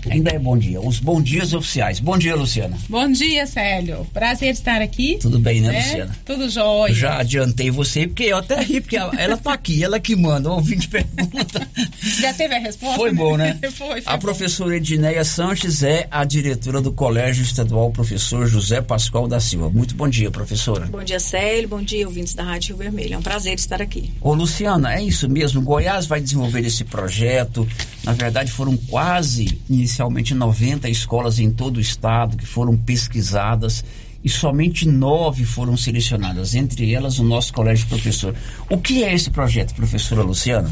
Ainda 0.10 0.32
é 0.32 0.40
bom 0.40 0.58
dia. 0.58 0.82
Os 0.82 1.00
bom 1.00 1.22
dias 1.22 1.54
oficiais. 1.54 2.00
Bom 2.00 2.18
dia, 2.18 2.36
Luciana. 2.36 2.78
Bom 2.90 3.12
dia, 3.12 3.46
Célio. 3.46 4.06
Prazer 4.12 4.50
estar 4.50 4.82
aqui. 4.82 5.18
Tudo 5.22 5.38
bem, 5.40 5.62
né, 5.62 5.78
Luciana? 5.78 6.18
Tudo 6.26 6.50
jóia. 6.50 6.94
Já 6.94 7.20
adiantei 7.20 7.70
você, 7.70 8.08
porque 8.08 8.24
eu 8.24 8.38
até 8.38 8.60
ri, 8.62 8.82
porque 8.82 8.98
ela, 8.98 9.12
ela 9.16 9.38
tá 9.38 9.54
aqui, 9.54 9.84
ela 9.84 10.00
que 10.00 10.16
manda. 10.16 10.50
O 10.50 10.54
ouvinte 10.54 10.88
pergunta. 10.88 11.68
Já 12.02 12.34
teve 12.34 12.56
a 12.56 12.60
resposta? 12.60 12.96
Foi 12.98 13.14
bom, 13.14 13.38
né? 13.38 13.60
foi, 13.72 14.02
foi 14.02 14.04
A 14.06 14.14
bom. 14.18 14.20
professora 14.20 14.76
Edneia 14.76 15.24
Sanches 15.24 15.84
é 15.84 16.08
a 16.10 16.24
diretora 16.24 16.82
do 16.82 16.92
Colégio 16.92 17.44
Estadual 17.44 17.92
Professor 17.92 18.48
José 18.48 18.82
Pascoal 18.82 19.28
da 19.28 19.40
Silva. 19.40 19.70
Muito 19.70 19.96
bom 19.96 20.08
dia, 20.10 20.32
professora. 20.32 20.88
Bom 20.88 21.04
dia, 21.04 21.20
Célio. 21.20 21.70
Bom 21.70 21.82
dia, 21.82 22.08
ouvintes 22.08 22.34
da 22.34 22.44
Rádio 22.44 22.76
Rio 22.76 22.84
Vermelho. 22.86 23.14
É 23.14 23.18
um 23.18 23.22
prazer 23.22 23.54
estar 23.54 23.82
aqui. 23.82 24.12
Ô, 24.20 24.34
Luciana, 24.34 24.96
é 24.96 25.04
isso 25.04 25.30
mesmo. 25.30 25.62
Goiás 25.62 26.08
vai 26.08 26.20
desenvolver 26.20 26.66
esse 26.66 26.84
projeto. 26.84 27.68
Na 28.04 28.14
verdade, 28.14 28.52
foram 28.52 28.76
quase, 28.76 29.51
inicialmente, 29.70 30.34
90 30.34 30.90
escolas 30.90 31.40
em 31.40 31.52
todo 31.52 31.78
o 31.78 31.82
estado 31.82 32.38
que 32.38 32.46
foram 32.46 32.78
pesquisadas 32.78 33.84
e 34.24 34.30
somente 34.30 34.88
nove 34.88 35.46
foram 35.46 35.76
selecionadas, 35.76 36.54
entre 36.54 36.94
elas 36.94 37.20
o 37.20 37.24
nosso 37.24 37.54
colégio 37.54 37.88
professor. 37.88 38.36
O 38.70 38.78
que 38.78 39.04
é 39.04 39.14
esse 39.14 39.30
projeto, 39.30 39.74
professora 39.74 40.22
Luciana? 40.22 40.72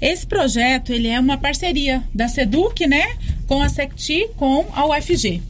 Esse 0.00 0.26
projeto, 0.26 0.92
ele 0.92 1.08
é 1.08 1.18
uma 1.18 1.38
parceria 1.38 2.02
da 2.14 2.28
SEDUC, 2.28 2.86
né, 2.86 3.16
com 3.46 3.62
a 3.62 3.68
SECTI, 3.68 4.28
com 4.36 4.66
a 4.72 4.86
UFG. 4.86 5.42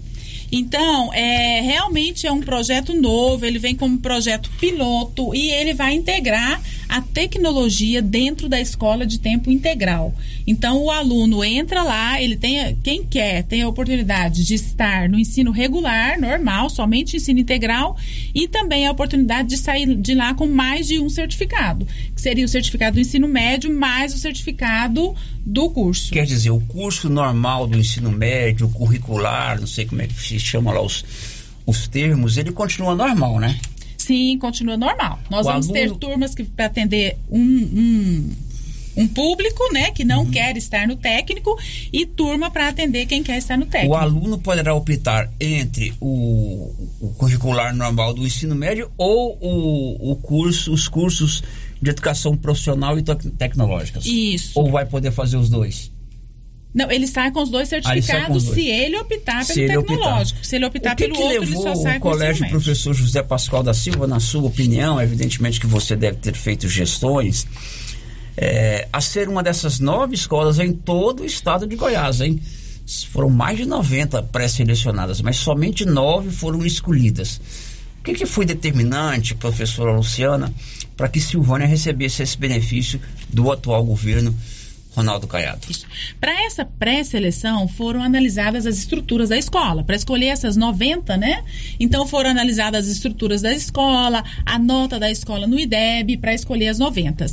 Então, 0.56 1.12
é, 1.12 1.60
realmente 1.62 2.28
é 2.28 2.32
um 2.32 2.40
projeto 2.40 2.94
novo, 2.94 3.44
ele 3.44 3.58
vem 3.58 3.74
como 3.74 3.98
projeto 3.98 4.48
piloto 4.60 5.34
e 5.34 5.50
ele 5.50 5.74
vai 5.74 5.94
integrar 5.94 6.62
a 6.88 7.00
tecnologia 7.00 8.00
dentro 8.00 8.48
da 8.48 8.60
escola 8.60 9.04
de 9.04 9.18
tempo 9.18 9.50
integral. 9.50 10.14
Então, 10.46 10.80
o 10.80 10.92
aluno 10.92 11.42
entra 11.42 11.82
lá, 11.82 12.22
ele 12.22 12.36
tem, 12.36 12.76
quem 12.84 13.02
quer, 13.02 13.42
tem 13.42 13.62
a 13.62 13.68
oportunidade 13.68 14.44
de 14.44 14.54
estar 14.54 15.08
no 15.08 15.18
ensino 15.18 15.50
regular, 15.50 16.20
normal, 16.20 16.70
somente 16.70 17.16
ensino 17.16 17.40
integral, 17.40 17.96
e 18.32 18.46
também 18.46 18.86
a 18.86 18.92
oportunidade 18.92 19.48
de 19.48 19.56
sair 19.56 19.92
de 19.96 20.14
lá 20.14 20.34
com 20.34 20.46
mais 20.46 20.86
de 20.86 21.00
um 21.00 21.08
certificado, 21.08 21.84
que 22.14 22.20
seria 22.20 22.44
o 22.44 22.48
certificado 22.48 22.94
do 22.94 23.00
ensino 23.00 23.26
médio 23.26 23.76
mais 23.76 24.14
o 24.14 24.18
certificado 24.18 25.16
do 25.44 25.68
curso. 25.68 26.12
Quer 26.12 26.24
dizer, 26.24 26.50
o 26.50 26.60
curso 26.60 27.08
normal 27.10 27.66
do 27.66 27.76
ensino 27.76 28.10
médio, 28.10 28.68
curricular, 28.68 29.58
não 29.58 29.66
sei 29.66 29.84
como 29.84 30.00
é 30.00 30.06
que 30.06 30.14
se 30.14 30.36
chama 30.46 30.72
lá 30.72 30.80
os, 30.82 31.04
os 31.66 31.88
termos, 31.88 32.36
ele 32.36 32.52
continua 32.52 32.94
normal, 32.94 33.38
né? 33.40 33.58
Sim, 33.96 34.36
continua 34.38 34.76
normal. 34.76 35.18
Nós 35.30 35.46
O 35.46 35.50
vamos 35.50 35.68
ter 35.68 35.84
aluno- 35.84 35.98
turmas 35.98 36.34
que 36.34 36.44
para 36.44 36.66
atender 36.66 37.16
um, 37.30 37.40
um, 37.40 38.30
um 38.98 39.08
público, 39.08 39.62
né, 39.72 39.90
que 39.92 40.02
Uhum. 40.02 40.08
não 40.08 40.26
quer 40.30 40.56
estar 40.58 40.86
no 40.86 40.94
técnico, 40.96 41.58
e 41.92 42.04
turma 42.04 42.50
para 42.50 42.68
atender 42.68 43.06
quem 43.06 43.22
quer 43.22 43.38
estar 43.38 43.56
no 43.56 43.64
técnico. 43.66 43.94
O 43.94 43.96
aluno 43.96 44.38
poderá 44.38 44.74
optar 44.74 45.30
entre 45.40 45.94
o, 46.00 46.70
o 47.00 47.08
curricular 47.16 47.74
normal 47.74 48.12
do 48.12 48.26
ensino 48.26 48.54
médio 48.54 48.90
ou 48.98 49.38
o, 49.40 50.12
o 50.12 50.16
curso, 50.16 50.70
os 50.72 50.86
cursos 50.86 51.42
de 51.80 51.90
educação 51.90 52.36
profissional 52.36 52.98
e 52.98 53.02
tec- 53.02 53.30
tecnológicas. 53.38 54.04
Isso. 54.06 54.52
Ou 54.58 54.70
vai 54.70 54.84
poder 54.86 55.12
fazer 55.12 55.36
os 55.38 55.48
dois? 55.48 55.90
Não, 56.74 56.90
ele 56.90 57.06
sai 57.06 57.30
com 57.30 57.40
os 57.40 57.50
dois 57.50 57.72
Ah, 57.72 57.76
ele 57.76 57.84
certificados 58.02 58.44
dois. 58.44 58.54
se 58.56 58.68
ele 58.68 58.96
optar 58.98 59.44
Se 59.44 59.54
pelo 59.54 59.66
ele 59.66 59.76
optar. 59.78 59.94
tecnológico. 59.94 60.44
Se 60.46 60.56
ele 60.56 60.66
optar 60.66 60.92
o 60.92 60.96
que 60.96 61.04
pelo 61.04 61.14
que 61.14 61.22
outro, 61.22 61.36
ele 61.36 61.46
levou 61.46 61.62
só 61.62 61.74
sai 61.76 61.98
o 61.98 62.00
com 62.00 62.08
o 62.08 62.10
colégio 62.12 62.48
professor 62.48 62.92
José 62.94 63.22
Pascoal 63.22 63.62
da 63.62 63.72
Silva, 63.72 64.06
na 64.08 64.18
sua 64.18 64.42
opinião, 64.42 65.00
evidentemente 65.00 65.60
que 65.60 65.66
você 65.68 65.94
deve 65.94 66.18
ter 66.18 66.34
feito 66.34 66.68
gestões, 66.68 67.46
é, 68.36 68.88
a 68.92 69.00
ser 69.00 69.28
uma 69.28 69.42
dessas 69.42 69.78
nove 69.78 70.16
escolas 70.16 70.58
em 70.58 70.72
todo 70.72 71.22
o 71.22 71.24
estado 71.26 71.66
de 71.66 71.76
Goiás, 71.76 72.20
hein? 72.20 72.40
Foram 73.12 73.30
mais 73.30 73.56
de 73.56 73.64
90 73.66 74.22
pré-selecionadas, 74.24 75.20
mas 75.20 75.36
somente 75.36 75.86
nove 75.86 76.30
foram 76.30 76.66
escolhidas. 76.66 77.40
O 78.00 78.02
que, 78.04 78.14
que 78.14 78.26
foi 78.26 78.44
determinante, 78.44 79.34
professora 79.34 79.92
Luciana, 79.92 80.52
para 80.96 81.08
que 81.08 81.20
Silvânia 81.20 81.66
recebesse 81.66 82.22
esse 82.22 82.36
benefício 82.36 83.00
do 83.32 83.50
atual 83.50 83.82
governo 83.84 84.34
Ronaldo 84.94 85.26
Caiado? 85.26 85.66
Para 86.20 86.44
essa 86.44 86.64
pré-seleção 86.64 87.66
foram 87.66 88.02
analisadas 88.02 88.66
as 88.66 88.78
estruturas 88.78 89.28
da 89.28 89.36
escola. 89.36 89.82
Para 89.82 89.96
escolher 89.96 90.26
essas 90.26 90.56
90, 90.56 91.16
né? 91.16 91.42
Então 91.78 92.06
foram 92.06 92.30
analisadas 92.30 92.86
as 92.86 92.92
estruturas 92.92 93.42
da 93.42 93.52
escola, 93.52 94.22
a 94.46 94.58
nota 94.58 94.98
da 94.98 95.10
escola 95.10 95.46
no 95.46 95.58
IDEB 95.58 96.16
para 96.18 96.32
escolher 96.32 96.68
as 96.68 96.78
90. 96.78 97.26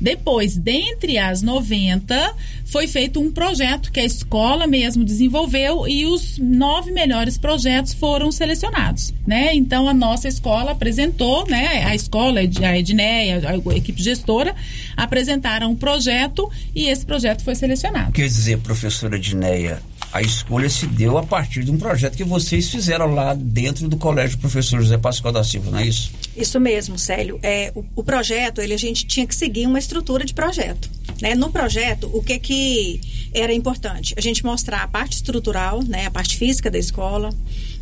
Depois, 0.00 0.56
dentre 0.56 1.18
as 1.18 1.42
90, 1.42 2.34
foi 2.64 2.86
feito 2.86 3.20
um 3.20 3.32
projeto 3.32 3.90
que 3.90 4.00
a 4.00 4.04
escola 4.04 4.66
mesmo 4.66 5.04
desenvolveu 5.04 5.88
e 5.88 6.06
os 6.06 6.38
nove 6.38 6.90
melhores 6.90 7.38
projetos 7.38 7.94
foram 7.94 8.30
selecionados, 8.30 9.12
né? 9.26 9.54
Então 9.54 9.88
a 9.88 9.94
nossa 9.94 10.28
escola 10.28 10.72
apresentou, 10.72 11.46
né? 11.48 11.84
A 11.84 11.94
escola, 11.94 12.40
a 12.40 12.78
Edneia, 12.78 13.42
a 13.48 13.76
equipe 13.76 14.02
gestora 14.02 14.54
apresentaram 14.96 15.70
um 15.70 15.76
projeto 15.76 16.50
e 16.74 16.88
esse 16.88 17.06
projeto 17.08 17.42
foi 17.42 17.54
selecionado. 17.54 18.12
Quer 18.12 18.26
dizer, 18.26 18.58
professora 18.58 19.18
Dineia, 19.18 19.82
a 20.12 20.20
escolha 20.20 20.68
se 20.68 20.86
deu 20.86 21.16
a 21.16 21.22
partir 21.24 21.64
de 21.64 21.70
um 21.70 21.78
projeto 21.78 22.16
que 22.16 22.22
vocês 22.22 22.70
fizeram 22.70 23.14
lá 23.14 23.34
dentro 23.34 23.88
do 23.88 23.96
Colégio 23.96 24.36
Professor 24.38 24.80
José 24.80 24.98
Pascoal 24.98 25.32
da 25.32 25.42
Silva, 25.42 25.70
não 25.70 25.78
é 25.78 25.86
isso? 25.86 26.12
Isso 26.36 26.60
mesmo, 26.60 26.98
Célio. 26.98 27.40
É, 27.42 27.72
o, 27.74 27.82
o 27.96 28.04
projeto, 28.04 28.60
ele, 28.60 28.74
a 28.74 28.78
gente 28.78 29.06
tinha 29.06 29.26
que 29.26 29.34
seguir 29.34 29.66
uma 29.66 29.78
estrutura 29.78 30.24
de 30.24 30.34
projeto. 30.34 30.90
Né? 31.20 31.34
No 31.34 31.50
projeto, 31.50 32.10
o 32.12 32.22
que, 32.22 32.38
que 32.38 33.00
era 33.32 33.54
importante? 33.54 34.14
A 34.16 34.20
gente 34.20 34.44
mostrar 34.44 34.82
a 34.82 34.88
parte 34.88 35.14
estrutural, 35.14 35.82
né? 35.82 36.06
a 36.06 36.10
parte 36.10 36.36
física 36.36 36.70
da 36.70 36.78
escola, 36.78 37.30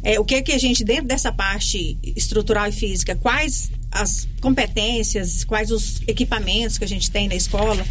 é, 0.04 0.20
o 0.20 0.24
que, 0.24 0.40
que 0.40 0.52
a 0.52 0.58
gente, 0.58 0.84
dentro 0.84 1.06
dessa 1.06 1.32
parte 1.32 1.98
estrutural 2.16 2.68
e 2.68 2.72
física, 2.72 3.16
quais 3.16 3.70
as 3.90 4.28
competências, 4.40 5.44
quais 5.44 5.70
os 5.70 6.00
equipamentos 6.06 6.78
que 6.78 6.84
a 6.84 6.88
gente 6.88 7.10
tem 7.10 7.28
na 7.28 7.34
escola 7.34 7.84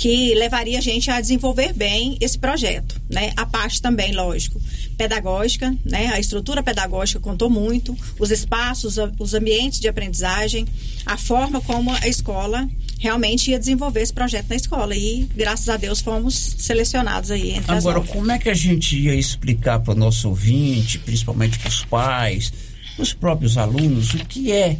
que 0.00 0.34
levaria 0.34 0.78
a 0.78 0.80
gente 0.80 1.10
a 1.10 1.20
desenvolver 1.20 1.74
bem 1.74 2.16
esse 2.22 2.38
projeto, 2.38 2.98
né? 3.10 3.32
A 3.36 3.44
parte 3.44 3.82
também, 3.82 4.14
lógico, 4.14 4.58
pedagógica, 4.96 5.76
né? 5.84 6.06
A 6.06 6.18
estrutura 6.18 6.62
pedagógica 6.62 7.20
contou 7.20 7.50
muito, 7.50 7.94
os 8.18 8.30
espaços, 8.30 8.96
os 9.18 9.34
ambientes 9.34 9.78
de 9.78 9.88
aprendizagem, 9.88 10.66
a 11.04 11.18
forma 11.18 11.60
como 11.60 11.90
a 11.92 12.08
escola 12.08 12.66
realmente 12.98 13.50
ia 13.50 13.58
desenvolver 13.58 14.00
esse 14.00 14.12
projeto 14.12 14.48
na 14.48 14.56
escola 14.56 14.96
e 14.96 15.28
graças 15.36 15.68
a 15.68 15.76
Deus 15.76 16.00
fomos 16.00 16.34
selecionados 16.34 17.30
aí 17.30 17.50
entre 17.50 17.70
Agora, 17.70 18.00
como 18.00 18.30
é 18.32 18.38
que 18.38 18.48
a 18.48 18.54
gente 18.54 18.98
ia 18.98 19.14
explicar 19.14 19.80
para 19.80 19.92
o 19.92 19.96
nosso 19.96 20.30
ouvinte, 20.30 20.98
principalmente 20.98 21.58
para 21.58 21.68
os 21.68 21.84
pais, 21.84 22.52
os 22.98 23.12
próprios 23.12 23.58
alunos, 23.58 24.14
o 24.14 24.24
que 24.24 24.50
é 24.50 24.78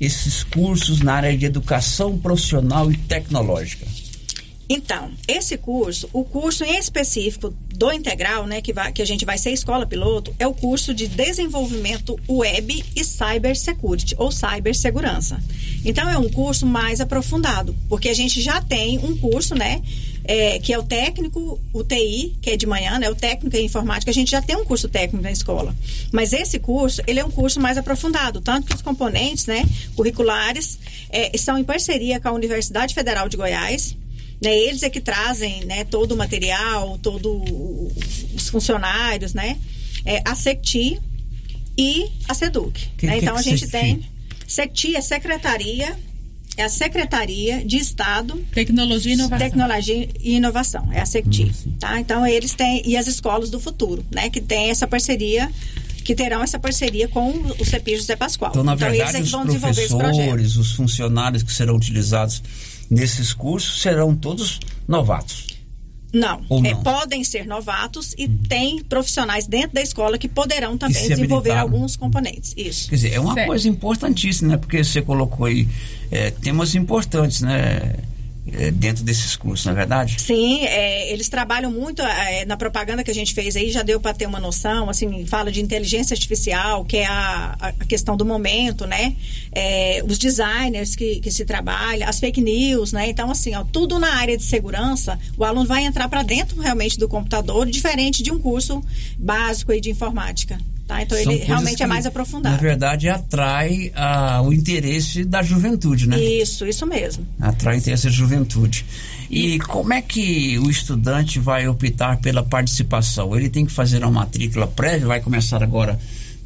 esses 0.00 0.42
cursos 0.42 1.00
na 1.00 1.14
área 1.14 1.36
de 1.36 1.44
educação 1.44 2.18
profissional 2.18 2.90
e 2.90 2.96
tecnológica? 2.96 3.86
Então, 4.72 5.10
esse 5.26 5.58
curso, 5.58 6.08
o 6.12 6.22
curso 6.22 6.62
em 6.62 6.78
específico 6.78 7.52
do 7.74 7.92
integral, 7.92 8.46
né, 8.46 8.60
que, 8.60 8.72
vai, 8.72 8.92
que 8.92 9.02
a 9.02 9.04
gente 9.04 9.24
vai 9.24 9.36
ser 9.36 9.50
escola 9.50 9.84
piloto, 9.84 10.32
é 10.38 10.46
o 10.46 10.54
curso 10.54 10.94
de 10.94 11.08
desenvolvimento 11.08 12.16
web 12.28 12.84
e 12.94 13.04
cybersecurity, 13.04 14.14
ou 14.16 14.30
cibersegurança. 14.30 15.42
Então, 15.84 16.08
é 16.08 16.16
um 16.16 16.28
curso 16.28 16.66
mais 16.66 17.00
aprofundado, 17.00 17.76
porque 17.88 18.08
a 18.08 18.14
gente 18.14 18.40
já 18.40 18.62
tem 18.62 18.96
um 18.98 19.16
curso, 19.16 19.56
né, 19.56 19.82
é, 20.30 20.60
que 20.60 20.72
é 20.72 20.78
o 20.78 20.82
técnico, 20.84 21.60
o 21.72 21.82
TI, 21.82 22.36
que 22.40 22.50
é 22.50 22.56
de 22.56 22.64
manhã, 22.64 23.00
né, 23.00 23.10
o 23.10 23.16
técnico 23.16 23.56
em 23.56 23.64
informática, 23.64 24.12
a 24.12 24.14
gente 24.14 24.30
já 24.30 24.40
tem 24.40 24.54
um 24.54 24.64
curso 24.64 24.88
técnico 24.88 25.24
na 25.24 25.32
escola. 25.32 25.74
Mas 26.12 26.32
esse 26.32 26.60
curso, 26.60 27.02
ele 27.04 27.18
é 27.18 27.24
um 27.24 27.32
curso 27.32 27.58
mais 27.58 27.76
aprofundado, 27.76 28.40
tanto 28.40 28.68
que 28.68 28.72
os 28.72 28.80
componentes, 28.80 29.46
né, 29.46 29.64
curriculares, 29.96 30.78
é, 31.10 31.34
estão 31.34 31.58
em 31.58 31.64
parceria 31.64 32.20
com 32.20 32.28
a 32.28 32.32
Universidade 32.32 32.94
Federal 32.94 33.28
de 33.28 33.36
Goiás, 33.36 33.96
né, 34.40 34.56
eles 34.56 34.84
é 34.84 34.88
que 34.88 35.00
trazem 35.00 35.64
né, 35.64 35.82
todo 35.82 36.12
o 36.12 36.16
material, 36.16 36.96
todos 36.98 37.42
os 38.32 38.48
funcionários, 38.48 39.34
né? 39.34 39.58
É, 40.06 40.22
a 40.24 40.36
SECTI 40.36 41.00
e 41.76 42.06
a 42.28 42.34
SEDUC. 42.34 42.88
Que- 42.96 43.06
né? 43.06 43.14
que 43.14 43.18
então 43.18 43.34
que 43.34 43.40
a 43.40 43.42
gente 43.42 43.66
tem. 43.66 44.00
SECTI 44.46 44.94
é 44.94 45.00
Secretaria, 45.00 45.98
é 46.60 46.64
a 46.64 46.68
Secretaria 46.68 47.64
de 47.64 47.78
Estado. 47.78 48.36
Tecnologia 48.52 49.12
e 49.12 49.14
Inovação. 49.14 49.38
Tecnologia 49.38 50.08
e 50.20 50.34
Inovação, 50.36 50.88
é 50.92 51.00
a 51.00 51.06
SECTI. 51.06 51.52
Tá? 51.78 51.98
Então 51.98 52.26
eles 52.26 52.54
têm. 52.54 52.82
E 52.84 52.96
as 52.96 53.06
escolas 53.06 53.50
do 53.50 53.58
futuro, 53.58 54.04
né? 54.10 54.28
Que 54.28 54.40
tem 54.40 54.70
essa 54.70 54.86
parceria 54.86 55.50
que 56.04 56.14
terão 56.14 56.42
essa 56.42 56.58
parceria 56.58 57.08
com 57.08 57.30
o 57.30 57.64
CEPI 57.64 57.96
José 57.96 58.16
Pascoal. 58.16 58.50
Então, 58.50 58.64
na 58.64 58.72
eles 58.72 58.80
verdade, 58.80 59.16
é 59.16 59.20
que 59.20 59.26
os 59.26 59.30
vão 59.30 59.44
projeto. 59.44 59.98
professores, 59.98 60.56
os 60.56 60.72
funcionários 60.72 61.42
que 61.42 61.52
serão 61.52 61.76
utilizados 61.76 62.42
nesses 62.90 63.32
cursos 63.32 63.80
serão 63.82 64.14
todos 64.16 64.60
novatos. 64.88 65.59
Não, 66.12 66.42
Ou 66.48 66.58
É, 66.58 66.70
não? 66.70 66.78
Uhum. 66.78 66.82
podem 66.82 67.22
ser 67.24 67.46
novatos 67.46 68.14
e 68.18 68.26
tem 68.28 68.82
profissionais 68.82 69.46
dentro 69.46 69.74
da 69.74 69.82
escola 69.82 70.18
que 70.18 70.28
poderão 70.28 70.76
também 70.76 70.94
se 71.00 71.08
desenvolver 71.08 71.50
habilitaram. 71.50 71.60
alguns 71.74 71.96
componentes. 71.96 72.52
Isso. 72.56 72.88
Quer 72.88 72.94
dizer, 72.96 73.12
é 73.12 73.20
uma 73.20 73.34
Certo. 73.34 73.46
coisa 73.46 73.68
importantíssima, 73.68 74.50
né? 74.50 74.56
Porque 74.56 74.82
você 74.82 75.00
colocou 75.02 75.46
aí 75.46 75.68
é, 76.10 76.30
temas 76.30 76.74
importantes, 76.74 77.40
né? 77.42 77.94
É, 78.52 78.70
dentro 78.70 79.04
desses 79.04 79.36
cursos, 79.36 79.66
não 79.66 79.72
é 79.72 79.76
verdade? 79.76 80.20
Sim, 80.20 80.64
é, 80.64 81.12
eles 81.12 81.28
trabalham 81.28 81.70
muito 81.70 82.02
é, 82.02 82.44
na 82.44 82.56
propaganda 82.56 83.04
que 83.04 83.10
a 83.10 83.14
gente 83.14 83.34
fez 83.34 83.56
aí, 83.56 83.70
já 83.70 83.82
deu 83.82 84.00
para 84.00 84.14
ter 84.14 84.26
uma 84.26 84.40
noção, 84.40 84.88
assim, 84.88 85.26
fala 85.26 85.50
de 85.52 85.60
inteligência 85.60 86.14
artificial, 86.14 86.84
que 86.84 86.98
é 86.98 87.06
a, 87.06 87.56
a 87.60 87.72
questão 87.84 88.16
do 88.16 88.24
momento, 88.24 88.86
né? 88.86 89.14
É, 89.52 90.02
os 90.06 90.18
designers 90.18 90.96
que, 90.96 91.20
que 91.20 91.30
se 91.30 91.44
trabalha, 91.44 92.08
as 92.08 92.18
fake 92.18 92.40
news, 92.40 92.92
né? 92.92 93.08
Então, 93.08 93.30
assim, 93.30 93.54
ó, 93.54 93.64
tudo 93.64 93.98
na 93.98 94.14
área 94.14 94.36
de 94.36 94.42
segurança, 94.42 95.18
o 95.36 95.44
aluno 95.44 95.66
vai 95.66 95.84
entrar 95.84 96.08
para 96.08 96.22
dentro 96.22 96.60
realmente 96.60 96.98
do 96.98 97.08
computador, 97.08 97.66
diferente 97.66 98.22
de 98.22 98.30
um 98.30 98.38
curso 98.38 98.82
básico 99.18 99.72
aí 99.72 99.80
de 99.80 99.90
informática. 99.90 100.58
Tá? 100.90 101.02
Então, 101.02 101.16
São 101.22 101.32
ele 101.32 101.44
realmente 101.44 101.76
que, 101.76 101.82
é 101.84 101.86
mais 101.86 102.04
Na 102.04 102.08
aprofundado. 102.08 102.60
verdade, 102.60 103.08
atrai 103.08 103.92
ah, 103.94 104.42
o 104.42 104.52
interesse 104.52 105.24
da 105.24 105.40
juventude, 105.40 106.08
né? 106.08 106.18
Isso, 106.18 106.66
isso 106.66 106.84
mesmo. 106.84 107.24
Atrai 107.38 107.76
o 107.76 107.78
interesse 107.78 108.06
da 108.06 108.10
juventude. 108.10 108.84
E 109.30 109.60
como 109.60 109.92
é 109.92 110.02
que 110.02 110.58
o 110.58 110.68
estudante 110.68 111.38
vai 111.38 111.68
optar 111.68 112.16
pela 112.16 112.42
participação? 112.42 113.36
Ele 113.36 113.48
tem 113.48 113.64
que 113.64 113.70
fazer 113.70 114.02
uma 114.02 114.10
matrícula 114.10 114.66
prévia, 114.66 115.06
vai 115.06 115.20
começar 115.20 115.62
agora 115.62 115.96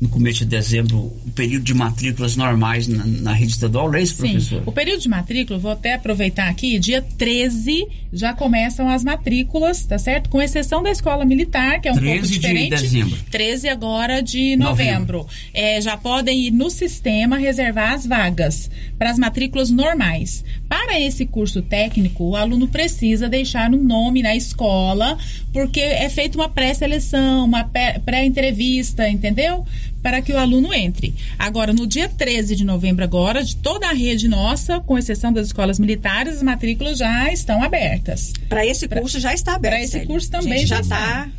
no 0.01 0.09
começo 0.09 0.41
de 0.41 0.47
dezembro 0.47 0.99
o 0.99 1.31
período 1.35 1.63
de 1.65 1.73
matrículas 1.75 2.37
normais 2.37 2.87
na, 2.89 3.05
na 3.07 3.33
rede 3.33 3.53
estadual, 3.53 3.95
é 3.95 4.03
isso, 4.03 4.17
Sim, 4.17 4.33
professor? 4.33 4.63
o 4.67 4.73
período 4.73 5.01
de 5.01 5.09
matrícula, 5.09 5.59
vou 5.59 5.71
até 5.71 5.95
aproveitar 5.95 6.49
aqui, 6.49 6.79
dia 6.79 7.01
13 7.01 7.87
já 8.13 8.33
começam 8.33 8.89
as 8.89 9.03
matrículas, 9.03 9.85
tá 9.87 9.99
certo? 9.99 10.31
Com 10.31 10.41
exceção 10.41 10.83
da 10.83 10.91
escola 10.91 11.25
militar, 11.25 11.81
que 11.81 11.89
é 11.89 11.93
um 11.93 11.97
13 11.97 12.11
pouco 12.13 12.27
de 12.27 12.33
diferente. 12.39 12.71
dezembro. 12.71 13.19
13 13.31 13.69
agora 13.69 14.23
de 14.23 14.55
novembro. 14.57 15.27
É, 15.53 15.81
já 15.81 15.97
podem 15.97 16.47
ir 16.47 16.51
no 16.53 16.71
sistema 16.71 17.37
reservar 17.39 17.93
as 17.95 18.07
vagas 18.07 18.71
para 18.99 19.11
as 19.11 19.19
matrículas 19.19 19.69
normais. 19.71 20.45
Para 20.69 21.01
esse 21.01 21.27
curso 21.27 21.61
técnico, 21.61 22.23
o 22.25 22.37
aluno 22.37 22.69
precisa 22.69 23.29
deixar 23.29 23.71
um 23.73 23.83
nome 23.83 24.23
na 24.23 24.37
escola, 24.37 25.19
porque 25.53 25.81
é 25.81 26.09
feita 26.09 26.39
uma 26.39 26.49
pré-seleção, 26.49 27.45
uma 27.47 27.65
pré- 27.65 27.99
pré-entrevista, 28.05 29.09
entendeu? 29.09 29.65
Para 30.05 30.21
que 30.21 30.33
o 30.35 30.39
aluno 30.39 30.73
entre. 30.75 31.15
Agora, 31.39 31.73
no 31.73 31.87
dia 31.87 32.09
13 32.11 32.55
de 32.55 32.63
novembro, 32.65 33.03
agora, 33.03 33.43
de 33.43 33.57
toda 33.57 33.89
a 33.89 33.93
rede 33.95 34.29
nossa, 34.29 34.79
com 34.81 34.99
exceção 34.99 35.33
das 35.33 35.47
escolas 35.47 35.79
militares, 35.79 36.37
as 36.37 36.43
matrículas 36.43 36.99
já 36.99 37.33
estão 37.33 37.63
abertas. 37.63 38.33
Para 38.49 38.67
esse 38.67 38.87
curso 38.87 39.19
já 39.19 39.33
está 39.33 39.55
aberto. 39.55 39.73
Para 39.73 39.83
esse 39.83 39.93
Célio. 39.93 40.07
curso 40.09 40.31
também 40.31 40.67
já 40.67 40.77
já 40.77 40.81
está. 40.83 40.99
está 40.99 41.31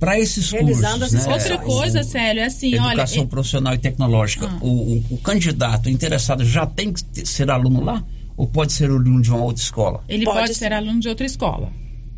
Para 0.00 0.18
esses 0.18 0.50
Realizando 0.50 0.98
cursos, 1.08 1.26
né? 1.26 1.32
Outra 1.32 1.58
coisa, 1.58 2.02
Célio, 2.02 2.42
é 2.42 2.46
assim, 2.46 2.76
olha. 2.78 2.88
Educação 2.94 3.26
profissional 3.26 3.72
e 3.74 3.78
tecnológica. 3.78 4.46
Ah. 4.50 4.58
O, 4.62 4.68
o- 4.96 5.04
o 5.12 5.18
candidato 5.18 5.88
interessado 5.88 6.44
já 6.44 6.66
tem 6.66 6.92
que 6.92 7.02
ter- 7.04 7.24
ser 7.26 7.48
aluno 7.50 7.80
lá? 7.84 8.04
Ou 8.36 8.46
pode 8.48 8.72
ser 8.72 8.90
aluno 8.90 9.22
de 9.22 9.30
uma 9.30 9.42
outra 9.42 9.62
escola? 9.62 10.02
Ele 10.08 10.24
pode, 10.24 10.54
ser 10.54 10.72
aluno 10.72 10.98
de 11.00 11.08
outra 11.08 11.24
escola. 11.24 11.72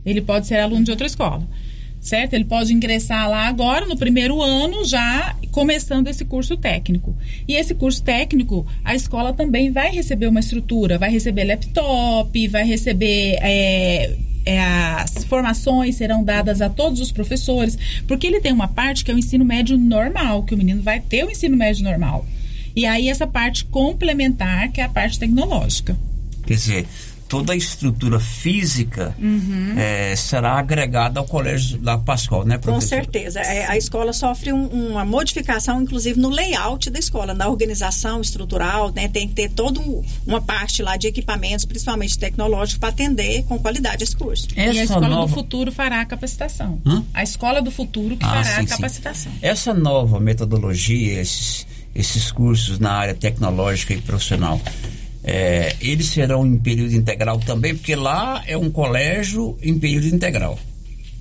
Ele 0.05 0.21
pode 0.23 0.47
ser 0.47 0.61
aluno 0.61 0.83
de 0.85 0.91
outra 0.91 1.07
escola. 1.07 1.47
Certo? 2.01 2.35
Ele 2.35 2.45
pode 2.45 2.73
ingressar 2.73 3.29
lá 3.29 3.47
agora, 3.47 3.87
no 3.87 3.97
primeiro 3.97 4.41
ano, 4.41 4.85
já 4.87 5.37
começando 5.51 6.09
esse 6.09 6.25
curso 6.25 6.57
técnico. 6.57 7.15
E 7.47 7.55
esse 7.55 7.75
curso 7.75 8.03
técnico, 8.03 8.67
a 8.85 8.95
escola 8.95 9.33
também 9.33 9.71
vai 9.71 9.91
receber 9.91 10.27
uma 10.27 10.41
estrutura, 10.41 10.99
vai 10.99 11.11
receber 11.11 11.45
laptop, 11.45 12.49
vai 12.49 12.65
receber. 12.65 13.39
é, 13.43 14.17
é, 14.47 14.59
as 14.59 15.25
formações 15.25 15.97
serão 15.97 16.25
dadas 16.25 16.63
a 16.63 16.69
todos 16.69 17.01
os 17.01 17.13
professores, 17.13 17.79
porque 18.07 18.27
ele 18.27 18.41
tem 18.41 18.53
uma 18.53 18.69
parte 18.69 19.05
que 19.05 19.11
é 19.11 19.15
o 19.15 19.19
ensino 19.19 19.45
médio 19.45 19.77
normal, 19.77 20.45
que 20.45 20.55
o 20.55 20.59
menino 20.59 20.83
vai 20.83 21.01
ter 21.01 21.25
o 21.25 21.31
ensino 21.31 21.57
médio 21.57 21.85
normal. 21.85 22.27
E 22.75 22.87
aí 22.87 23.09
essa 23.09 23.27
parte 23.27 23.65
complementar, 23.67 24.71
que 24.71 24.81
é 24.81 24.85
a 24.85 24.89
parte 24.89 25.19
tecnológica. 25.19 25.97
Quer 26.47 26.55
dizer, 26.55 26.87
toda 27.31 27.53
a 27.53 27.57
estrutura 27.57 28.19
física 28.19 29.15
Uhum. 29.19 29.75
eh, 29.79 30.15
será 30.17 30.59
agregada 30.59 31.21
ao 31.21 31.25
colégio 31.27 31.79
da 31.79 31.97
Pascoal, 31.97 32.45
né, 32.45 32.57
Com 32.57 32.63
professor? 32.65 32.89
certeza. 32.89 33.39
É, 33.41 33.67
a 33.67 33.77
escola 33.77 34.13
sofre 34.13 34.53
um- 34.53 34.67
uma 34.91 35.05
modificação, 35.05 35.81
inclusive, 35.81 36.19
no 36.19 36.29
layout 36.29 36.91
da 36.91 36.99
escola, 36.99 37.33
na 37.33 37.49
organização 37.49 38.21
estrutural, 38.21 38.91
né? 38.93 39.07
Tem 39.09 39.29
que 39.29 39.35
ter 39.35 39.49
toda 39.49 39.79
um- 39.81 40.03
uma 40.27 40.41
parte 40.41 40.83
lá 40.83 40.97
de 40.97 41.07
equipamentos, 41.07 41.65
principalmente 41.65 42.19
tecnológicos, 42.19 42.79
para 42.79 42.89
atender 42.89 43.45
com 43.45 43.59
qualidade 43.61 44.03
esse 44.03 44.17
curso. 44.17 44.49
e 44.57 44.61
a 44.61 44.65
Essa 44.67 44.83
escola 44.83 45.09
nova- 45.09 45.27
do 45.29 45.33
futuro 45.33 45.71
fará 45.71 46.01
a 46.01 46.05
capacitação. 46.05 46.81
Hã? 46.85 47.05
A 47.15 47.23
escola 47.23 47.63
do 47.63 47.71
futuro 47.71 48.17
que 48.17 48.25
Ah, 48.25 48.29
fará 48.29 48.45
sim, 48.45 48.51
a 48.51 48.61
sim. 48.63 48.67
capacitação. 48.67 49.33
Essa 49.41 49.73
nova 49.73 50.19
metodologia, 50.19 51.21
esses, 51.21 51.65
esses 51.95 52.33
cursos 52.33 52.81
na 52.81 52.91
área 52.93 53.15
tecnológica 53.15 53.95
e 53.95 54.01
profissional, 54.01 54.61
eh, 55.25 55.75
eles 55.81 56.07
serão 56.07 56.47
em 56.47 56.59
período 56.59 56.95
integral 56.95 57.39
também, 57.41 57.75
porque 57.75 57.95
lá 57.95 58.43
é 58.47 58.57
um 58.57 58.71
colégio 58.71 59.59
em 59.63 59.79
período 59.79 60.07
integral. 60.09 60.59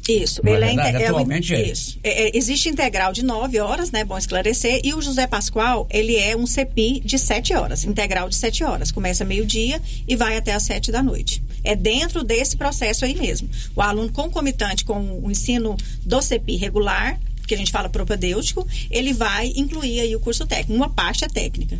Isso, 0.08 0.42
Não 0.44 0.54
é 0.54 0.56
ele 0.58 0.66
verdade? 0.66 0.90
inte- 0.90 1.04
o- 1.04 1.08
Atualmente 1.10 1.54
é. 1.54 1.72
Isso. 1.72 2.00
É, 2.04 2.24
é, 2.30 2.32
existe 2.38 2.68
integral 2.68 3.14
de 3.14 3.24
9 3.24 3.60
horas, 3.60 3.92
né? 3.92 4.04
Bom 4.04 4.18
esclarecer. 4.18 4.82
E 4.84 4.92
o 4.96 5.02
José 5.04 5.28
Pascoal, 5.28 5.86
ele 5.92 6.16
é 6.16 6.36
um 6.36 6.48
CEPI 6.48 7.00
de 7.06 7.20
7 7.20 7.54
horas, 7.54 7.84
integral 7.84 8.28
de 8.28 8.36
7 8.36 8.64
horas. 8.64 8.92
Começa 8.92 9.24
meio-dia 9.24 9.80
e 10.08 10.16
vai 10.16 10.36
até 10.36 10.54
às 10.54 10.64
7 10.64 10.92
da 10.92 11.04
noite. 11.04 11.44
É 11.64 11.76
dentro 11.76 12.24
desse 12.24 12.58
processo 12.58 13.06
aí 13.06 13.14
mesmo. 13.16 13.48
O 13.76 13.82
aluno 13.84 14.10
concomitante 14.12 14.84
com 14.84 15.20
o 15.22 15.30
ensino 15.30 15.78
do 16.04 16.20
CEPI 16.24 16.56
regular, 16.56 17.20
que 17.46 17.54
a 17.54 17.58
gente 17.58 17.72
fala 17.72 17.88
propedêutico, 17.88 18.66
ele 18.90 19.14
vai 19.14 19.54
incluir 19.56 20.00
aí 20.00 20.16
o 20.16 20.20
curso 20.20 20.44
técnico. 20.48 20.74
Uma 20.74 20.90
parte 20.90 21.24
é 21.24 21.28
técnica. 21.28 21.78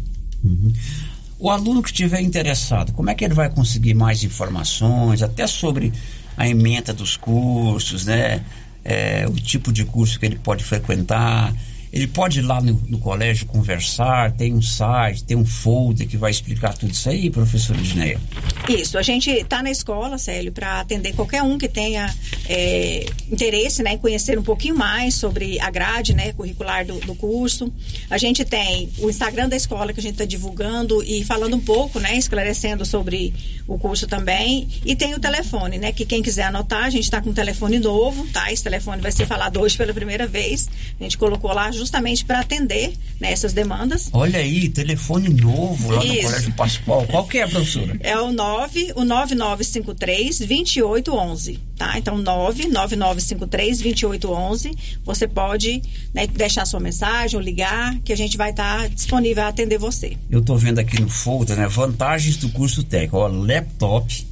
O 1.40 1.50
aluno 1.50 1.82
que 1.82 1.90
estiver 1.90 2.20
interessado, 2.20 2.92
como 2.92 3.10
é 3.10 3.16
que 3.16 3.24
ele 3.24 3.34
vai 3.34 3.50
conseguir 3.50 3.94
mais 3.94 4.26
informações, 4.26 5.24
até 5.24 5.48
sobre 5.48 5.94
a 6.36 6.46
ementa 6.48 6.94
dos 6.94 7.16
cursos, 7.16 8.06
né? 8.06 8.44
É, 8.84 9.26
o 9.26 9.34
tipo 9.36 9.72
de 9.72 9.86
curso 9.86 10.20
que 10.20 10.26
ele 10.26 10.38
pode 10.38 10.66
frequentar. 10.66 11.54
Ele 11.92 12.08
pode 12.08 12.40
ir 12.40 12.42
lá 12.44 12.62
no, 12.62 12.74
no 12.88 13.00
colégio 13.00 13.46
conversar, 13.48 14.32
tem 14.34 14.54
um 14.54 14.62
site, 14.62 15.24
tem 15.24 15.36
um 15.36 15.46
folder 15.46 16.08
que 16.08 16.18
vai 16.18 16.32
explicar 16.32 16.78
tudo 16.78 16.92
isso 16.92 17.10
aí, 17.10 17.30
professora 17.30 17.80
Edneia. 17.80 18.20
Isso, 18.68 18.98
a 18.98 19.02
gente 19.02 19.32
está 19.32 19.64
na 19.64 19.72
escola, 19.72 20.18
Célio, 20.18 20.52
para 20.52 20.80
atender 20.80 21.14
qualquer 21.14 21.42
um 21.42 21.58
que 21.58 21.68
tenha 21.68 22.14
é, 22.48 23.06
interesse 23.32 23.82
né, 23.82 23.94
em 23.94 23.98
conhecer 23.98 24.38
um 24.38 24.44
pouquinho 24.44 24.76
mais 24.76 25.16
sobre 25.16 25.60
a 25.60 25.72
grade 25.72 26.14
né, 26.14 26.32
curricular 26.34 26.86
do, 26.86 27.00
do 27.00 27.16
curso. 27.16 27.74
A 28.10 28.18
gente 28.18 28.46
tem 28.46 28.90
o 29.00 29.10
Instagram 29.10 29.50
da 29.50 29.56
escola 29.56 29.92
que 29.92 30.00
a 30.00 30.04
gente 30.04 30.14
está 30.14 30.26
divulgando 30.26 31.04
e 31.04 31.24
falando 31.24 31.56
um 31.56 31.60
pouco, 31.60 32.00
né, 32.00 32.16
esclarecendo 32.16 32.86
sobre 32.86 33.34
o 33.68 33.80
curso 33.80 34.06
também. 34.06 34.68
E 34.86 34.96
tem 34.96 35.16
o 35.16 35.20
telefone, 35.20 35.78
né, 35.78 35.92
que 35.92 36.06
quem 36.06 36.22
quiser 36.22 36.44
anotar, 36.44 36.86
a 36.86 36.90
gente 36.90 37.06
está 37.06 37.22
com 37.22 37.32
um 37.32 37.34
telefone 37.34 37.80
novo, 37.80 38.28
tá? 38.28 38.52
Esse 38.52 38.64
telefone 38.64 39.02
vai 39.02 39.12
ser 39.12 39.26
falado 39.26 39.60
hoje 39.60 39.76
pela 39.76 39.94
primeira 39.94 40.28
vez. 40.28 40.70
A 41.00 41.04
gente 41.04 41.18
colocou 41.18 41.52
lá 41.52 41.72
justamente 41.80 42.24
para 42.24 42.42
atender 42.42 42.94
né, 43.20 43.32
essas 43.32 43.54
demandas. 43.54 44.10
Olha 44.14 44.40
aí, 44.40 44.70
telefone 44.70 45.30
novo 45.30 45.92
lá 45.92 46.04
no 46.04 46.14
Isso. 46.14 46.24
Colégio 46.24 46.54
Pascoal. 46.54 47.08
Qual 47.08 47.28
que 47.28 47.40
é, 47.40 47.48
professora? 47.48 47.98
É 48.02 48.18
o 48.20 48.32
9, 48.32 48.94
o 48.96 49.04
9953 49.04 50.40
2811, 50.40 51.60
tá? 51.78 51.98
Então 51.98 52.18
99953 52.18 53.80
2811. 53.80 54.72
Você 55.04 55.28
pode 55.28 55.82
né, 56.14 56.28
deixar 56.28 56.66
sua 56.66 56.80
mensagem 56.80 57.38
ou 57.38 57.44
ligar, 57.44 57.98
que 58.00 58.14
a 58.14 58.18
gente 58.18 58.38
vai 58.38 58.52
estar 58.52 58.88
disponível 58.90 59.44
a 59.44 59.48
atender 59.48 59.78
você. 59.78 60.18
Eu 60.30 60.40
estou 60.40 60.58
vendo 60.58 60.80
aqui 60.80 61.02
no 61.02 61.10
folder, 61.10 61.58
né? 61.58 61.68
Vantagens 61.68 62.38
do 62.38 62.50
curso 62.50 62.84
técnico. 62.84 63.18
Ó, 63.18 63.28
laptop, 63.28 64.28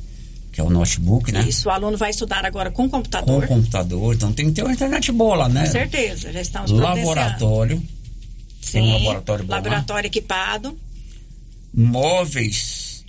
que 0.57 0.61
é 0.61 0.63
o 0.63 0.71
notebook, 0.71 1.31
né? 1.31 1.45
Isso, 1.47 1.69
o 1.69 1.71
aluno 1.71 1.95
vai 1.97 2.09
estudar 2.09 2.43
agora 2.43 2.71
com 2.71 2.85
Com 2.85 2.89
computador. 2.97 3.43
o 3.43 3.47
computador, 3.47 4.15
então 4.15 4.33
tem 4.33 4.47
que 4.47 4.53
ter 4.53 4.63
uma 4.63 4.73
internet 4.73 5.11
boa 5.11 5.35
lá, 5.35 5.47
né? 5.49 5.65
Com 5.65 5.71
certeza, 5.71 6.33
já 6.33 6.41
estamos. 6.41 6.71
Laboratório. 6.71 7.79
Tem 8.71 8.81
um 8.81 8.85
Sim, 8.87 8.93
laboratório 8.93 9.45
bom 9.45 9.51
lá. 9.51 9.57
laboratório 9.57 10.07
equipado. 10.07 10.75
Móveis 11.71 13.05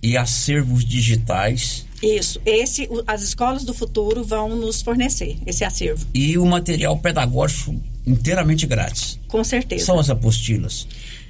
e 0.00 0.16
acervos 0.16 0.84
digitais 0.84 1.84
Isso, 2.00 2.40
esse 2.46 2.88
as 3.08 3.22
escolas 3.22 3.64
do 3.64 3.74
futuro 3.74 4.22
vão 4.22 4.54
nos 4.56 4.80
fornecer 4.80 5.36
esse 5.46 5.64
acervo, 5.64 6.06
e 6.14 6.38
o 6.38 6.46
material 6.46 6.96
pedagógico 6.98 7.74
inteiramente 8.06 8.66
grátis. 8.68 9.18
com 9.26 9.42
certeza. 9.42 9.84
São 9.86 9.98
as 9.98 10.10
apostilas. 10.10 10.86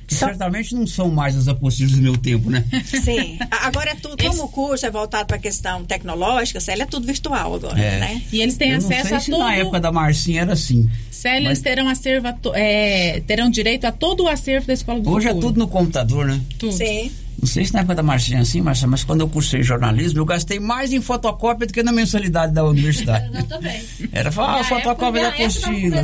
Que 0.06 0.14
certamente 0.14 0.74
não 0.74 0.86
são 0.86 1.10
mais 1.10 1.36
as 1.36 1.48
apostilas 1.48 1.92
do 1.92 2.02
meu 2.02 2.16
tempo, 2.16 2.50
né? 2.50 2.64
Sim. 2.84 3.38
Agora 3.50 3.90
é 3.90 3.94
tudo, 3.94 4.22
como 4.22 4.44
o 4.44 4.48
curso 4.48 4.84
é 4.86 4.90
voltado 4.90 5.26
para 5.26 5.36
a 5.36 5.40
questão 5.40 5.84
tecnológica, 5.84 6.60
Célia, 6.60 6.82
é 6.82 6.86
tudo 6.86 7.06
virtual 7.06 7.54
agora, 7.54 7.78
É. 7.80 7.98
né? 8.00 8.22
E 8.32 8.40
eles 8.42 8.56
têm 8.56 8.70
Eu 8.72 8.80
não 8.80 8.86
acesso 8.88 9.08
sei 9.08 9.16
a 9.16 9.20
se 9.20 9.30
todo. 9.30 9.40
na 9.40 9.54
época 9.56 9.80
da 9.80 9.90
Marcinha 9.90 10.42
era 10.42 10.52
assim. 10.52 10.88
Célia, 11.10 11.48
Mas- 11.48 11.58
eles 11.58 11.60
terão, 11.60 11.88
acervo 11.88 12.28
a 12.28 12.32
to- 12.34 12.52
é, 12.54 13.20
terão 13.26 13.48
direito 13.48 13.86
a 13.86 13.92
todo 13.92 14.24
o 14.24 14.28
acervo 14.28 14.66
da 14.66 14.74
escola 14.74 15.00
do 15.00 15.10
Hoje 15.10 15.26
é 15.26 15.30
futuro. 15.30 15.46
tudo 15.48 15.58
no 15.60 15.68
computador, 15.68 16.26
né? 16.26 16.40
Tudo. 16.58 16.72
Sim. 16.74 17.10
Não 17.40 17.46
sei 17.48 17.64
se 17.64 17.72
na 17.74 17.80
época 17.80 17.94
da 17.96 18.02
Marcinha 18.02 18.38
é 18.38 18.42
assim, 18.42 18.60
Marcia, 18.60 18.86
mas 18.86 19.02
quando 19.04 19.20
eu 19.22 19.28
cursei 19.28 19.62
jornalismo, 19.62 20.20
eu 20.20 20.24
gastei 20.24 20.60
mais 20.60 20.92
em 20.92 21.00
fotocópia 21.00 21.66
do 21.66 21.72
que 21.72 21.82
na 21.82 21.92
mensalidade 21.92 22.52
da 22.54 22.64
universidade. 22.64 23.28
Eu 23.36 23.42
também. 23.44 23.82
Era 24.12 24.30
falar, 24.30 24.50
ah, 24.50 24.52
Minha 24.54 24.64
fotocópia 24.64 25.22
da 25.22 25.28
apostila. 25.30 26.02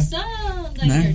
a 0.83 0.87
Né? 0.87 1.15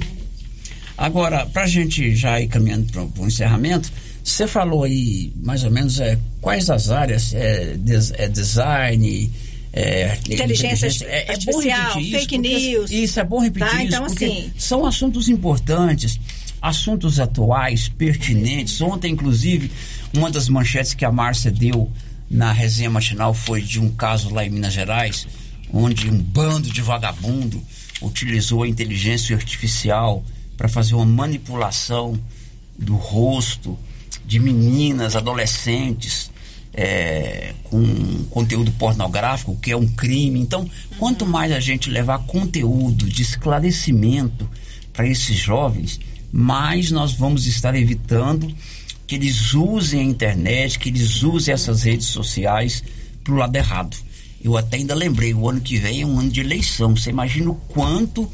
Agora, 0.98 1.46
pra 1.46 1.68
gente 1.68 2.16
já 2.16 2.40
ir 2.40 2.48
caminhando 2.48 2.92
para 2.92 3.04
o 3.24 3.28
encerramento, 3.28 3.92
você 4.24 4.48
falou 4.48 4.84
aí 4.84 5.32
mais 5.36 5.64
ou 5.64 5.72
menos 5.72 6.00
é, 6.00 6.18
quais 6.42 6.70
as 6.70 6.90
áreas, 6.90 7.34
é, 7.34 7.76
des- 7.78 8.12
é 8.12 8.28
design, 8.28 9.32
é, 9.74 10.18
Inteligência 10.30 10.88
é, 11.06 11.24
é 11.24 11.26
bom 11.26 11.32
artificial, 11.34 12.00
isso, 12.00 12.12
fake 12.20 12.38
news. 12.38 12.92
Isso, 12.92 13.20
é 13.20 13.24
bom 13.26 13.40
repetir 13.42 13.68
Tá, 13.70 13.76
isso, 13.84 13.88
então, 13.88 14.06
porque 14.06 14.26
assim- 14.26 14.52
são 14.58 14.86
assuntos 14.86 15.28
importantes, 15.28 16.18
assuntos 16.62 17.20
atuais, 17.20 17.90
pertinentes. 17.90 18.80
Ontem, 18.82 19.12
inclusive, 19.12 19.70
uma 20.16 20.32
das 20.32 20.48
manchetes 20.48 20.94
que 20.94 21.04
a 21.04 21.12
Márcia 21.12 21.52
deu 21.52 21.92
na 22.32 22.54
resenha 22.54 22.90
matinal 22.90 23.34
foi 23.34 23.62
de 23.62 23.80
um 23.82 23.90
caso 23.92 24.34
lá 24.34 24.46
em 24.46 24.50
Minas 24.50 24.74
Gerais, 24.74 25.28
onde 25.74 26.10
um 26.10 26.18
bando 26.18 26.70
de 26.72 26.82
vagabundo 26.82 27.62
utilizou 28.02 28.64
a 28.64 28.68
inteligência 28.68 29.36
artificial 29.36 30.24
para 30.58 30.68
fazer 30.68 30.96
uma 30.96 31.06
manipulação 31.06 32.20
do 32.78 32.96
rosto 32.96 33.78
de 34.26 34.40
meninas, 34.40 35.16
adolescentes, 35.16 36.32
é, 36.74 37.54
com 37.64 38.26
conteúdo 38.26 38.72
pornográfico, 38.74 39.56
que 39.56 39.72
é 39.72 39.78
um 39.78 39.88
crime. 39.88 40.40
Então, 40.40 40.70
quanto 40.98 41.26
mais 41.26 41.52
a 41.52 41.60
gente 41.60 41.90
levar 41.90 42.20
conteúdo 42.20 43.10
de 43.10 43.22
esclarecimento 43.22 44.50
para 44.92 45.08
esses 45.08 45.38
jovens, 45.38 46.00
mais 46.32 46.92
nós 46.92 47.14
vamos 47.14 47.46
estar 47.46 47.76
evitando 47.76 48.54
que 49.08 49.16
eles 49.16 49.54
usem 49.54 50.02
a 50.02 50.04
internet, 50.04 50.80
que 50.80 50.90
eles 50.90 51.24
usem 51.24 51.54
essas 51.54 51.84
redes 51.84 52.08
sociais 52.08 52.84
para 53.24 53.34
o 53.34 53.38
lado 53.38 53.56
errado. 53.56 53.96
Eu 54.44 54.58
até 54.58 54.78
ainda 54.78 54.94
lembrei, 54.94 55.34
o 55.34 55.50
ano 55.50 55.62
que 55.62 55.78
vem 55.78 56.02
é 56.02 56.06
um 56.06 56.20
ano 56.20 56.30
de 56.30 56.42
eleição. 56.42 56.96
Você 56.96 57.10
imagina 57.10 57.50
o 57.50 57.56
quanto 57.56 58.30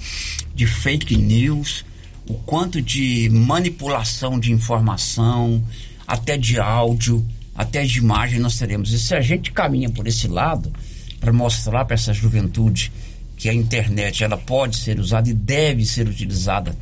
de 0.53 0.65
fake 0.65 1.15
news, 1.15 1.85
o 2.31 2.33
quanto 2.45 2.81
de 2.81 3.29
manipulação 3.29 4.39
de 4.39 4.53
informação, 4.53 5.61
até 6.07 6.37
de 6.37 6.59
áudio, 6.59 7.25
até 7.53 7.83
de 7.83 7.99
imagem 7.99 8.39
nós 8.39 8.57
teremos. 8.57 8.93
E 8.93 8.99
se 8.99 9.13
a 9.13 9.19
gente 9.19 9.51
caminha 9.51 9.89
por 9.89 10.07
esse 10.07 10.29
lado, 10.29 10.71
para 11.19 11.33
mostrar 11.33 11.83
para 11.83 11.93
essa 11.93 12.13
juventude 12.13 12.91
que 13.35 13.49
a 13.49 13.53
internet 13.53 14.23
ela 14.23 14.37
pode 14.37 14.77
ser 14.77 14.97
usada 14.97 15.29
e 15.29 15.33
deve 15.33 15.85
ser 15.85 16.07
utilizada 16.07 16.75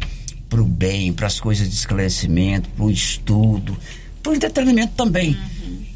para 0.48 0.62
o 0.62 0.66
bem, 0.66 1.12
para 1.12 1.26
as 1.26 1.40
coisas 1.40 1.68
de 1.68 1.76
esclarecimento, 1.76 2.70
para 2.70 2.86
o 2.86 2.92
estudo, 2.92 3.76
para 4.22 4.32
o 4.32 4.36
entretenimento 4.36 4.94
também. 4.96 5.36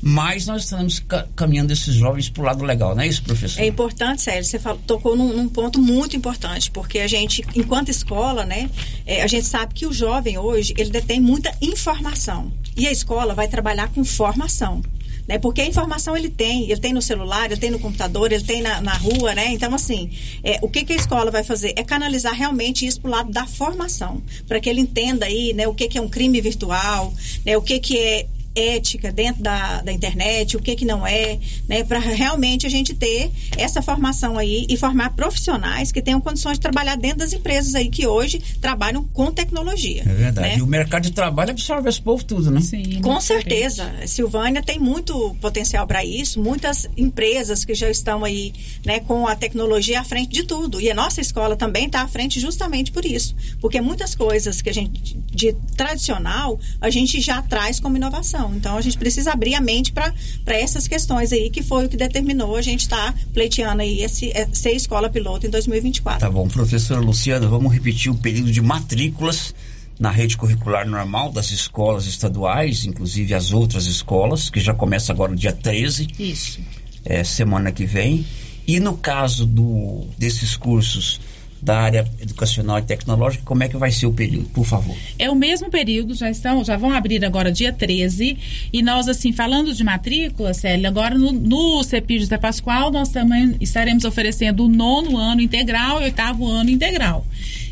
Mas 0.06 0.46
nós 0.46 0.64
estamos 0.66 1.00
ca- 1.00 1.26
caminhando 1.34 1.72
esses 1.72 1.96
jovens 1.96 2.28
para 2.28 2.42
o 2.42 2.46
lado 2.46 2.66
legal, 2.66 2.94
não 2.94 3.04
é 3.04 3.08
isso, 3.08 3.24
professor? 3.24 3.62
É 3.62 3.66
importante, 3.66 4.22
Sérgio, 4.22 4.44
você 4.44 4.60
falou- 4.60 4.82
tocou 4.86 5.16
num, 5.16 5.34
num 5.34 5.48
ponto 5.48 5.80
muito 5.82 6.18
importante, 6.18 6.70
porque 6.70 7.00
a 7.00 7.08
gente, 7.08 7.42
enquanto 7.56 7.88
escola, 7.90 8.46
né, 8.46 8.70
é, 9.06 9.24
a 9.24 9.28
gente 9.28 9.48
sabe 9.48 9.74
que 9.74 9.86
o 9.88 9.94
jovem 9.94 10.38
hoje, 10.38 10.74
ele 10.78 10.90
detém 10.90 11.22
muita 11.22 11.56
informação. 11.62 12.52
E 12.76 12.86
a 12.86 12.92
escola 12.92 13.34
vai 13.34 13.48
trabalhar 13.48 13.88
com 13.94 14.04
formação. 14.04 14.82
Né, 15.26 15.38
porque 15.40 15.62
a 15.62 15.66
informação 15.66 16.18
ele 16.18 16.30
tem, 16.30 16.64
ele 16.70 16.82
tem 16.82 16.92
no 16.92 17.02
celular, 17.02 17.46
ele 17.50 17.56
tem 17.58 17.72
no 17.72 17.80
computador, 17.80 18.30
ele 18.34 18.44
tem 18.44 18.62
na, 18.62 18.82
na 18.82 18.94
rua, 18.94 19.34
né? 19.34 19.54
Então, 19.54 19.74
assim, 19.74 20.12
é, 20.44 20.60
o 20.62 20.68
que, 20.68 20.84
que 20.84 20.92
a 20.92 20.98
escola 20.98 21.32
vai 21.32 21.46
fazer? 21.46 21.72
É 21.78 21.84
canalizar 21.84 22.34
realmente 22.34 22.86
isso 22.86 23.00
para 23.00 23.08
o 23.08 23.12
lado 23.12 23.32
da 23.32 23.48
formação, 23.48 24.22
para 24.50 24.60
que 24.60 24.70
ele 24.70 24.82
entenda 24.82 25.26
aí, 25.26 25.54
né, 25.54 25.66
o 25.66 25.74
que, 25.74 25.88
que 25.88 25.98
é 25.98 26.02
um 26.02 26.10
crime 26.10 26.42
virtual, 26.42 27.14
né, 27.46 27.56
o 27.56 27.62
que, 27.62 27.80
que 27.80 27.98
é 27.98 28.28
ética 28.56 29.12
dentro 29.12 29.42
da, 29.42 29.82
da 29.82 29.92
internet, 29.92 30.56
o 30.56 30.62
que 30.62 30.76
que 30.76 30.86
não 30.86 31.06
é, 31.06 31.40
né, 31.68 31.84
para 31.84 32.00
realmente 32.00 32.66
a 32.66 32.70
gente 32.70 32.94
ter 32.94 33.32
essa 33.58 33.82
formação 33.82 34.38
aí 34.38 34.66
e 34.70 34.78
formar 34.78 35.12
profissionais 35.12 35.92
que 35.92 36.02
tenham 36.02 36.22
condições 36.22 36.54
de 36.54 36.62
trabalhar 36.62 36.96
dentro 36.96 37.20
das 37.20 37.34
empresas 37.34 37.76
aí 37.76 37.90
que 37.90 38.06
hoje 38.06 38.42
trabalham 38.62 39.04
com 39.06 39.32
tecnologia. 39.32 40.04
É 40.06 40.14
verdade. 40.14 40.50
né? 40.50 40.58
E 40.58 40.62
o 40.62 40.68
mercado 40.68 41.04
de 41.04 41.12
trabalho 41.12 41.52
absorve 41.52 41.90
esse 41.90 42.02
povo 42.02 42.24
tudo, 42.24 42.52
né? 42.52 42.62
Sim. 42.62 43.02
Com 43.02 43.20
certeza. 43.20 43.92
Silvânia 44.06 44.62
tem 44.62 44.80
muito 44.80 45.36
potencial 45.42 45.88
para 45.88 46.04
isso, 46.04 46.42
muitas 46.42 46.88
empresas 46.96 47.66
que 47.66 47.74
já 47.74 47.90
estão 47.90 48.24
aí 48.24 48.54
né, 48.86 49.00
com 49.00 49.28
a 49.28 49.36
tecnologia 49.36 50.00
à 50.00 50.04
frente 50.04 50.32
de 50.32 50.44
tudo. 50.44 50.80
E 50.80 50.90
a 50.92 50.96
nossa 50.96 51.22
escola 51.22 51.56
também 51.56 51.88
está 51.88 52.02
à 52.02 52.08
frente 52.08 52.40
justamente 52.40 52.92
por 52.92 53.06
isso. 53.06 53.36
Porque 53.60 53.82
muitas 53.82 54.16
coisas 54.16 54.62
que 54.62 54.70
a 54.70 54.74
gente, 54.74 55.18
de 55.32 55.54
tradicional, 55.76 56.60
a 56.80 56.90
gente 56.90 57.20
já 57.20 57.42
traz 57.42 57.80
como 57.80 57.98
inovação. 57.98 58.43
Então 58.56 58.78
a 58.78 58.82
gente 58.82 58.98
precisa 58.98 59.32
abrir 59.32 59.56
a 59.56 59.62
mente 59.62 59.92
para 59.92 60.14
essas 60.48 60.88
questões 60.88 61.32
aí, 61.32 61.50
que 61.50 61.62
foi 61.62 61.86
o 61.86 61.90
que 61.90 61.98
determinou 61.98 62.56
a 62.56 62.62
gente 62.62 62.82
estar 62.82 63.14
pleiteando 63.34 63.82
aí 63.82 64.02
esse, 64.02 64.32
é, 64.32 64.48
ser 64.52 64.72
escola 64.72 65.10
piloto 65.10 65.46
em 65.46 65.50
2024. 65.50 66.20
Tá 66.20 66.30
bom, 66.30 66.48
professora 66.48 67.00
Luciana, 67.00 67.48
vamos 67.48 67.72
repetir 67.72 68.12
o 68.12 68.16
período 68.16 68.52
de 68.52 68.62
matrículas 68.62 69.54
na 70.00 70.10
rede 70.10 70.36
curricular 70.36 70.88
normal 70.88 71.32
das 71.32 71.52
escolas 71.52 72.08
estaduais, 72.08 72.84
inclusive 72.86 73.34
as 73.34 73.54
outras 73.54 73.86
escolas, 73.86 74.50
que 74.50 74.60
já 74.60 74.74
começa 74.74 75.12
agora 75.12 75.32
no 75.32 75.38
dia 75.38 75.54
13, 75.54 76.08
Isso. 76.18 76.60
é, 77.06 77.24
semana 77.24 77.72
que 77.72 77.86
vem. 77.86 78.26
E 78.66 78.80
no 78.80 78.98
caso 78.98 79.46
do, 79.46 80.08
desses 80.18 80.56
cursos 80.56 81.20
da 81.64 81.80
área 81.80 82.06
educacional 82.22 82.78
e 82.80 82.82
tecnológica, 82.82 83.44
como 83.46 83.64
é 83.64 83.70
que 83.70 83.78
vai 83.78 83.90
ser 83.90 84.06
o 84.06 84.12
período, 84.12 84.50
por 84.50 84.66
favor? 84.66 84.96
É 85.18 85.30
o 85.30 85.36
mesmo 85.36 85.70
período, 85.70 86.14
já 86.14 86.30
estão, 86.30 86.64
já 86.64 86.76
vão 86.76 86.92
abrir 86.92 87.24
agora 87.24 87.52
dia 87.52 87.72
13. 87.72 88.38
E 88.72 88.82
nós, 88.82 89.08
assim, 89.08 89.32
falando 89.32 89.74
de 89.74 89.84
matrícula, 89.84 90.54
Célia, 90.54 90.90
agora 90.90 91.18
no, 91.18 91.32
no 91.32 91.82
CEPI 91.84 92.20
José 92.20 92.38
Pascoal, 92.38 92.92
nós 92.92 93.10
também 93.10 93.56
estaremos 93.62 94.04
oferecendo 94.04 94.66
o 94.66 94.70
nono 94.70 95.18
ano 95.18 95.42
integral 95.42 96.00
e 96.00 96.02
o 96.02 96.04
oitavo 96.06 96.48
ano 96.48 96.70
integral. 96.70 97.26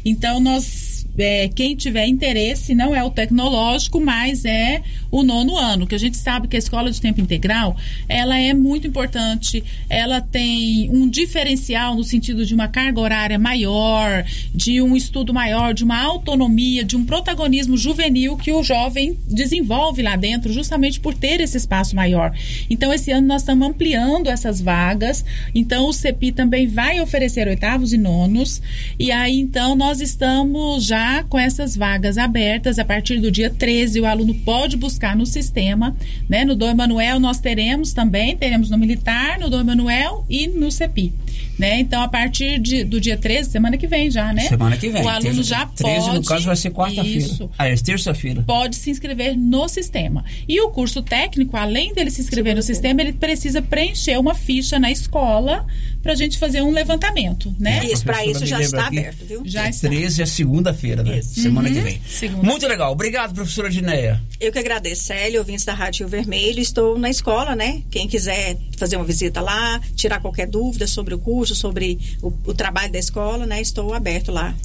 Então, 0.05 0.39
nós. 0.39 0.90
É, 1.22 1.47
quem 1.47 1.76
tiver 1.76 2.07
interesse 2.07 2.74
não 2.74 2.95
é 2.95 3.03
o 3.03 3.09
tecnológico, 3.09 3.99
mas 3.99 4.45
é 4.45 4.82
o 5.09 5.24
nono 5.24 5.57
ano, 5.57 5.86
que 5.86 5.95
a 5.95 5.99
gente 5.99 6.17
sabe 6.17 6.47
que 6.47 6.55
a 6.55 6.59
escola 6.59 6.89
de 6.89 7.01
tempo 7.01 7.19
integral 7.19 7.76
ela 8.07 8.39
é 8.39 8.53
muito 8.53 8.88
importante, 8.88 9.63
ela 9.89 10.22
tem 10.22 10.89
um 10.89 11.07
diferencial 11.09 11.95
no 11.95 12.03
sentido 12.03 12.45
de 12.45 12.53
uma 12.53 12.67
carga 12.67 12.99
horária 12.99 13.38
maior, 13.38 14.26
de 14.53 14.82
um 14.82 14.95
estudo 14.95 15.34
maior, 15.34 15.74
de 15.74 15.84
uma 15.84 16.01
autonomia, 16.01 16.84
de 16.84 16.95
um 16.95 17.05
protagonismo 17.05 17.78
juvenil 17.78 18.38
que 18.38 18.51
o 18.51 18.63
jovem 18.63 19.17
desenvolve 19.28 20.01
lá 20.01 20.15
dentro, 20.15 20.51
justamente 20.51 20.99
por 20.99 21.13
ter 21.13 21.41
esse 21.41 21.57
espaço 21.57 21.95
maior. 21.95 22.34
Então, 22.69 22.93
esse 22.93 23.11
ano 23.11 23.28
nós 23.28 23.41
estamos 23.41 23.67
ampliando 23.67 24.28
essas 24.28 24.61
vagas. 24.61 25.26
Então, 25.53 25.88
o 25.88 25.93
CEPI 25.93 26.32
também 26.32 26.67
vai 26.67 27.01
oferecer 27.01 27.47
oitavos 27.47 27.93
e 27.93 27.97
nonos. 27.97 28.61
E 28.97 29.11
aí, 29.11 29.39
então, 29.39 29.76
nós 29.76 29.99
estamos 29.99 30.86
já 30.86 31.11
com 31.30 31.38
essas 31.38 31.76
vagas 31.76 32.18
abertas. 32.18 32.80
A 32.80 32.86
partir 32.86 33.20
do 33.20 33.32
dia 33.32 33.49
13, 33.49 33.99
o 34.01 34.05
aluno 34.05 34.34
pode 34.34 34.76
buscar 34.78 35.16
no 35.16 35.26
sistema. 35.26 35.95
Né? 36.30 36.43
No 36.45 36.55
Dom 36.55 36.70
Emanuel, 36.70 37.20
nós 37.20 37.39
teremos 37.39 37.93
também, 37.93 38.36
teremos 38.38 38.70
no 38.70 38.78
Militar, 38.78 39.39
no 39.39 39.49
Dom 39.49 39.59
Emanuel 39.62 40.26
e 40.30 40.47
no 40.47 40.72
CEPI. 40.72 41.14
Né? 41.59 41.80
Então, 41.80 42.01
a 42.01 42.07
partir 42.07 42.59
de- 42.59 42.84
do 42.84 42.99
dia 42.99 43.18
13, 43.18 43.49
semana 43.51 43.78
que 43.78 43.88
vem 43.88 44.09
já, 44.09 44.34
né? 44.34 44.43
Semana 44.47 44.78
que 44.78 44.89
vem. 44.89 45.03
O 45.03 45.07
aluno 45.09 45.22
Terça- 45.36 45.43
já 45.43 45.66
13, 45.66 46.05
pode. 46.07 46.16
no 46.20 46.24
caso, 46.26 46.45
vai 46.45 46.55
ser 46.55 46.72
quarta-feira. 46.72 47.20
Isso 47.20 47.49
Ah, 47.57 47.68
é 47.68 47.76
terça-feira. 47.76 48.43
pode 48.47 48.76
se 48.76 48.89
inscrever 48.89 49.38
no 49.38 49.68
sistema. 49.68 50.24
E 50.47 50.59
o 50.62 50.70
curso 50.70 51.01
técnico, 51.03 51.55
além 51.57 51.93
dele 51.93 52.09
se 52.09 52.22
inscrever 52.22 52.55
no 52.55 52.64
sistema, 52.64 53.01
ele 53.01 53.14
precisa 53.14 53.62
preencher 53.62 54.18
uma 54.18 54.34
ficha 54.34 54.80
na 54.80 54.91
escola 54.91 55.66
para 56.01 56.14
a 56.14 56.16
gente 56.16 56.39
fazer 56.39 56.64
um 56.64 56.72
levantamento, 56.72 57.53
né? 57.59 57.86
Isso, 57.86 58.03
para 58.03 58.26
isso 58.26 58.43
já 58.45 58.59
está 58.59 58.88
aberto, 58.88 59.24
viu? 59.24 59.41
Já 59.45 59.68
é 59.68 59.70
está. 59.70 59.88
13 59.88 60.22
é 60.24 60.26
segunda-feira, 60.26 60.90
né? 60.97 61.19
Isso. 61.19 61.41
Semana 61.41 61.67
Uhum. 61.69 61.73
que 61.75 61.81
vem. 61.81 62.01
Segunda. 62.07 62.43
Muito 62.43 62.67
legal. 62.67 62.91
Obrigado, 62.91 63.33
professora 63.33 63.69
Dineia. 63.69 64.21
Eu 64.39 64.51
que 64.51 64.59
agradeço, 64.59 65.03
Célia, 65.03 65.39
ouvintes 65.39 65.65
da 65.65 65.73
Rádio 65.73 65.99
Rio 66.05 66.09
Vermelho. 66.09 66.59
Estou 66.59 66.97
na 66.97 67.09
escola, 67.09 67.55
né? 67.55 67.81
Quem 67.89 68.07
quiser 68.07 68.57
fazer 68.77 68.95
uma 68.97 69.05
visita 69.05 69.41
lá, 69.41 69.79
tirar 69.95 70.19
qualquer 70.19 70.47
dúvida 70.47 70.87
sobre 70.87 71.13
o 71.13 71.19
curso, 71.19 71.55
sobre 71.55 71.99
o, 72.21 72.33
o 72.45 72.53
trabalho 72.53 72.91
da 72.91 72.99
escola, 72.99 73.45
né? 73.45 73.61
Estou 73.61 73.93
aberto 73.93 74.32
lá. 74.32 74.55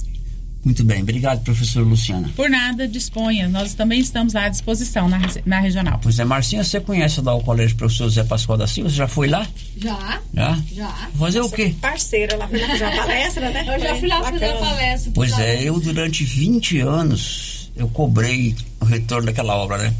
Muito 0.67 0.83
bem. 0.83 1.01
Obrigado, 1.01 1.41
professora 1.45 1.85
Luciana. 1.85 2.29
Por 2.35 2.49
nada, 2.49 2.85
disponha. 2.89 3.47
Nós 3.47 3.73
também 3.73 4.01
estamos 4.01 4.35
à 4.35 4.49
disposição 4.49 5.07
na, 5.07 5.17
na 5.45 5.61
regional. 5.61 5.97
Pois 6.03 6.19
é, 6.19 6.25
Marcinha, 6.25 6.61
você 6.61 6.81
conhece 6.81 7.21
lá 7.21 7.33
o 7.33 7.41
Colégio 7.41 7.77
Professor 7.77 8.03
José 8.09 8.25
Pascoal 8.25 8.57
da 8.57 8.67
Silva? 8.67 8.89
Você 8.89 8.97
já 8.97 9.07
foi 9.07 9.29
lá? 9.29 9.47
Já, 9.77 10.19
Já? 10.33 10.59
já. 10.75 10.89
Fazer 11.17 11.39
o 11.39 11.49
quê? 11.49 11.73
Parceira 11.79 12.35
lá 12.35 12.49
para 12.49 12.59
fazer 12.59 12.83
uma 12.83 12.95
palestra, 12.97 13.49
né? 13.49 13.63
Eu 13.75 13.79
já 13.79 13.95
fui 13.95 14.09
lá 14.09 14.23
fazer 14.23 14.43
a 14.43 14.53
Bacana. 14.55 14.69
palestra. 14.71 15.11
Pois 15.15 15.31
Lá. 15.31 15.41
é, 15.41 15.63
eu 15.63 15.79
durante 15.79 16.25
20 16.25 16.79
anos 16.81 17.71
eu 17.73 17.87
cobrei 17.87 18.53
o 18.81 18.85
retorno 18.85 19.27
daquela 19.27 19.55
obra, 19.55 19.77
né? 19.77 19.93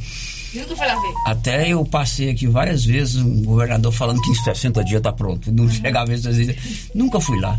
Nunca 0.53 0.75
foi 0.75 0.87
lá 0.87 0.95
ver. 0.95 1.13
Até 1.27 1.69
eu 1.69 1.85
passei 1.85 2.29
aqui 2.29 2.45
várias 2.45 2.83
vezes, 2.83 3.15
um 3.15 3.41
governador 3.43 3.93
falando 3.93 4.21
que 4.21 4.31
em 4.31 4.35
60 4.35 4.83
dias 4.83 5.01
tá 5.01 5.13
pronto. 5.13 5.49
Não 5.49 5.69
chegava 5.69 6.07
vezes, 6.07 6.25
vezes. 6.35 6.89
Nunca 6.93 7.21
fui 7.21 7.39
lá. 7.39 7.57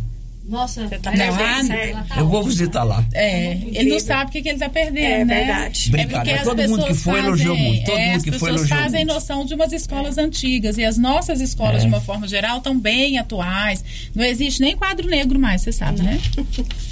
Nossa, 0.49 0.89
tá 0.89 0.97
é 0.97 0.99
perdendo, 0.99 1.37
bem 1.37 1.47
né? 1.47 1.65
certo. 1.65 2.19
Eu 2.19 2.27
vou 2.27 2.43
visitar 2.43 2.83
lá. 2.83 3.05
É, 3.13 3.53
ele 3.73 3.91
não 3.91 4.01
sabe 4.01 4.31
o 4.31 4.33
que, 4.33 4.41
que 4.41 4.49
ele 4.49 4.59
tá 4.59 4.71
perdendo, 4.71 4.99
É 5.07 5.25
né? 5.25 5.35
verdade. 5.45 5.91
Brincadeira, 5.91 6.19
É 6.19 6.25
porque 6.25 6.31
as 6.41 6.43
todo 6.45 6.63
mundo 6.71 6.83
que 6.83 6.89
pessoas 6.89 7.03
foi 7.03 7.19
elogiou 7.19 7.55
fazem- 7.55 7.69
muito, 7.71 7.85
todo 7.85 7.99
é, 7.99 8.07
mundo 8.07 8.17
as 8.17 8.23
que 8.23 8.31
foi 8.31 8.39
pessoas 8.39 8.57
elogiou 8.61 8.79
fazem 8.79 9.05
muito. 9.05 9.15
noção 9.15 9.45
de 9.45 9.55
umas 9.55 9.73
escolas 9.73 10.17
antigas 10.19 10.79
e 10.79 10.85
as 10.87 10.97
nossas 10.97 11.41
escolas, 11.43 11.77
É. 11.77 11.79
de 11.81 11.87
uma 11.89 12.01
forma 12.01 12.27
geral, 12.27 12.59
estão 12.59 12.79
bem 12.79 13.19
atuais. 13.19 13.85
Não 14.15 14.25
existe 14.25 14.61
nem 14.63 14.75
quadro 14.75 15.07
negro 15.07 15.39
mais, 15.39 15.61
você 15.61 15.71
sabe, 15.73 16.01
né? 16.03 16.19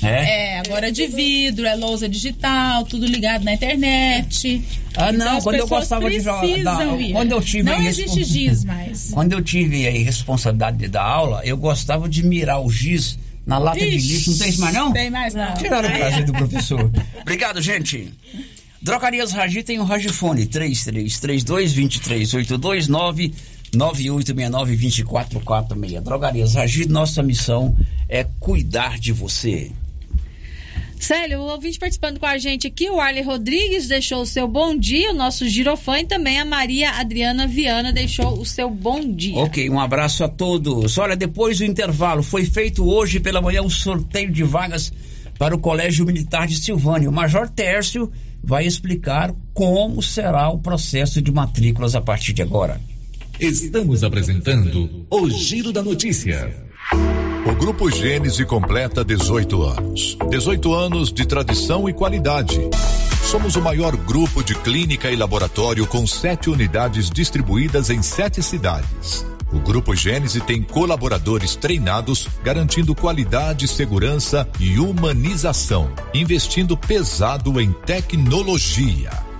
É? 0.02 0.08
É, 0.54 0.58
agora 0.58 0.88
é 0.88 0.90
de 0.90 1.06
vidro, 1.06 1.66
é 1.66 1.74
lousa 1.74 2.08
digital, 2.08 2.84
tudo 2.84 3.06
ligado 3.06 3.42
na 3.42 3.54
internet. 3.54 4.62
Ah, 4.94 5.12
não, 5.12 5.20
Então, 5.26 5.36
as 5.38 5.44
quando 5.44 5.54
eu 5.56 5.62
pessoas 5.62 5.80
gostava 5.80 6.10
de 6.10 6.20
jogar. 6.20 6.42
Quando 7.12 7.32
eu 7.32 7.40
tive 7.40 7.62
Não 7.62 7.82
existe 7.82 8.22
giz 8.24 8.64
mais. 8.64 9.10
Quando 9.16 9.32
eu 9.32 9.42
tive 9.42 9.86
aí 9.86 10.02
responsabilidade 10.02 10.76
de 10.76 10.88
dar 10.88 11.04
aula, 11.04 11.40
eu 11.44 11.56
gostava 11.56 12.06
de 12.08 12.22
mirar 12.22 12.60
o 12.60 12.70
giz 12.70 13.18
na 13.46 13.58
lata 13.58 13.78
de 13.78 13.86
Ixi, 13.86 14.12
lixo. 14.12 14.30
Não 14.30 14.38
tem 14.38 14.48
isso 14.48 14.60
mais, 14.60 14.74
não? 14.74 14.92
Tem 14.92 15.10
mais, 15.10 15.34
não. 15.34 15.54
Tiraram 15.54 15.88
o 15.88 15.92
prazer 15.92 16.24
do 16.24 16.32
professor. 16.32 16.90
Obrigado, 17.22 17.62
gente. 17.62 18.12
Drogarias 18.82 19.30
Ragi 19.32 19.62
tem 19.62 19.78
o 19.78 19.84
Ragifone 19.84 20.46
3332-2382 20.46 22.88
99869-2446. 23.72 26.00
Drogarias 26.00 26.54
Ragi, 26.54 26.88
nossa 26.88 27.22
missão 27.22 27.76
é 28.08 28.26
cuidar 28.40 28.98
de 28.98 29.12
você. 29.12 29.70
Célio, 30.98 31.40
o 31.40 31.50
ouvinte 31.50 31.78
participando 31.78 32.18
com 32.18 32.26
a 32.26 32.38
gente 32.38 32.66
aqui, 32.66 32.90
o 32.90 33.00
Arley 33.00 33.22
Rodrigues 33.22 33.86
deixou 33.86 34.22
o 34.22 34.26
seu 34.26 34.48
bom 34.48 34.76
dia, 34.76 35.10
o 35.10 35.14
nosso 35.14 35.48
girofã, 35.48 36.00
e 36.00 36.06
também 36.06 36.40
a 36.40 36.44
Maria 36.44 36.90
Adriana 36.92 37.46
Viana 37.46 37.92
deixou 37.92 38.40
o 38.40 38.44
seu 38.44 38.70
bom 38.70 39.00
dia. 39.00 39.36
Ok, 39.36 39.68
um 39.68 39.78
abraço 39.78 40.24
a 40.24 40.28
todos. 40.28 40.98
Olha, 40.98 41.14
depois 41.14 41.58
do 41.58 41.64
intervalo, 41.64 42.22
foi 42.22 42.44
feito 42.44 42.88
hoje 42.88 43.20
pela 43.20 43.40
manhã 43.40 43.62
um 43.62 43.70
sorteio 43.70 44.30
de 44.30 44.42
vagas 44.42 44.92
para 45.38 45.54
o 45.54 45.58
Colégio 45.58 46.06
Militar 46.06 46.46
de 46.46 46.56
Silvânia. 46.56 47.08
O 47.08 47.12
Major 47.12 47.48
Tércio 47.48 48.10
vai 48.42 48.66
explicar 48.66 49.34
como 49.52 50.02
será 50.02 50.48
o 50.48 50.58
processo 50.58 51.20
de 51.20 51.30
matrículas 51.30 51.94
a 51.94 52.00
partir 52.00 52.32
de 52.32 52.42
agora. 52.42 52.80
Estamos 53.38 54.02
apresentando 54.02 55.06
o 55.10 55.28
Giro 55.28 55.72
da 55.72 55.82
Notícia. 55.82 56.65
O 57.48 57.54
Grupo 57.54 57.88
Gênese 57.88 58.44
completa 58.44 59.04
18 59.04 59.62
anos. 59.62 60.18
18 60.28 60.74
anos 60.74 61.12
de 61.12 61.24
tradição 61.24 61.88
e 61.88 61.92
qualidade. 61.92 62.58
Somos 63.22 63.54
o 63.54 63.62
maior 63.62 63.96
grupo 63.96 64.42
de 64.42 64.52
clínica 64.56 65.12
e 65.12 65.16
laboratório 65.16 65.86
com 65.86 66.04
sete 66.08 66.50
unidades 66.50 67.08
distribuídas 67.08 67.88
em 67.88 68.02
sete 68.02 68.42
cidades. 68.42 69.24
O 69.52 69.60
Grupo 69.60 69.94
Gênese 69.94 70.40
tem 70.40 70.60
colaboradores 70.60 71.54
treinados, 71.54 72.26
garantindo 72.42 72.96
qualidade, 72.96 73.68
segurança 73.68 74.48
e 74.58 74.80
humanização, 74.80 75.88
investindo 76.12 76.76
pesado 76.76 77.60
em 77.60 77.70
tecnologia 77.70 79.25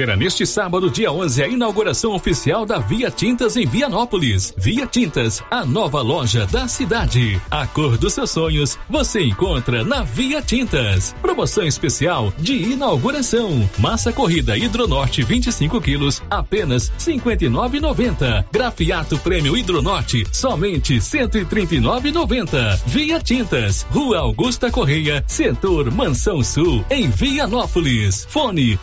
Será 0.00 0.16
neste 0.16 0.46
sábado, 0.46 0.88
dia 0.88 1.12
11, 1.12 1.42
a 1.42 1.46
inauguração 1.46 2.14
oficial 2.14 2.64
da 2.64 2.78
Via 2.78 3.10
Tintas 3.10 3.54
em 3.54 3.66
Vianópolis. 3.66 4.54
Via 4.56 4.86
Tintas, 4.86 5.42
a 5.50 5.62
nova 5.66 6.00
loja 6.00 6.46
da 6.46 6.66
cidade. 6.66 7.38
A 7.50 7.66
cor 7.66 7.98
dos 7.98 8.14
seus 8.14 8.30
sonhos 8.30 8.78
você 8.88 9.20
encontra 9.20 9.84
na 9.84 10.02
Via 10.02 10.40
Tintas. 10.40 11.14
Promoção 11.20 11.64
especial 11.66 12.32
de 12.38 12.54
inauguração. 12.54 13.68
Massa 13.76 14.10
corrida 14.10 14.56
Hidronorte 14.56 15.22
25 15.22 15.78
quilos, 15.82 16.22
apenas 16.30 16.90
59,90. 16.98 18.46
Grafiato 18.50 19.18
Prêmio 19.18 19.54
Hidronorte, 19.54 20.24
somente 20.32 20.96
139,90. 20.96 22.80
Via 22.86 23.20
Tintas, 23.20 23.86
Rua 23.90 24.20
Augusta 24.20 24.70
Correia, 24.70 25.22
Setor 25.26 25.90
Mansão 25.90 26.42
Sul, 26.42 26.82
em 26.88 27.10
Vianópolis. 27.10 28.26
Fone 28.30 28.80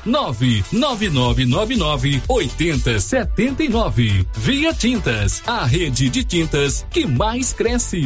99999 1.09 2.21
8079. 2.27 4.25
Via 4.35 4.73
Tintas, 4.73 5.41
a 5.45 5.65
rede 5.65 6.09
de 6.09 6.23
tintas 6.23 6.85
que 6.89 7.05
mais 7.05 7.53
cresce. 7.53 8.05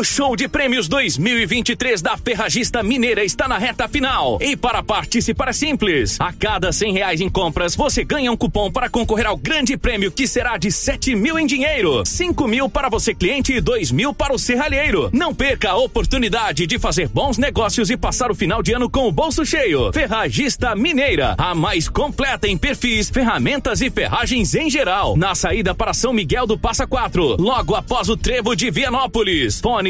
O 0.00 0.02
show 0.02 0.34
de 0.34 0.48
prêmios 0.48 0.88
2023 0.88 2.00
da 2.00 2.16
Ferragista 2.16 2.82
Mineira 2.82 3.22
está 3.22 3.46
na 3.46 3.58
reta 3.58 3.86
final. 3.86 4.38
E 4.40 4.56
para 4.56 4.82
participar 4.82 5.48
é 5.48 5.52
simples. 5.52 6.18
A 6.18 6.32
cada 6.32 6.72
cem 6.72 6.94
reais 6.94 7.20
em 7.20 7.28
compras, 7.28 7.76
você 7.76 8.02
ganha 8.02 8.32
um 8.32 8.36
cupom 8.36 8.72
para 8.72 8.88
concorrer 8.88 9.26
ao 9.26 9.36
grande 9.36 9.76
prêmio 9.76 10.10
que 10.10 10.26
será 10.26 10.56
de 10.56 10.72
sete 10.72 11.14
mil 11.14 11.38
em 11.38 11.44
dinheiro, 11.44 12.02
cinco 12.06 12.48
mil 12.48 12.66
para 12.66 12.88
você 12.88 13.14
cliente 13.14 13.52
e 13.52 13.60
dois 13.60 13.92
mil 13.92 14.14
para 14.14 14.34
o 14.34 14.38
serralheiro. 14.38 15.10
Não 15.12 15.34
perca 15.34 15.72
a 15.72 15.76
oportunidade 15.76 16.66
de 16.66 16.78
fazer 16.78 17.06
bons 17.06 17.36
negócios 17.36 17.90
e 17.90 17.96
passar 17.98 18.30
o 18.30 18.34
final 18.34 18.62
de 18.62 18.72
ano 18.72 18.88
com 18.88 19.06
o 19.06 19.12
bolso 19.12 19.44
cheio. 19.44 19.92
Ferragista 19.92 20.74
Mineira, 20.74 21.34
a 21.36 21.54
mais 21.54 21.90
completa 21.90 22.48
em 22.48 22.56
perfis, 22.56 23.10
ferramentas 23.10 23.82
e 23.82 23.90
ferragens 23.90 24.54
em 24.54 24.70
geral. 24.70 25.14
Na 25.14 25.34
saída 25.34 25.74
para 25.74 25.92
São 25.92 26.14
Miguel 26.14 26.46
do 26.46 26.58
Passa 26.58 26.86
Quatro, 26.86 27.36
logo 27.38 27.74
após 27.74 28.08
o 28.08 28.16
trevo 28.16 28.56
de 28.56 28.70
Vianópolis. 28.70 29.60
Fone 29.60 29.89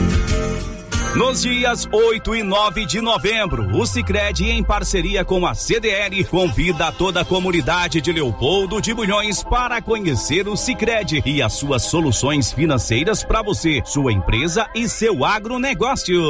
Nos 1.15 1.41
dias 1.41 1.89
8 1.91 2.35
e 2.35 2.41
9 2.41 2.85
de 2.85 3.01
novembro, 3.01 3.77
o 3.77 3.85
Sicredi 3.85 4.49
em 4.49 4.63
parceria 4.63 5.25
com 5.25 5.45
a 5.45 5.53
CDL 5.53 6.23
convida 6.23 6.89
toda 6.89 7.19
a 7.19 7.25
comunidade 7.25 7.99
de 7.99 8.13
Leopoldo 8.13 8.81
de 8.81 8.93
Bulhões 8.93 9.43
para 9.43 9.81
conhecer 9.81 10.47
o 10.47 10.55
Sicredi 10.55 11.21
e 11.25 11.41
as 11.41 11.51
suas 11.51 11.83
soluções 11.83 12.53
financeiras 12.53 13.25
para 13.25 13.41
você, 13.41 13.81
sua 13.85 14.13
empresa 14.13 14.69
e 14.73 14.87
seu 14.87 15.25
agronegócio. 15.25 16.21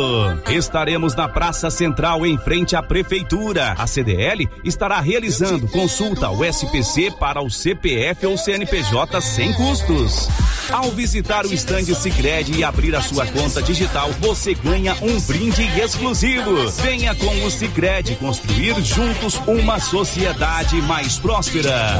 Estaremos 0.49 1.13
na 1.13 1.29
Praça 1.29 1.69
Central 1.69 2.25
em 2.25 2.35
frente 2.39 2.75
à 2.75 2.81
prefeitura. 2.81 3.75
A 3.77 3.85
CDL 3.85 4.49
estará 4.63 4.99
realizando 4.99 5.67
consulta 5.67 6.25
ao 6.25 6.43
SPC 6.43 7.11
para 7.19 7.39
o 7.39 7.51
CPF 7.51 8.25
ou 8.25 8.35
CNPJ 8.35 9.21
sem 9.21 9.53
custos. 9.53 10.27
Ao 10.71 10.89
visitar 10.89 11.45
o 11.45 11.53
estande 11.53 11.93
Sicredi 11.93 12.59
e 12.59 12.63
abrir 12.63 12.95
a 12.95 13.01
sua 13.01 13.27
conta 13.27 13.61
digital, 13.61 14.09
você 14.19 14.55
ganha 14.55 14.70
um 15.01 15.19
brinde 15.19 15.63
exclusivo. 15.81 16.69
Venha 16.81 17.13
com 17.13 17.45
o 17.45 17.51
Sicredi 17.51 18.15
construir 18.15 18.81
juntos 18.81 19.35
uma 19.45 19.79
sociedade 19.79 20.81
mais 20.83 21.19
próspera. 21.19 21.99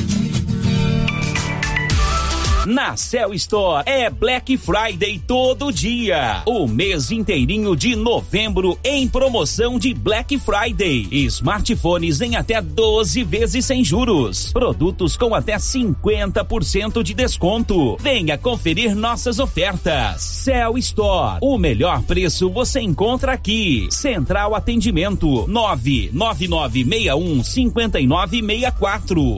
Na 2.65 2.95
Cell 2.95 3.33
Store 3.33 3.83
é 3.87 4.07
Black 4.07 4.55
Friday 4.55 5.19
todo 5.25 5.73
dia. 5.73 6.43
O 6.45 6.67
mês 6.67 7.09
inteirinho 7.09 7.75
de 7.75 7.95
novembro 7.95 8.77
em 8.83 9.07
promoção 9.07 9.79
de 9.79 9.95
Black 9.95 10.37
Friday. 10.37 11.07
Smartphones 11.11 12.21
em 12.21 12.35
até 12.35 12.61
12 12.61 13.23
vezes 13.23 13.65
sem 13.65 13.83
juros. 13.83 14.53
Produtos 14.53 15.17
com 15.17 15.33
até 15.33 15.55
50% 15.55 17.01
de 17.01 17.15
desconto. 17.15 17.97
Venha 17.99 18.37
conferir 18.37 18.95
nossas 18.95 19.39
ofertas. 19.39 20.21
Cell 20.21 20.77
Store. 20.77 21.39
O 21.41 21.57
melhor 21.57 22.03
preço 22.03 22.47
você 22.51 22.79
encontra 22.79 23.31
aqui. 23.31 23.87
Central 23.89 24.53
Atendimento 24.53 25.47
99961 25.47 27.43
5964. 27.43 29.37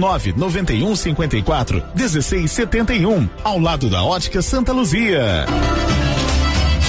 991 0.01 0.95
54 0.95 1.83
1671, 1.95 3.29
ao 3.43 3.59
lado 3.59 3.87
da 3.87 4.03
Ótica 4.03 4.41
Santa 4.41 4.73
Luzia. 4.73 5.45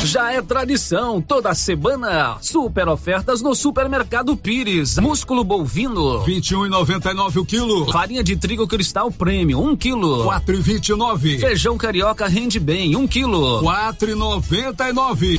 Já 0.04 0.32
é 0.32 0.40
tradição, 0.42 1.20
toda 1.20 1.54
semana, 1.54 2.38
super 2.40 2.88
ofertas 2.88 3.42
no 3.42 3.54
Supermercado 3.54 4.34
Pires. 4.36 4.98
Músculo 4.98 5.44
bovino, 5.44 6.24
21,99 6.24 7.36
o 7.36 7.44
quilo. 7.44 7.92
Farinha 7.92 8.24
de 8.24 8.34
trigo 8.34 8.66
cristal 8.66 9.12
prêmio, 9.12 9.60
1 9.60 9.68
um 9.68 9.76
quilo. 9.76 10.24
4,29. 10.24 11.38
Feijão 11.38 11.76
carioca 11.76 12.26
rende 12.26 12.58
bem, 12.58 12.96
1 12.96 12.98
um 12.98 13.06
quilo. 13.06 13.62
4,99. 13.62 15.38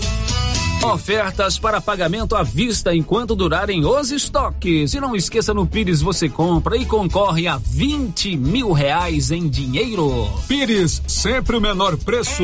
Ofertas 0.83 1.57
para 1.57 1.79
pagamento 1.79 2.35
à 2.35 2.43
vista 2.43 2.93
enquanto 2.93 3.35
durarem 3.35 3.85
os 3.85 4.11
estoques. 4.11 4.93
E 4.93 4.99
não 4.99 5.15
esqueça, 5.15 5.53
no 5.53 5.65
Pires 5.65 6.01
você 6.01 6.27
compra 6.27 6.75
e 6.75 6.85
concorre 6.85 7.47
a 7.47 7.57
20 7.57 8.35
mil 8.35 8.73
reais 8.73 9.31
em 9.31 9.47
dinheiro. 9.47 10.29
Pires, 10.45 11.01
sempre 11.07 11.55
o 11.55 11.61
menor 11.61 11.95
preço. 11.97 12.43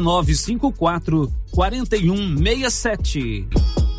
9954 0.00 1.28
4167. 1.54 3.91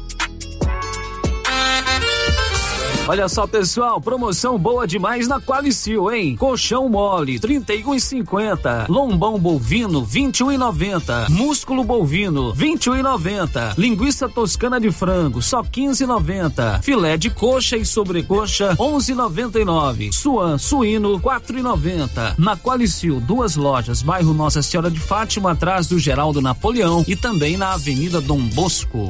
Olha 3.06 3.28
só, 3.28 3.46
pessoal, 3.46 4.00
promoção 4.00 4.58
boa 4.58 4.88
demais 4.88 5.28
na 5.28 5.40
Qualicil, 5.40 6.10
hein? 6.10 6.38
Colchão 6.38 6.88
mole, 6.88 7.38
31,50. 7.38 8.88
Lombão 8.88 9.38
bovino, 9.38 10.06
21,90. 10.08 11.30
Músculo 11.30 11.84
bovino, 11.84 12.54
21,90. 12.54 13.78
Linguiça 13.78 14.30
toscana 14.30 14.80
de 14.80 14.90
frango, 14.90 15.42
só 15.42 15.62
15,90. 15.62 16.82
Filé 16.82 17.18
de 17.18 17.30
coxa 17.30 17.76
e 17.76 17.86
sobrecoxa, 17.86 18.74
11,99. 18.78 20.14
Suan 20.14 20.58
suíno, 20.58 21.20
4,90. 21.20 22.36
Na 22.38 22.56
Qualicil, 22.56 23.20
duas 23.20 23.58
lojas, 23.58 24.02
bairro 24.02 24.34
Nossa 24.34 24.62
Senhora 24.62 24.90
de 24.90 25.02
Fátima, 25.02 25.52
atrás 25.52 25.88
do 25.88 26.00
Geraldo 26.00 26.42
Napoleão 26.42 27.04
e 27.06 27.18
também 27.18 27.58
na 27.58 27.74
Avenida 27.74 28.22
Dom 28.22 28.40
Bosco. 28.40 29.10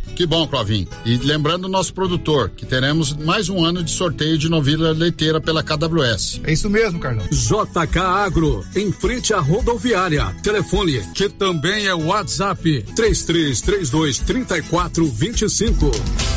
Que 0.15 0.25
bom, 0.25 0.47
Clovin. 0.47 0.87
E 1.05 1.17
lembrando 1.17 1.65
o 1.65 1.69
nosso 1.69 1.93
produtor, 1.93 2.49
que 2.49 2.65
teremos 2.65 3.13
mais 3.13 3.49
um 3.49 3.63
ano 3.63 3.83
de 3.83 3.91
sorteio 3.91 4.37
de 4.37 4.49
novilha 4.49 4.91
leiteira 4.91 5.39
pela 5.39 5.63
KWS. 5.63 6.41
É 6.43 6.51
isso 6.51 6.69
mesmo, 6.69 6.99
Carlão. 6.99 7.25
JK 7.31 7.99
Agro, 7.99 8.65
em 8.75 8.91
frente 8.91 9.33
à 9.33 9.39
rodoviária. 9.39 10.35
Telefone, 10.43 11.01
que 11.13 11.29
também 11.29 11.87
é 11.87 11.93
WhatsApp, 11.93 12.83
3332 12.95 14.19
3425. 14.19 15.91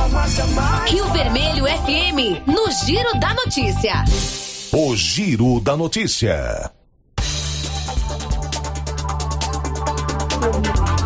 Rio 0.88 1.06
Vermelho 1.12 1.66
FM, 1.66 2.48
no 2.48 2.72
Giro 2.86 3.20
da 3.20 3.34
Notícia. 3.34 3.91
O 4.72 4.96
Giro 4.96 5.60
da 5.60 5.76
Notícia. 5.76 6.72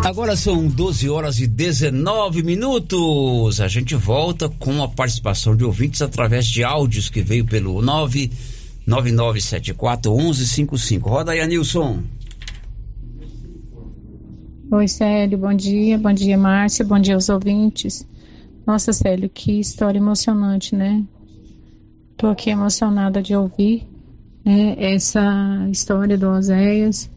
Agora 0.06 0.36
são 0.36 0.68
12 0.68 1.10
horas 1.10 1.40
e 1.40 1.48
19 1.48 2.44
minutos. 2.44 3.60
A 3.60 3.68
gente 3.68 3.96
volta 3.96 4.48
com 4.50 4.84
a 4.84 4.88
participação 4.88 5.56
de 5.56 5.64
ouvintes 5.64 6.04
através 6.04 6.46
de 6.46 6.64
áudios 6.64 7.10
que 7.10 7.24
veio 7.24 7.44
pelo 7.44 7.82
99974 7.82 10.16
1155. 10.16 11.10
Roda 11.10 11.32
aí, 11.32 11.42
Anilson. 11.42 12.04
Oi, 14.72 14.88
Célio, 14.88 15.40
bom 15.40 15.56
dia. 15.56 15.98
Bom 15.98 16.14
dia, 16.14 16.38
Márcia. 16.38 16.86
Bom 16.86 17.00
dia 17.00 17.16
aos 17.16 17.30
ouvintes. 17.30 18.08
Nossa, 18.66 18.94
Célio, 18.94 19.28
que 19.28 19.60
história 19.60 19.98
emocionante, 19.98 20.76
né? 20.76 21.04
Tô 22.18 22.28
aqui 22.28 22.50
emocionada 22.50 23.22
de 23.22 23.36
ouvir 23.36 23.86
né, 24.46 24.76
essa 24.78 25.68
história 25.70 26.18
do 26.18 26.30
Oséias. 26.30 27.12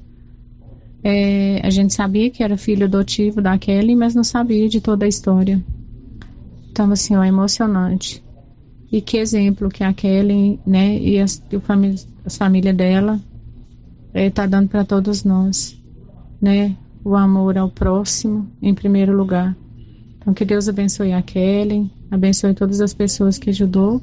É, 1.04 1.64
a 1.64 1.70
gente 1.70 1.94
sabia 1.94 2.28
que 2.30 2.42
era 2.42 2.56
filho 2.56 2.86
adotivo 2.86 3.40
da 3.40 3.56
Kelly, 3.56 3.94
mas 3.94 4.16
não 4.16 4.24
sabia 4.24 4.68
de 4.68 4.80
toda 4.80 5.04
a 5.04 5.08
história. 5.08 5.64
Então, 6.70 6.90
assim, 6.90 7.14
ó, 7.14 7.22
emocionante. 7.22 8.24
E 8.90 9.00
que 9.00 9.18
exemplo 9.18 9.68
que 9.68 9.84
a 9.84 9.92
Kelly, 9.92 10.58
né, 10.66 10.98
e 10.98 11.20
as, 11.20 11.40
e 11.52 11.60
família, 11.60 11.98
a 12.24 12.30
família 12.30 12.74
dela 12.74 13.20
está 14.12 14.44
é, 14.44 14.48
dando 14.48 14.68
para 14.68 14.84
todos 14.84 15.22
nós, 15.22 15.80
né? 16.42 16.76
O 17.04 17.14
amor 17.14 17.56
ao 17.56 17.70
próximo 17.70 18.50
em 18.60 18.74
primeiro 18.74 19.16
lugar. 19.16 19.56
Então, 20.18 20.34
que 20.34 20.44
Deus 20.44 20.68
abençoe 20.68 21.12
a 21.12 21.22
Kelly, 21.22 21.88
abençoe 22.10 22.52
todas 22.52 22.80
as 22.80 22.92
pessoas 22.92 23.38
que 23.38 23.50
ajudou 23.50 24.02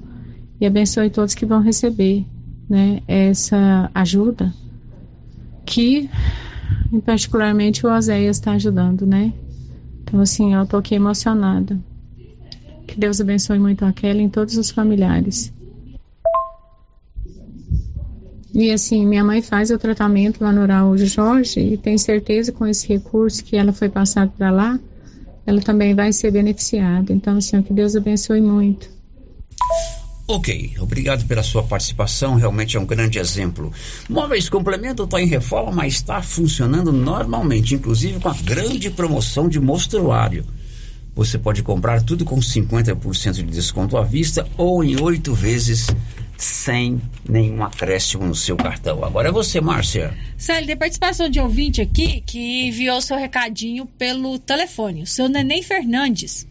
e 0.60 0.66
abençoe 0.66 1.10
todos 1.10 1.34
que 1.34 1.46
vão 1.46 1.62
receber, 1.62 2.26
né, 2.70 3.02
essa 3.08 3.90
ajuda 3.94 4.54
que 5.66 6.10
particularmente 7.04 7.86
o 7.86 7.90
Oséias 7.92 8.38
está 8.38 8.52
ajudando, 8.52 9.06
né? 9.06 9.34
Então, 10.04 10.22
assim, 10.22 10.54
eu 10.54 10.66
tô 10.66 10.78
aqui 10.78 10.96
emocionada. 10.96 11.80
Que 12.88 13.00
Deus 13.00 13.20
abençoe 13.20 13.58
muito 13.58 13.84
a 13.84 13.92
Kelly 13.92 14.26
e 14.26 14.30
todos 14.30 14.56
os 14.56 14.70
familiares. 14.70 15.52
E 18.54 18.72
assim, 18.72 19.06
minha 19.06 19.24
mãe 19.24 19.42
faz 19.42 19.70
o 19.70 19.78
tratamento 19.78 20.42
lá 20.42 20.54
no 20.54 20.62
Araújo 20.62 21.06
Jorge 21.06 21.60
e 21.60 21.76
tem 21.76 21.98
certeza 21.98 22.54
com 22.54 22.66
esse 22.66 22.88
recurso 22.88 23.44
que 23.44 23.58
ela 23.58 23.74
foi 23.74 23.90
passado 23.90 24.32
para 24.38 24.50
lá, 24.50 24.80
ela 25.46 25.60
também 25.60 25.94
vai 25.94 26.14
ser 26.14 26.32
beneficiada. 26.32 27.12
Então, 27.12 27.38
assim, 27.38 27.62
que 27.62 27.74
Deus 27.74 27.98
abençoe 27.98 28.40
muito. 28.40 28.90
Ok, 30.28 30.74
obrigado 30.80 31.26
pela 31.28 31.44
sua 31.44 31.62
participação, 31.62 32.34
realmente 32.34 32.76
é 32.76 32.80
um 32.80 32.86
grande 32.86 33.20
exemplo. 33.20 33.72
Móveis 34.10 34.50
Complemento 34.50 35.04
está 35.04 35.22
em 35.22 35.28
reforma, 35.28 35.72
mas 35.72 35.94
está 35.94 36.20
funcionando 36.20 36.92
normalmente, 36.92 37.76
inclusive 37.76 38.20
com 38.20 38.30
a 38.30 38.34
grande 38.34 38.90
promoção 38.90 39.48
de 39.48 39.60
mostruário. 39.60 40.44
Você 41.14 41.38
pode 41.38 41.62
comprar 41.62 42.02
tudo 42.02 42.26
com 42.26 42.40
50% 42.40 43.34
de 43.34 43.44
desconto 43.44 43.98
à 43.98 44.04
vista 44.04 44.48
ou 44.58 44.84
em 44.84 45.00
oito 45.00 45.34
vezes 45.34 45.88
sem 46.38 47.00
nenhum 47.28 47.64
acréscimo 47.64 48.26
no 48.26 48.36
seu 48.36 48.58
cartão. 48.58 49.06
Agora 49.06 49.30
é 49.30 49.32
você, 49.32 49.62
Márcia. 49.62 50.18
Célio, 50.38 50.68
tem 50.68 50.76
participação 50.76 51.30
de 51.30 51.40
ouvinte 51.40 51.82
aqui 51.82 52.22
que 52.22 52.68
enviou 52.68 53.00
seu 53.00 53.16
recadinho 53.16 53.86
pelo 53.86 54.40
telefone. 54.40 55.04
O 55.04 55.08
seu 55.08 55.30
Neném 55.30 55.62
Fernandes. 55.62 56.48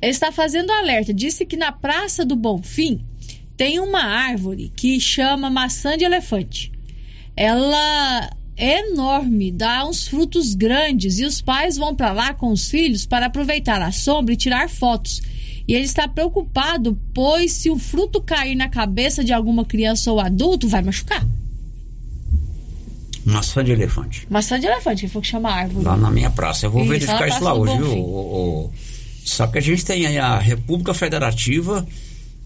Ele 0.00 0.10
está 0.10 0.30
fazendo 0.30 0.70
alerta. 0.70 1.12
Disse 1.12 1.44
que 1.46 1.56
na 1.56 1.72
Praça 1.72 2.24
do 2.24 2.36
Bonfim 2.36 3.04
tem 3.56 3.80
uma 3.80 4.02
árvore 4.02 4.72
que 4.76 5.00
chama 5.00 5.50
maçã 5.50 5.96
de 5.96 6.04
elefante. 6.04 6.70
Ela 7.36 8.30
é 8.56 8.80
enorme, 8.80 9.52
dá 9.52 9.86
uns 9.86 10.08
frutos 10.08 10.54
grandes 10.54 11.18
e 11.18 11.24
os 11.24 11.40
pais 11.40 11.76
vão 11.76 11.94
para 11.94 12.12
lá 12.12 12.34
com 12.34 12.50
os 12.50 12.68
filhos 12.68 13.06
para 13.06 13.26
aproveitar 13.26 13.80
a 13.80 13.92
sombra 13.92 14.34
e 14.34 14.36
tirar 14.36 14.68
fotos. 14.68 15.20
E 15.66 15.74
ele 15.74 15.84
está 15.84 16.08
preocupado, 16.08 16.98
pois 17.12 17.52
se 17.52 17.70
o 17.70 17.78
fruto 17.78 18.22
cair 18.22 18.54
na 18.54 18.68
cabeça 18.68 19.22
de 19.22 19.32
alguma 19.32 19.64
criança 19.64 20.10
ou 20.10 20.18
adulto, 20.18 20.66
vai 20.66 20.80
machucar. 20.80 21.24
Maçã 23.24 23.62
de 23.62 23.72
elefante. 23.72 24.26
Maçã 24.30 24.58
de 24.58 24.66
elefante, 24.66 25.02
que 25.02 25.12
foi 25.12 25.20
que 25.20 25.28
chama 25.28 25.50
a 25.50 25.54
árvore. 25.54 25.84
Lá 25.84 25.96
na 25.96 26.10
minha 26.10 26.30
praça. 26.30 26.64
Eu 26.64 26.70
vou 26.70 26.80
isso, 26.80 26.90
verificar 26.90 27.28
isso 27.28 27.44
lá 27.44 27.52
hoje, 27.52 27.76
viu? 27.76 28.72
Sabe 29.28 29.52
que 29.52 29.58
a 29.58 29.62
gente 29.62 29.84
tem 29.84 30.06
aí 30.06 30.18
a 30.18 30.38
República 30.38 30.94
Federativa 30.94 31.86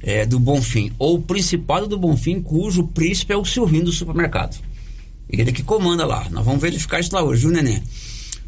é, 0.02 0.26
do 0.26 0.38
Bonfim, 0.38 0.92
ou 0.98 1.16
o 1.16 1.22
Principado 1.22 1.86
do 1.86 1.98
Bonfim, 1.98 2.42
cujo 2.42 2.88
príncipe 2.88 3.32
é 3.32 3.36
o 3.36 3.44
Silvinho 3.44 3.84
do 3.84 3.92
supermercado. 3.92 4.60
Ele 5.28 5.52
que 5.52 5.62
comanda 5.62 6.04
lá. 6.04 6.28
Nós 6.30 6.44
vamos 6.44 6.60
verificar 6.60 7.00
isso 7.00 7.14
lá 7.14 7.22
hoje, 7.22 7.42
viu, 7.42 7.52
Nenê? 7.52 7.80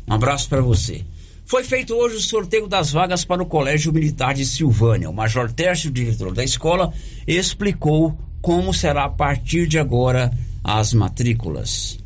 Um 0.06 0.12
abraço 0.12 0.48
para 0.48 0.60
você. 0.60 1.04
Foi 1.46 1.62
feito 1.62 1.94
hoje 1.94 2.16
o 2.16 2.20
sorteio 2.20 2.66
das 2.66 2.90
vagas 2.90 3.24
para 3.24 3.42
o 3.42 3.46
Colégio 3.46 3.92
Militar 3.92 4.34
de 4.34 4.44
Silvânia. 4.44 5.08
O 5.08 5.14
Major 5.14 5.50
Tércio, 5.50 5.90
diretor 5.90 6.34
da 6.34 6.42
escola, 6.42 6.92
explicou 7.26 8.18
como 8.42 8.74
será 8.74 9.04
a 9.04 9.10
partir 9.10 9.66
de 9.66 9.78
agora 9.78 10.32
as 10.62 10.92
matrículas. 10.92 11.98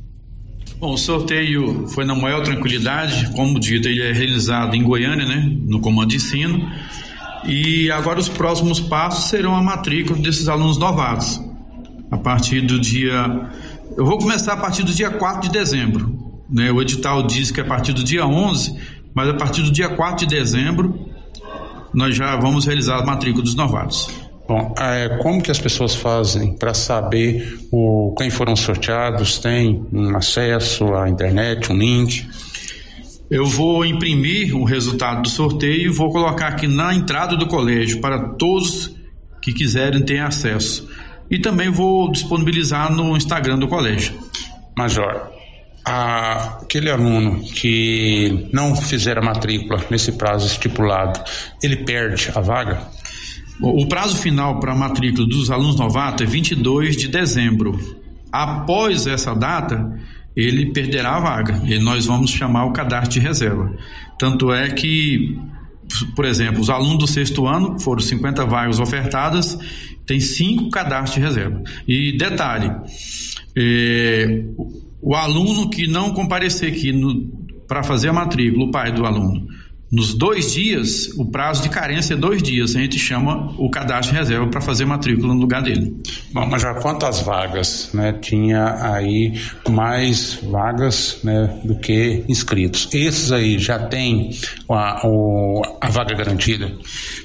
Bom, 0.80 0.92
o 0.92 0.96
sorteio 0.96 1.88
foi 1.88 2.04
na 2.04 2.14
maior 2.14 2.44
tranquilidade, 2.44 3.32
como 3.32 3.58
dito, 3.58 3.88
ele 3.88 4.00
é 4.00 4.12
realizado 4.12 4.76
em 4.76 4.84
Goiânia, 4.84 5.26
né, 5.26 5.56
no 5.66 5.80
comando 5.80 6.10
de 6.10 6.16
ensino, 6.16 6.70
e 7.44 7.90
agora 7.90 8.20
os 8.20 8.28
próximos 8.28 8.78
passos 8.78 9.28
serão 9.28 9.56
a 9.56 9.62
matrícula 9.62 10.16
desses 10.20 10.48
alunos 10.48 10.78
novatos. 10.78 11.42
A 12.12 12.16
partir 12.16 12.60
do 12.60 12.78
dia. 12.78 13.50
Eu 13.96 14.04
vou 14.06 14.18
começar 14.18 14.52
a 14.52 14.56
partir 14.56 14.84
do 14.84 14.92
dia 14.92 15.10
4 15.10 15.48
de 15.48 15.50
dezembro. 15.50 16.16
Né? 16.48 16.70
O 16.70 16.80
edital 16.80 17.26
diz 17.26 17.50
que 17.50 17.60
é 17.60 17.64
a 17.64 17.66
partir 17.66 17.92
do 17.92 18.04
dia 18.04 18.24
11, 18.24 18.78
mas 19.12 19.28
a 19.28 19.34
partir 19.34 19.62
do 19.62 19.72
dia 19.72 19.88
4 19.88 20.26
de 20.26 20.34
dezembro 20.34 21.08
nós 21.92 22.14
já 22.14 22.36
vamos 22.36 22.64
realizar 22.66 23.00
a 23.00 23.04
matrícula 23.04 23.42
dos 23.42 23.56
novatos. 23.56 24.08
Bom, 24.48 24.74
é, 24.80 25.18
como 25.18 25.42
que 25.42 25.50
as 25.50 25.60
pessoas 25.60 25.94
fazem 25.94 26.56
para 26.56 26.72
saber 26.72 27.58
o, 27.70 28.14
quem 28.16 28.30
foram 28.30 28.56
sorteados? 28.56 29.36
Tem 29.36 29.86
um 29.92 30.16
acesso 30.16 30.94
à 30.94 31.06
internet, 31.06 31.70
um 31.70 31.76
link? 31.76 32.26
Eu 33.30 33.44
vou 33.44 33.84
imprimir 33.84 34.56
o 34.56 34.64
resultado 34.64 35.20
do 35.20 35.28
sorteio 35.28 35.90
e 35.90 35.94
vou 35.94 36.10
colocar 36.10 36.48
aqui 36.48 36.66
na 36.66 36.94
entrada 36.94 37.36
do 37.36 37.46
colégio 37.46 38.00
para 38.00 38.30
todos 38.36 38.96
que 39.42 39.52
quiserem 39.52 40.02
ter 40.02 40.20
acesso. 40.20 40.88
E 41.30 41.38
também 41.38 41.68
vou 41.68 42.10
disponibilizar 42.10 42.90
no 42.90 43.14
Instagram 43.18 43.58
do 43.58 43.68
colégio. 43.68 44.18
Major, 44.74 45.30
aquele 45.84 46.90
aluno 46.90 47.42
que 47.42 48.48
não 48.50 48.74
fizer 48.74 49.18
a 49.18 49.22
matrícula 49.22 49.84
nesse 49.90 50.12
prazo 50.12 50.46
estipulado, 50.46 51.22
ele 51.62 51.76
perde 51.84 52.30
a 52.34 52.40
vaga? 52.40 52.96
O 53.60 53.86
prazo 53.88 54.16
final 54.16 54.60
para 54.60 54.72
a 54.72 54.76
matrícula 54.76 55.26
dos 55.26 55.50
alunos 55.50 55.76
novatos 55.76 56.26
é 56.26 56.30
22 56.30 56.96
de 56.96 57.08
dezembro. 57.08 57.78
Após 58.30 59.06
essa 59.06 59.34
data, 59.34 59.98
ele 60.36 60.72
perderá 60.72 61.16
a 61.16 61.20
vaga 61.20 61.62
e 61.64 61.78
nós 61.80 62.06
vamos 62.06 62.30
chamar 62.30 62.66
o 62.66 62.72
cadastro 62.72 63.14
de 63.14 63.20
reserva. 63.20 63.74
Tanto 64.16 64.52
é 64.52 64.70
que, 64.70 65.36
por 66.14 66.24
exemplo, 66.24 66.60
os 66.60 66.70
alunos 66.70 66.98
do 66.98 67.06
sexto 67.08 67.46
ano, 67.46 67.80
foram 67.80 68.00
50 68.00 68.44
vagas 68.46 68.78
ofertadas, 68.78 69.58
tem 70.06 70.20
cinco 70.20 70.70
cadastros 70.70 71.14
de 71.14 71.20
reserva. 71.20 71.62
E 71.86 72.16
detalhe, 72.16 72.70
é, 73.56 74.44
o 75.02 75.14
aluno 75.16 75.68
que 75.68 75.88
não 75.88 76.12
comparecer 76.12 76.72
aqui 76.72 76.92
para 77.66 77.82
fazer 77.82 78.08
a 78.08 78.12
matrícula, 78.12 78.66
o 78.66 78.70
pai 78.70 78.92
do 78.92 79.04
aluno, 79.04 79.48
nos 79.90 80.12
dois 80.12 80.52
dias, 80.52 81.08
o 81.16 81.24
prazo 81.24 81.62
de 81.62 81.70
carência 81.70 82.12
é 82.12 82.16
dois 82.16 82.42
dias. 82.42 82.76
A 82.76 82.80
gente 82.80 82.98
chama 82.98 83.54
o 83.56 83.70
cadastro 83.70 84.12
de 84.12 84.18
reserva 84.18 84.46
para 84.46 84.60
fazer 84.60 84.84
matrícula 84.84 85.32
no 85.32 85.40
lugar 85.40 85.62
dele. 85.62 85.96
Bom, 86.30 86.46
mas 86.46 86.60
já 86.60 86.74
quantas 86.74 87.22
vagas, 87.22 87.90
né? 87.94 88.12
Tinha 88.12 88.76
aí 88.92 89.40
mais 89.66 90.38
vagas, 90.42 91.20
né, 91.24 91.60
do 91.64 91.74
que 91.78 92.22
inscritos. 92.28 92.88
Esses 92.92 93.32
aí 93.32 93.58
já 93.58 93.78
tem 93.78 94.30
a, 94.70 95.06
a 95.80 95.88
vaga 95.88 96.14
garantida? 96.14 96.76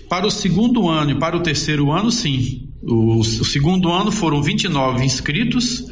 Para 0.08 0.26
o 0.26 0.32
segundo 0.32 0.88
ano 0.90 1.12
e 1.12 1.20
para 1.20 1.36
o 1.36 1.42
terceiro 1.42 1.92
ano, 1.92 2.12
sim. 2.12 2.70
O, 2.82 3.20
o 3.20 3.24
segundo 3.24 3.92
ano 3.92 4.10
foram 4.10 4.42
29 4.42 5.04
inscritos 5.04 5.84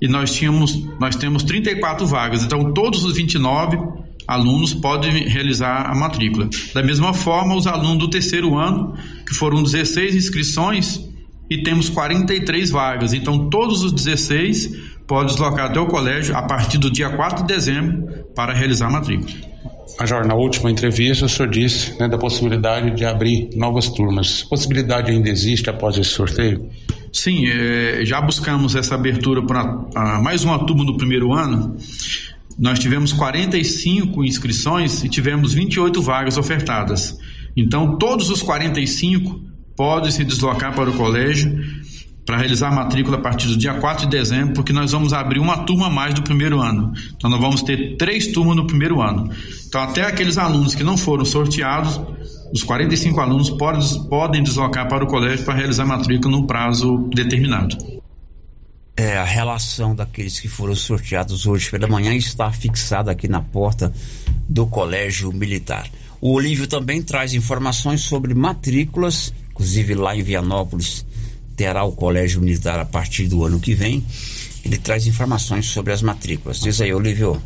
e 0.00 0.08
nós 0.08 0.34
tínhamos, 0.34 0.84
nós 0.98 1.14
temos 1.14 1.44
34 1.44 2.06
vagas. 2.06 2.42
Então, 2.42 2.72
todos 2.72 3.04
os 3.04 3.16
29 3.16 4.07
alunos 4.28 4.74
podem 4.74 5.26
realizar 5.26 5.90
a 5.90 5.94
matrícula. 5.94 6.50
Da 6.74 6.82
mesma 6.82 7.14
forma, 7.14 7.56
os 7.56 7.66
alunos 7.66 7.98
do 7.98 8.10
terceiro 8.10 8.58
ano, 8.58 8.94
que 9.26 9.34
foram 9.34 9.62
16 9.62 10.14
inscrições, 10.14 11.08
e 11.50 11.62
temos 11.62 11.88
43 11.88 12.70
vagas. 12.70 13.14
Então, 13.14 13.48
todos 13.48 13.82
os 13.82 13.92
16 13.92 14.98
podem 15.06 15.28
deslocar 15.28 15.70
até 15.70 15.80
o 15.80 15.86
colégio 15.86 16.36
a 16.36 16.42
partir 16.42 16.76
do 16.76 16.90
dia 16.90 17.08
4 17.08 17.46
de 17.46 17.54
dezembro 17.54 18.26
para 18.34 18.52
realizar 18.52 18.88
a 18.88 18.90
matrícula. 18.90 19.48
Major, 19.98 20.26
na 20.26 20.34
última 20.34 20.70
entrevista 20.70 21.24
o 21.24 21.28
senhor 21.28 21.48
disse 21.48 21.98
né, 21.98 22.06
da 22.06 22.18
possibilidade 22.18 22.94
de 22.94 23.04
abrir 23.04 23.50
novas 23.56 23.88
turmas. 23.88 24.42
Possibilidade 24.44 25.10
ainda 25.10 25.28
existe 25.28 25.70
após 25.70 25.96
esse 25.96 26.10
sorteio? 26.10 26.68
Sim, 27.12 27.48
é, 27.48 28.04
já 28.04 28.20
buscamos 28.20 28.76
essa 28.76 28.94
abertura 28.94 29.44
para 29.44 30.20
mais 30.22 30.44
uma 30.44 30.58
turma 30.64 30.84
do 30.84 30.96
primeiro 30.96 31.32
ano. 31.32 31.76
Nós 32.58 32.78
tivemos 32.78 33.12
45 33.12 34.24
inscrições 34.24 35.04
e 35.04 35.08
tivemos 35.08 35.54
28 35.54 36.02
vagas 36.02 36.36
ofertadas. 36.36 37.16
Então, 37.56 37.96
todos 37.96 38.30
os 38.30 38.42
45 38.42 39.40
podem 39.76 40.10
se 40.10 40.24
deslocar 40.24 40.74
para 40.74 40.90
o 40.90 40.94
colégio 40.94 41.56
para 42.26 42.36
realizar 42.36 42.68
a 42.68 42.74
matrícula 42.74 43.16
a 43.16 43.20
partir 43.20 43.46
do 43.46 43.56
dia 43.56 43.74
4 43.74 44.04
de 44.04 44.10
dezembro, 44.10 44.52
porque 44.52 44.72
nós 44.72 44.92
vamos 44.92 45.14
abrir 45.14 45.38
uma 45.38 45.64
turma 45.64 45.86
a 45.86 45.90
mais 45.90 46.12
do 46.12 46.22
primeiro 46.22 46.60
ano. 46.60 46.92
Então, 47.16 47.30
nós 47.30 47.40
vamos 47.40 47.62
ter 47.62 47.96
três 47.96 48.26
turmas 48.26 48.54
no 48.54 48.66
primeiro 48.66 49.00
ano. 49.00 49.30
Então, 49.66 49.80
até 49.80 50.02
aqueles 50.02 50.36
alunos 50.36 50.74
que 50.74 50.84
não 50.84 50.96
foram 50.96 51.24
sorteados, 51.24 51.98
os 52.52 52.62
45 52.62 53.20
alunos 53.20 53.50
podem, 53.50 54.42
deslocar 54.42 54.88
para 54.88 55.04
o 55.04 55.06
colégio 55.06 55.44
para 55.44 55.54
realizar 55.54 55.84
a 55.84 55.86
matrícula 55.86 56.36
no 56.36 56.46
prazo 56.46 57.08
determinado. 57.14 57.97
É, 58.98 59.16
a 59.16 59.22
relação 59.22 59.94
daqueles 59.94 60.40
que 60.40 60.48
foram 60.48 60.74
sorteados 60.74 61.46
hoje 61.46 61.70
pela 61.70 61.86
manhã 61.86 62.12
está 62.16 62.50
fixada 62.50 63.12
aqui 63.12 63.28
na 63.28 63.40
porta 63.40 63.92
do 64.48 64.66
Colégio 64.66 65.32
Militar. 65.32 65.88
O 66.20 66.32
Olívio 66.32 66.66
também 66.66 67.00
traz 67.00 67.32
informações 67.32 68.00
sobre 68.00 68.34
matrículas, 68.34 69.32
inclusive 69.52 69.94
lá 69.94 70.16
em 70.16 70.22
Vianópolis 70.24 71.06
terá 71.56 71.84
o 71.84 71.92
Colégio 71.92 72.40
Militar 72.40 72.80
a 72.80 72.84
partir 72.84 73.28
do 73.28 73.44
ano 73.44 73.60
que 73.60 73.72
vem. 73.72 74.04
Ele 74.64 74.76
traz 74.78 75.06
informações 75.06 75.66
sobre 75.66 75.92
as 75.92 76.02
matrículas. 76.02 76.58
Diz 76.58 76.80
aí, 76.80 76.92
Olívio. 76.92 77.40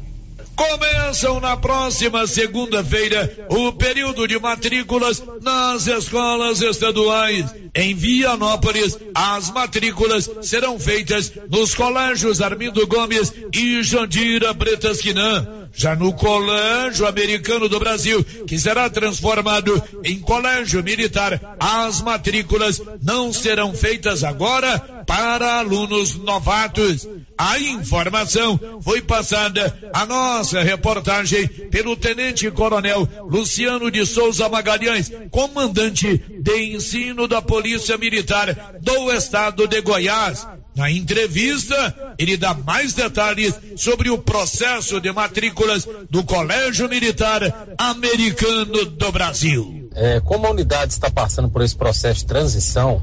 Começam 0.57 1.41
na 1.41 1.57
próxima 1.57 2.27
segunda-feira 2.27 3.47
o 3.49 3.73
período 3.73 4.27
de 4.29 4.39
matrículas 4.39 5.23
nas 5.41 5.87
escolas 5.87 6.61
estaduais. 6.61 7.47
Em 7.75 7.95
Vianópolis, 7.95 8.99
as 9.15 9.51
matrículas 9.51 10.31
serão 10.43 10.79
feitas 10.79 11.33
nos 11.49 11.75
colégios 11.75 12.43
Armindo 12.43 12.87
Gomes 12.87 13.33
e 13.53 13.83
Jandira 13.83 14.53
Bretasquinã 14.53 15.63
já 15.75 15.97
no 15.97 16.13
Colégio 16.13 17.07
Americano 17.07 17.69
do 17.69 17.79
Brasil, 17.79 18.23
que 18.47 18.59
será 18.59 18.91
transformado 18.91 19.83
em 20.05 20.19
colégio 20.19 20.83
militar. 20.83 21.57
As 21.59 22.03
matrículas 22.03 22.81
não 23.03 23.33
serão 23.33 23.75
feitas 23.75 24.23
agora 24.23 25.02
para 25.07 25.59
alunos 25.59 26.17
novatos. 26.17 27.09
A 27.37 27.59
informação 27.59 28.81
foi 28.83 29.01
passada 29.01 29.91
a 29.93 30.07
nossa 30.07 30.63
reportagem 30.63 31.47
pelo 31.47 31.97
Tenente 31.97 32.51
Coronel 32.51 33.09
Luciano 33.29 33.91
de 33.91 34.05
Souza 34.07 34.49
Magalhães, 34.49 35.11
comandante 35.31 36.19
de 36.41 36.75
ensino 36.75 37.27
da 37.27 37.43
Polícia 37.43 37.97
Militar 37.99 38.77
do 38.81 39.13
Estado 39.13 39.67
de 39.67 39.81
Goiás. 39.81 40.47
Na 40.75 40.91
entrevista, 40.91 42.15
ele 42.19 42.37
dá 42.37 42.55
mais 42.55 42.95
detalhes 42.95 43.55
sobre 43.77 44.09
o 44.09 44.19
processo 44.19 45.01
de 45.01 45.13
matrículas 45.13 45.87
do 46.09 46.25
Colégio 46.25 46.89
Militar 46.89 47.75
Americano 47.77 48.87
do 48.87 49.13
Brasil. 49.13 49.91
É, 49.95 50.21
como 50.21 50.47
a 50.47 50.51
unidade 50.51 50.93
está 50.93 51.11
passando 51.11 51.51
por 51.51 51.61
esse 51.61 51.77
processo 51.77 52.21
de 52.21 52.27
transição 52.27 53.03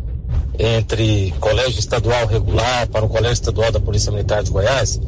entre 0.58 1.34
colégio 1.40 1.80
estadual 1.80 2.26
regular 2.26 2.88
para 2.88 3.06
o 3.06 3.10
colégio 3.10 3.34
estadual 3.34 3.72
da 3.72 3.80
Polícia 3.80 4.12
Militar 4.12 4.44
de 4.44 4.52
Goiás, 4.52 5.00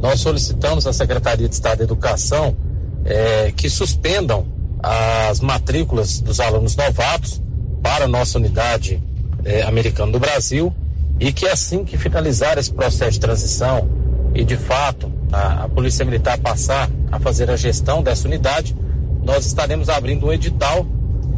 nós 0.00 0.20
solicitamos 0.20 0.86
à 0.86 0.92
Secretaria 0.92 1.48
de 1.48 1.54
Estado 1.54 1.78
de 1.78 1.84
Educação 1.84 2.56
é, 3.04 3.52
que 3.56 3.68
suspendam 3.68 4.46
as 4.82 5.40
matrículas 5.40 6.20
dos 6.20 6.40
alunos 6.40 6.74
novatos 6.76 7.40
para 7.82 8.04
a 8.04 8.08
nossa 8.08 8.38
unidade 8.38 9.02
é, 9.44 9.62
americana 9.62 10.12
do 10.12 10.18
Brasil 10.18 10.72
e 11.20 11.32
que 11.32 11.46
assim 11.46 11.84
que 11.84 11.96
finalizar 11.96 12.58
esse 12.58 12.72
processo 12.72 13.12
de 13.12 13.20
transição 13.20 13.88
e 14.34 14.44
de 14.44 14.56
fato 14.56 15.12
a, 15.32 15.64
a, 15.64 15.68
Polícia 15.68 16.04
Militar 16.04 16.38
passar 16.38 16.90
a 17.10 17.18
fazer 17.18 17.50
a 17.50 17.56
gestão 17.56 18.02
dessa 18.02 18.26
unidade, 18.26 18.74
nós 19.22 19.46
estaremos 19.46 19.88
abrindo 19.88 20.26
um 20.26 20.32
edital 20.32 20.86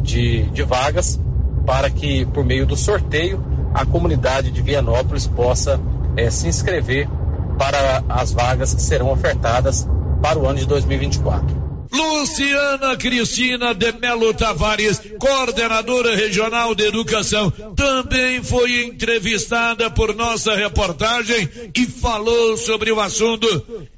de, 0.01 0.43
de 0.51 0.63
vagas 0.63 1.19
para 1.65 1.89
que, 1.89 2.25
por 2.25 2.45
meio 2.45 2.65
do 2.65 2.75
sorteio, 2.75 3.43
a 3.73 3.85
comunidade 3.85 4.51
de 4.51 4.61
Vianópolis 4.61 5.27
possa 5.27 5.79
é, 6.15 6.29
se 6.29 6.47
inscrever 6.47 7.07
para 7.57 8.03
as 8.07 8.31
vagas 8.31 8.73
que 8.73 8.81
serão 8.81 9.11
ofertadas 9.11 9.87
para 10.21 10.39
o 10.39 10.47
ano 10.47 10.59
de 10.59 10.67
2024. 10.67 11.64
Luciana 11.95 12.97
Cristina 12.97 13.73
de 13.73 13.93
Melo 13.93 14.33
Tavares, 14.33 15.01
coordenadora 15.17 16.13
regional 16.13 16.75
de 16.75 16.85
educação, 16.85 17.49
também 17.75 18.43
foi 18.43 18.83
entrevistada 18.83 19.89
por 19.89 20.13
nossa 20.13 20.53
reportagem 20.55 21.49
e 21.73 21.85
falou 21.85 22.57
sobre 22.57 22.91
o 22.91 22.99
assunto. 22.99 23.47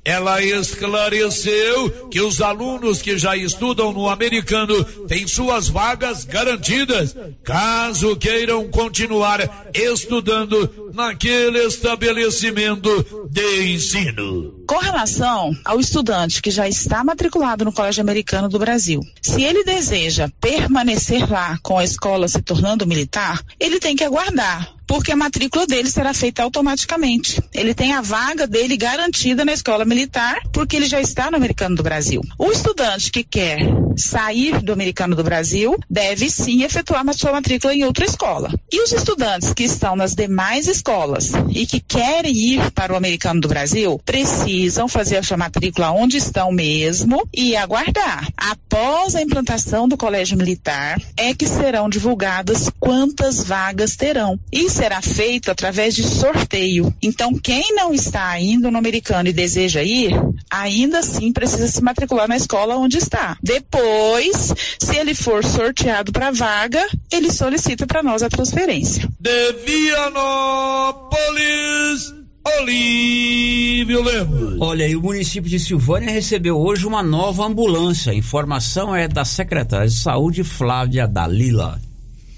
Ela 0.05 0.41
esclareceu 0.43 2.09
que 2.09 2.21
os 2.21 2.39
alunos 2.39 3.01
que 3.01 3.17
já 3.17 3.35
estudam 3.35 3.91
no 3.91 4.07
americano 4.07 4.83
têm 5.07 5.27
suas 5.27 5.67
vagas 5.67 6.23
garantidas, 6.23 7.15
caso 7.43 8.15
queiram 8.15 8.69
continuar 8.69 9.67
estudando 9.73 10.91
naquele 10.93 11.65
estabelecimento 11.65 13.27
de 13.29 13.73
ensino. 13.73 14.63
Com 14.67 14.77
relação 14.77 15.51
ao 15.65 15.79
estudante 15.79 16.41
que 16.41 16.51
já 16.51 16.67
está 16.67 17.03
matriculado 17.03 17.65
no 17.65 17.71
Colégio 17.71 17.86
Americano 18.01 18.49
do 18.49 18.59
Brasil, 18.59 19.01
se 19.21 19.43
ele 19.43 19.63
deseja 19.63 20.29
permanecer 20.41 21.29
lá 21.29 21.57
com 21.61 21.77
a 21.77 21.83
escola 21.83 22.27
se 22.27 22.41
tornando 22.41 22.87
militar, 22.87 23.41
ele 23.59 23.79
tem 23.79 23.95
que 23.95 24.03
aguardar 24.03 24.76
porque 24.87 25.11
a 25.11 25.15
matrícula 25.15 25.67
dele 25.67 25.89
será 25.89 26.13
feita 26.13 26.41
automaticamente. 26.41 27.41
Ele 27.53 27.73
tem 27.73 27.93
a 27.93 28.01
vaga 28.01 28.47
dele 28.47 28.77
garantida 28.77 29.43
na 29.43 29.53
escola 29.53 29.85
militar, 29.85 30.41
porque 30.51 30.75
ele 30.75 30.87
já 30.87 31.01
está 31.01 31.29
no 31.29 31.37
Americano 31.37 31.75
do 31.75 31.83
Brasil. 31.83 32.21
O 32.37 32.51
estudante 32.51 33.11
que 33.11 33.23
quer 33.23 33.59
sair 33.97 34.61
do 34.61 34.71
Americano 34.71 35.15
do 35.15 35.23
Brasil 35.23 35.75
deve 35.89 36.29
sim 36.29 36.63
efetuar 36.63 37.03
sua 37.13 37.31
matrícula 37.31 37.73
em 37.73 37.83
outra 37.83 38.05
escola. 38.05 38.53
E 38.71 38.81
os 38.81 38.91
estudantes 38.91 39.53
que 39.53 39.63
estão 39.63 39.95
nas 39.95 40.13
demais 40.13 40.67
escolas 40.67 41.31
e 41.49 41.65
que 41.65 41.79
querem 41.79 42.33
ir 42.33 42.71
para 42.71 42.93
o 42.93 42.95
Americano 42.95 43.41
do 43.41 43.47
Brasil 43.47 43.99
precisam 44.05 44.87
fazer 44.87 45.17
a 45.17 45.23
sua 45.23 45.37
matrícula 45.37 45.91
onde 45.91 46.17
estão 46.17 46.51
mesmo 46.51 47.27
e 47.33 47.55
aguardar. 47.55 48.27
Após 48.37 49.15
a 49.15 49.21
implantação 49.21 49.87
do 49.87 49.97
Colégio 49.97 50.37
Militar, 50.37 51.01
é 51.15 51.33
que 51.33 51.47
serão 51.47 51.89
divulgadas 51.89 52.69
quantas 52.79 53.43
vagas 53.43 53.95
terão. 53.95 54.39
Isso 54.51 54.76
será 54.77 55.01
feito 55.01 55.49
através 55.49 55.95
de 55.95 56.03
sorteio. 56.03 56.93
Então, 57.01 57.33
quem 57.33 57.73
não 57.73 57.91
está 57.91 58.39
indo 58.39 58.69
no 58.69 58.77
americano 58.77 59.27
e 59.27 59.33
deseja 59.33 59.81
ir, 59.81 60.13
ainda 60.51 60.99
assim 60.99 61.33
precisa 61.33 61.67
se 61.67 61.83
matricular 61.83 62.27
na 62.27 62.37
escola 62.37 62.77
onde 62.77 62.99
está. 62.99 63.35
Depois, 63.41 64.53
se 64.79 64.95
ele 64.95 65.15
for 65.15 65.43
sorteado 65.43 66.11
para 66.11 66.29
vaga, 66.29 66.87
ele 67.11 67.31
solicita 67.31 67.87
para 67.87 68.03
nós 68.03 68.21
a 68.21 68.29
transferência. 68.29 69.09
De 69.19 69.53
Vianópolis. 69.65 71.17
Olívio 72.59 74.01
Lemos. 74.03 74.61
Olha, 74.61 74.87
e 74.87 74.95
o 74.95 75.01
município 75.01 75.49
de 75.49 75.59
Silvânia 75.59 76.09
recebeu 76.09 76.57
hoje 76.57 76.85
uma 76.85 77.03
nova 77.03 77.45
ambulância. 77.45 78.11
A 78.11 78.15
informação 78.15 78.95
é 78.95 79.07
da 79.07 79.25
secretária 79.25 79.87
de 79.87 79.95
saúde, 79.95 80.43
Flávia 80.43 81.07
Dalila. 81.07 81.81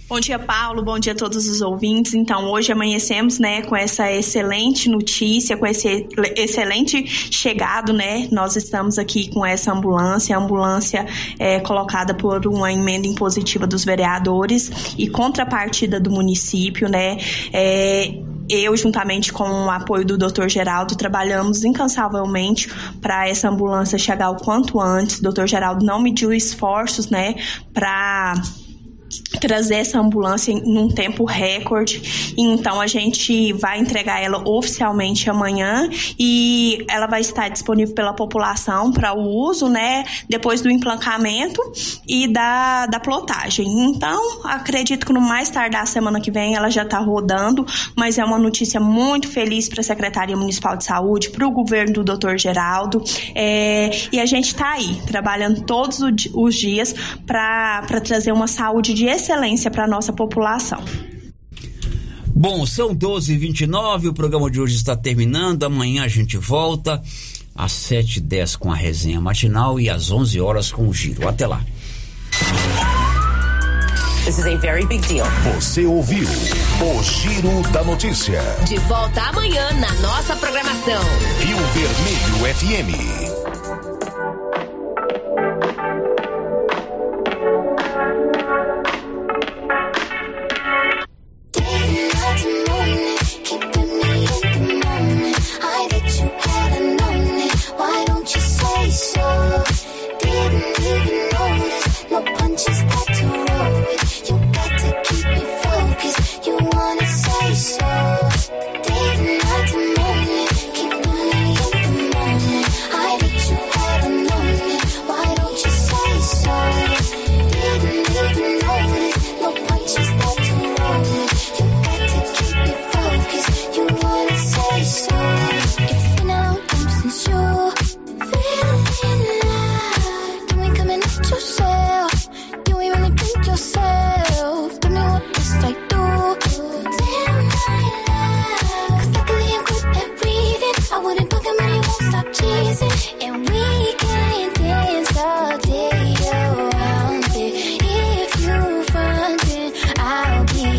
Bom 0.10 0.20
dia, 0.20 0.40
Paulo. 0.40 0.82
Bom 0.82 0.98
dia 0.98 1.14
a 1.14 1.16
todos 1.16 1.48
os 1.48 1.62
ouvintes. 1.62 2.16
Então, 2.16 2.46
hoje 2.50 2.72
amanhecemos, 2.72 3.38
né, 3.38 3.62
com 3.62 3.76
essa 3.76 4.12
excelente 4.12 4.90
notícia, 4.90 5.56
com 5.56 5.68
esse 5.68 6.08
excelente 6.36 7.06
chegado, 7.06 7.94
né? 7.94 8.28
Nós 8.32 8.56
estamos 8.56 8.98
aqui 8.98 9.30
com 9.32 9.46
essa 9.46 9.72
ambulância, 9.72 10.36
a 10.36 10.40
ambulância 10.40 11.06
é 11.38 11.60
colocada 11.60 12.16
por 12.16 12.48
uma 12.48 12.74
emenda 12.74 13.06
impositiva 13.06 13.68
dos 13.68 13.86
vereadores 13.86 14.96
e 14.98 15.08
contrapartida 15.08 16.00
do 16.00 16.10
município, 16.10 16.90
né? 16.90 17.18
É, 17.54 18.12
eu, 18.50 18.76
juntamente 18.76 19.32
com 19.32 19.44
o 19.44 19.70
apoio 19.70 20.04
do 20.04 20.18
Dr. 20.18 20.48
Geraldo, 20.48 20.96
trabalhamos 20.98 21.64
incansavelmente 21.64 22.68
para 23.00 23.30
essa 23.30 23.48
ambulância 23.48 24.00
chegar 24.00 24.32
o 24.32 24.38
quanto 24.38 24.82
antes. 24.82 25.20
O 25.20 25.32
Dr. 25.32 25.46
Geraldo 25.46 25.86
não 25.86 26.02
mediu 26.02 26.34
esforços, 26.34 27.12
né, 27.12 27.36
para 27.72 28.34
trazer 29.40 29.76
essa 29.76 30.00
ambulância 30.00 30.52
em 30.52 30.62
num 30.62 30.88
tempo 30.88 31.26
recorde. 31.26 32.34
Então 32.38 32.80
a 32.80 32.88
gente 32.88 33.54
vai 33.54 33.80
entregar 33.80 34.22
ela 34.22 34.48
oficialmente 34.48 35.30
amanhã 35.30 35.90
e 36.18 36.86
ela 36.90 37.08
vai 37.08 37.22
estar 37.22 37.50
disponível 37.50 37.96
pela 37.96 38.14
população 38.14 38.92
para 38.92 39.14
o 39.14 39.22
uso, 39.22 39.68
né? 39.68 40.04
Depois 40.28 40.62
do 40.62 40.70
emplancamento 40.70 41.62
e 42.08 42.28
da, 42.28 42.86
da 42.86 43.00
plotagem. 43.00 43.68
Então, 43.68 44.42
acredito 44.44 45.06
que 45.06 45.14
no 45.14 45.22
mais 45.22 45.50
tardar 45.50 45.88
semana 45.88 46.20
que 46.20 46.32
vem 46.32 46.56
ela 46.56 46.70
já 46.70 46.84
está 46.84 47.00
rodando, 47.00 47.66
mas 47.96 48.18
é 48.18 48.24
uma 48.24 48.38
notícia 48.38 48.80
muito 48.80 49.28
feliz 49.28 49.70
para 49.70 49.82
a 49.82 49.84
Secretaria 49.84 50.36
Municipal 50.36 50.76
de 50.76 50.84
Saúde, 50.84 51.30
para 51.30 51.48
o 51.48 51.52
governo 51.52 52.04
do 52.04 52.04
Dr. 52.04 52.38
Geraldo. 52.38 53.04
É, 53.34 53.90
e 54.12 54.20
a 54.20 54.26
gente 54.26 54.48
está 54.48 54.74
aí, 54.74 54.96
trabalhando 55.08 55.62
todos 55.62 56.00
os 56.34 56.56
dias 56.56 56.94
para 57.26 58.02
trazer 58.04 58.32
uma 58.32 58.48
saúde 58.48 58.94
de 59.00 59.06
excelência 59.06 59.72
para 59.72 59.86
a 59.86 59.88
nossa 59.88 60.12
população. 60.12 60.84
Bom, 62.28 62.66
são 62.66 62.94
12h29, 62.94 64.10
o 64.10 64.14
programa 64.14 64.52
de 64.52 64.60
hoje 64.60 64.76
está 64.76 64.96
terminando. 64.96 65.64
Amanhã 65.64 66.04
a 66.04 66.08
gente 66.08 66.38
volta 66.38 67.02
às 67.56 67.72
7h10 67.72 68.58
com 68.58 68.72
a 68.72 68.76
resenha 68.76 69.22
matinal 69.22 69.80
e 69.80 69.90
às 69.90 70.12
11 70.12 70.40
horas 70.42 70.72
com 70.72 70.88
o 70.88 70.94
giro. 70.94 71.28
Até 71.28 71.48
lá. 71.48 71.64
This 74.26 74.38
is 74.38 74.46
a 74.46 74.58
very 74.58 74.86
big 74.86 75.02
deal. 75.08 75.26
Você 75.56 75.86
ouviu 75.86 76.28
o 76.28 77.04
Giro 77.04 77.62
da 77.72 77.84
Notícia. 77.84 78.42
De 78.68 78.78
volta 78.80 79.22
amanhã 79.22 79.72
na 79.80 79.94
nossa 80.02 80.36
programação. 80.36 81.02
Rio 81.40 81.58
Vermelho 81.74 82.56
FM. 82.56 83.39